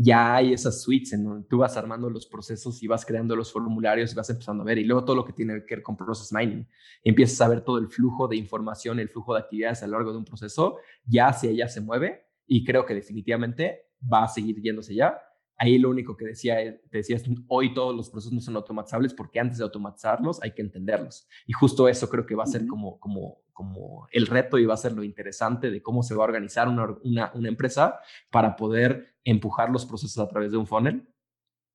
ya 0.00 0.36
hay 0.36 0.52
esas 0.52 0.80
suites 0.80 1.12
en 1.12 1.24
donde 1.24 1.48
tú 1.48 1.58
vas 1.58 1.76
armando 1.76 2.08
los 2.08 2.24
procesos 2.26 2.80
y 2.82 2.86
vas 2.86 3.04
creando 3.04 3.34
los 3.34 3.52
formularios 3.52 4.12
y 4.12 4.14
vas 4.14 4.30
empezando 4.30 4.62
a 4.62 4.66
ver, 4.66 4.78
y 4.78 4.84
luego 4.84 5.04
todo 5.04 5.16
lo 5.16 5.24
que 5.24 5.32
tiene 5.32 5.64
que 5.66 5.74
ver 5.74 5.82
con 5.82 5.96
process 5.96 6.32
mining. 6.32 6.66
Empiezas 7.02 7.40
a 7.40 7.48
ver 7.48 7.62
todo 7.62 7.78
el 7.78 7.88
flujo 7.88 8.28
de 8.28 8.36
información, 8.36 9.00
el 9.00 9.08
flujo 9.08 9.34
de 9.34 9.40
actividades 9.40 9.82
a 9.82 9.88
lo 9.88 9.94
largo 9.94 10.12
de 10.12 10.18
un 10.18 10.24
proceso, 10.24 10.76
ya 11.04 11.28
hacia 11.28 11.50
allá 11.50 11.68
se 11.68 11.80
mueve 11.80 12.28
y 12.46 12.64
creo 12.64 12.86
que 12.86 12.94
definitivamente 12.94 13.90
va 14.00 14.24
a 14.24 14.28
seguir 14.28 14.62
yéndose 14.62 14.94
ya. 14.94 15.18
Ahí 15.60 15.76
lo 15.78 15.90
único 15.90 16.16
que 16.16 16.24
decía, 16.24 16.56
te 16.88 16.98
decía 16.98 17.16
es, 17.16 17.24
hoy 17.48 17.74
todos 17.74 17.94
los 17.94 18.10
procesos 18.10 18.32
no 18.32 18.40
son 18.40 18.54
automatizables 18.54 19.12
porque 19.12 19.40
antes 19.40 19.58
de 19.58 19.64
automatizarlos 19.64 20.40
hay 20.40 20.52
que 20.52 20.62
entenderlos. 20.62 21.26
Y 21.46 21.52
justo 21.52 21.88
eso 21.88 22.08
creo 22.08 22.24
que 22.24 22.36
va 22.36 22.44
a 22.44 22.46
ser 22.46 22.66
como, 22.68 23.00
como, 23.00 23.42
como 23.52 24.06
el 24.12 24.28
reto 24.28 24.56
y 24.56 24.66
va 24.66 24.74
a 24.74 24.78
ser 24.78 24.92
lo 24.92 25.02
interesante 25.02 25.72
de 25.72 25.82
cómo 25.82 26.04
se 26.04 26.14
va 26.14 26.22
a 26.22 26.28
organizar 26.28 26.68
una, 26.68 26.86
una, 27.02 27.32
una 27.34 27.48
empresa 27.48 27.98
para 28.30 28.54
poder 28.54 29.16
empujar 29.24 29.70
los 29.70 29.84
procesos 29.84 30.18
a 30.18 30.28
través 30.28 30.52
de 30.52 30.58
un 30.58 30.66
funnel 30.66 31.08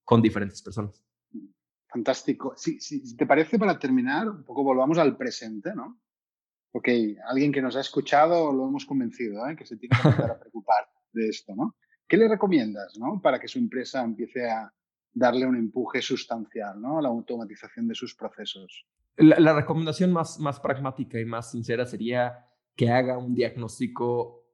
con 0.05 0.21
diferentes 0.21 0.61
personas. 0.61 1.03
Fantástico. 1.93 2.53
Si, 2.55 2.79
si, 2.79 3.15
te 3.15 3.27
parece, 3.27 3.59
para 3.59 3.77
terminar, 3.77 4.27
un 4.27 4.43
poco 4.43 4.63
volvamos 4.63 4.97
al 4.97 5.15
presente, 5.15 5.75
¿no? 5.75 5.99
Ok, 6.71 6.87
alguien 7.27 7.51
que 7.51 7.61
nos 7.61 7.75
ha 7.75 7.81
escuchado 7.81 8.51
lo 8.51 8.67
hemos 8.67 8.85
convencido, 8.85 9.47
¿eh? 9.47 9.55
que 9.55 9.65
se 9.65 9.77
tiene 9.77 9.95
que 9.95 10.07
empezar 10.07 10.31
a 10.31 10.39
preocupar 10.39 10.87
de 11.11 11.29
esto, 11.29 11.53
¿no? 11.55 11.75
¿Qué 12.13 12.17
le 12.17 12.27
recomiendas 12.27 12.95
¿no? 12.99 13.19
para 13.23 13.39
que 13.39 13.47
su 13.47 13.57
empresa 13.57 14.03
empiece 14.03 14.47
a 14.47 14.71
darle 15.11 15.47
un 15.47 15.55
empuje 15.55 15.99
sustancial 15.99 16.79
¿no? 16.79 16.99
a 16.99 17.01
la 17.01 17.09
automatización 17.09 17.87
de 17.87 17.95
sus 17.95 18.13
procesos? 18.13 18.85
La, 19.17 19.51
recomendación 19.51 20.13
más, 20.13 20.39
más 20.39 20.59
pragmática 20.59 21.19
y 21.19 21.25
más 21.25 21.49
sincera 21.49 21.87
sería 21.87 22.45
que 22.75 22.91
haga 22.91 23.17
un 23.17 23.33
diagnóstico 23.33 24.45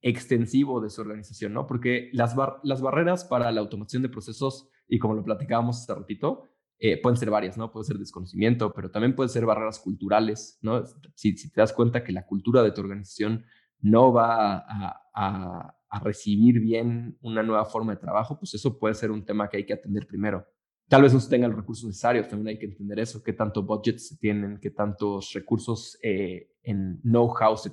extensivo 0.00 0.80
de 0.80 0.88
su 0.88 1.02
organización, 1.02 1.52
¿no? 1.52 1.66
Porque 1.66 2.08
las, 2.14 2.34
las 2.62 2.80
barreras 2.80 3.26
para 3.26 3.52
la 3.52 3.60
automación 3.60 4.02
de 4.02 4.08
procesos, 4.08 4.70
y 4.88 4.98
como 4.98 5.12
lo 5.12 5.22
platicábamos 5.22 5.82
hace 5.82 5.94
ratito, 5.94 6.48
eh, 6.78 6.98
pueden 6.98 7.18
ser 7.18 7.28
varias, 7.28 7.58
¿no? 7.58 7.70
Puede 7.70 7.84
ser 7.84 7.98
desconocimiento, 7.98 8.72
pero 8.72 8.90
también 8.90 9.14
pueden 9.14 9.28
ser 9.28 9.44
barreras 9.44 9.80
culturales, 9.80 10.58
¿no? 10.62 10.82
Si, 11.14 11.36
si 11.36 11.50
te 11.52 11.60
das 11.60 11.74
cuenta 11.74 12.04
que 12.04 12.12
la 12.12 12.24
cultura 12.24 12.62
de 12.62 12.70
tu 12.70 12.80
organización 12.80 13.44
no 13.80 14.14
va 14.14 14.64
a, 14.66 15.10
a 15.14 15.76
recibir 16.00 16.60
bien 16.60 17.18
una 17.20 17.42
nueva 17.42 17.64
forma 17.64 17.94
de 17.94 18.00
trabajo, 18.00 18.38
pues 18.38 18.54
eso 18.54 18.78
puede 18.78 18.94
ser 18.94 19.10
un 19.10 19.24
tema 19.24 19.48
que 19.48 19.58
hay 19.58 19.66
que 19.66 19.74
atender 19.74 20.06
primero. 20.06 20.46
Tal 20.88 21.02
vez 21.02 21.14
no 21.14 21.20
se 21.20 21.30
tengan 21.30 21.50
los 21.50 21.60
recursos 21.60 21.86
necesarios, 21.86 22.28
también 22.28 22.48
hay 22.48 22.58
que 22.58 22.66
entender 22.66 22.98
eso, 23.00 23.22
qué 23.22 23.32
tanto 23.32 23.62
budget 23.62 23.98
se 23.98 24.16
tienen, 24.16 24.58
qué 24.58 24.70
tantos 24.70 25.32
recursos 25.32 25.98
eh, 26.02 26.50
en 26.62 27.00
know-how 27.02 27.56
se 27.56 27.72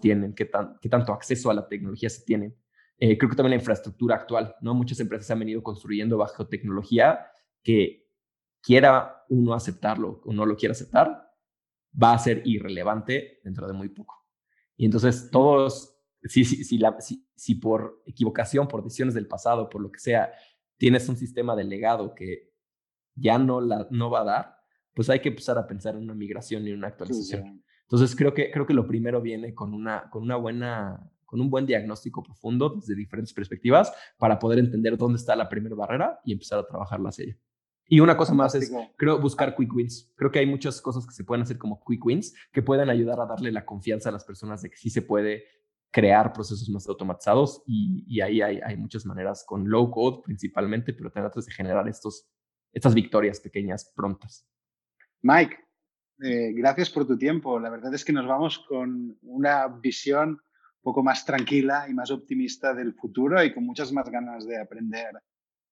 tienen, 0.00 0.34
qué, 0.34 0.44
tan, 0.44 0.78
qué 0.80 0.88
tanto 0.88 1.12
acceso 1.12 1.50
a 1.50 1.54
la 1.54 1.66
tecnología 1.66 2.08
se 2.08 2.24
tiene. 2.24 2.54
Eh, 2.98 3.18
creo 3.18 3.28
que 3.30 3.36
también 3.36 3.50
la 3.50 3.60
infraestructura 3.60 4.16
actual, 4.16 4.54
¿no? 4.60 4.74
Muchas 4.74 5.00
empresas 5.00 5.30
han 5.30 5.38
venido 5.38 5.62
construyendo 5.62 6.16
bajo 6.16 6.46
tecnología 6.46 7.26
que 7.62 8.06
quiera 8.62 9.24
uno 9.28 9.54
aceptarlo 9.54 10.22
o 10.24 10.32
no 10.32 10.46
lo 10.46 10.56
quiera 10.56 10.72
aceptar, 10.72 11.26
va 12.02 12.12
a 12.12 12.18
ser 12.18 12.42
irrelevante 12.44 13.40
dentro 13.44 13.66
de 13.66 13.72
muy 13.72 13.88
poco. 13.88 14.26
Y 14.76 14.84
entonces 14.84 15.30
todos 15.30 15.95
si, 16.28 16.44
si, 16.44 16.64
si, 16.64 16.78
la, 16.78 16.96
si, 17.00 17.54
por 17.56 18.02
equivocación, 18.06 18.68
por 18.68 18.82
decisiones 18.82 19.14
del 19.14 19.26
pasado, 19.26 19.68
por 19.68 19.80
lo 19.80 19.90
que 19.90 20.00
sea, 20.00 20.32
tienes 20.76 21.08
un 21.08 21.16
sistema 21.16 21.56
de 21.56 21.64
legado 21.64 22.14
que 22.14 22.52
ya 23.14 23.38
no, 23.38 23.60
la, 23.60 23.86
no 23.90 24.10
va 24.10 24.20
a 24.20 24.24
dar, 24.24 24.56
pues 24.94 25.10
hay 25.10 25.20
que 25.20 25.28
empezar 25.28 25.58
a 25.58 25.66
pensar 25.66 25.94
en 25.94 26.02
una 26.02 26.14
migración 26.14 26.66
y 26.66 26.72
una 26.72 26.88
actualización. 26.88 27.62
Entonces 27.82 28.16
creo 28.16 28.34
que, 28.34 28.50
creo 28.50 28.66
que 28.66 28.74
lo 28.74 28.86
primero 28.86 29.20
viene 29.20 29.54
con 29.54 29.72
una, 29.72 30.10
con 30.10 30.22
una 30.22 30.36
buena 30.36 31.10
con 31.26 31.40
un 31.40 31.50
buen 31.50 31.66
diagnóstico 31.66 32.22
profundo 32.22 32.70
desde 32.70 32.94
diferentes 32.94 33.34
perspectivas 33.34 33.92
para 34.16 34.38
poder 34.38 34.60
entender 34.60 34.96
dónde 34.96 35.18
está 35.18 35.34
la 35.34 35.48
primera 35.48 35.74
barrera 35.74 36.20
y 36.24 36.32
empezar 36.32 36.60
a 36.60 36.66
trabajarla 36.66 37.08
hacia 37.08 37.24
ella. 37.24 37.36
Y 37.88 38.00
una 38.00 38.16
cosa 38.16 38.34
más 38.34 38.54
es, 38.54 38.72
creo, 38.96 39.20
buscar 39.20 39.54
quick 39.54 39.72
wins. 39.72 40.12
Creo 40.16 40.30
que 40.32 40.40
hay 40.40 40.46
muchas 40.46 40.80
cosas 40.80 41.06
que 41.06 41.12
se 41.12 41.22
pueden 41.22 41.42
hacer 41.42 41.58
como 41.58 41.80
quick 41.84 42.04
wins 42.04 42.34
que 42.52 42.62
pueden 42.62 42.90
ayudar 42.90 43.20
a 43.20 43.26
darle 43.26 43.52
la 43.52 43.64
confianza 43.64 44.08
a 44.08 44.12
las 44.12 44.24
personas 44.24 44.62
de 44.62 44.70
que 44.70 44.76
sí 44.76 44.90
se 44.90 45.02
puede 45.02 45.44
crear 45.96 46.30
procesos 46.30 46.68
más 46.68 46.86
automatizados 46.86 47.62
y, 47.66 48.20
ahí 48.20 48.42
hay, 48.42 48.60
hay, 48.62 48.76
muchas 48.76 49.06
maneras 49.06 49.46
con 49.46 49.66
low 49.66 49.90
code 49.90 50.20
principalmente, 50.22 50.92
pero 50.92 51.10
también 51.10 51.32
de 51.34 51.50
generar 51.50 51.88
estos, 51.88 52.28
estas 52.70 52.94
victorias 52.94 53.40
pequeñas 53.40 53.90
prontas. 53.96 54.46
Mike, 55.22 55.56
eh, 56.22 56.52
gracias 56.52 56.90
por 56.90 57.06
tu 57.06 57.16
tiempo. 57.16 57.58
La 57.58 57.70
verdad 57.70 57.94
es 57.94 58.04
que 58.04 58.12
nos 58.12 58.26
vamos 58.26 58.58
con 58.68 59.16
una 59.22 59.68
visión 59.68 60.32
un 60.32 60.82
poco 60.82 61.02
más 61.02 61.24
tranquila 61.24 61.86
y 61.88 61.94
más 61.94 62.10
optimista 62.10 62.74
del 62.74 62.92
futuro 62.92 63.42
y 63.42 63.54
con 63.54 63.64
muchas 63.64 63.90
más 63.90 64.10
ganas 64.10 64.46
de 64.46 64.60
aprender 64.60 65.12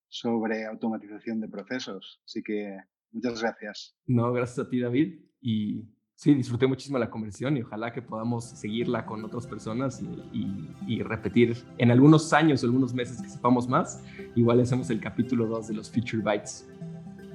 sobre 0.07 0.65
automatización 0.65 1.39
de 1.39 1.49
procesos. 1.49 2.19
Así 2.25 2.41
que 2.41 2.79
muchas 3.11 3.43
gracias. 3.43 3.95
No, 4.07 4.33
gracias 4.33 4.65
a 4.65 4.69
ti, 4.71 4.79
David. 4.79 5.19
Y 5.39 5.83
sí, 6.15 6.33
disfruté 6.33 6.67
muchísimo 6.67 6.97
la 6.97 7.09
conversación 7.09 7.57
y 7.57 7.61
ojalá 7.61 7.91
que 7.93 8.01
podamos 8.01 8.45
seguirla 8.45 9.05
con 9.05 9.23
otras 9.23 9.45
personas 9.45 10.01
y, 10.31 11.03
repetir 11.03 11.55
en 11.77 11.91
algunos 11.91 12.33
años 12.33 12.63
o 12.63 12.65
algunos 12.65 12.93
meses 12.93 13.21
que 13.21 13.29
sepamos 13.29 13.67
más. 13.67 14.01
Igual 14.35 14.59
hacemos 14.61 14.89
el 14.89 14.99
capítulo 14.99 15.45
2 15.45 15.67
de 15.67 15.73
los 15.75 15.91
Feature 15.91 16.23
Bytes. 16.23 16.67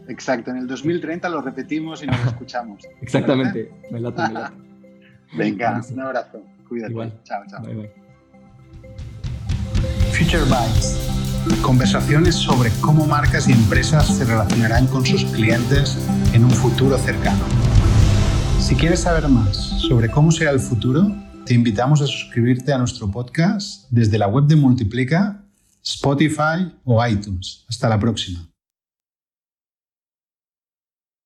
Exacto, 0.09 0.51
en 0.51 0.57
el 0.57 0.67
2030 0.67 1.29
lo 1.29 1.41
repetimos 1.41 2.03
y 2.03 2.07
nos 2.07 2.19
escuchamos. 2.27 2.83
Exactamente, 3.01 3.73
me 3.91 4.01
late, 4.01 4.23
me 4.23 4.33
late. 4.33 4.57
Venga, 5.37 5.81
un 5.93 6.01
abrazo. 6.01 6.43
Cuídate. 6.69 6.93
Igual. 6.93 7.21
Chao, 7.23 7.43
chao. 7.49 7.63
Bye, 7.63 7.75
bye. 7.75 7.93
Future 10.13 10.43
Bytes 10.45 11.11
Conversaciones 11.63 12.35
sobre 12.35 12.71
cómo 12.81 13.07
marcas 13.07 13.49
y 13.49 13.53
empresas 13.53 14.07
se 14.07 14.25
relacionarán 14.25 14.87
con 14.87 15.05
sus 15.05 15.25
clientes 15.27 15.97
en 16.33 16.45
un 16.45 16.51
futuro 16.51 16.99
cercano. 16.99 17.45
Si 18.61 18.77
quieres 18.77 19.01
saber 19.01 19.29
más 19.29 19.57
sobre 19.57 20.11
cómo 20.11 20.31
será 20.31 20.51
el 20.51 20.61
futuro, 20.61 21.11
te 21.45 21.55
invitamos 21.55 22.03
a 22.03 22.07
suscribirte 22.07 22.73
a 22.73 22.79
nuestro 22.79 23.11
podcast 23.11 23.87
desde 23.91 24.19
la 24.19 24.29
web 24.29 24.45
de 24.45 24.57
Multiplica, 24.57 25.43
Spotify 25.83 26.71
o 26.85 27.05
iTunes. 27.05 27.65
Hasta 27.69 27.89
la 27.89 27.99
próxima. 27.99 28.50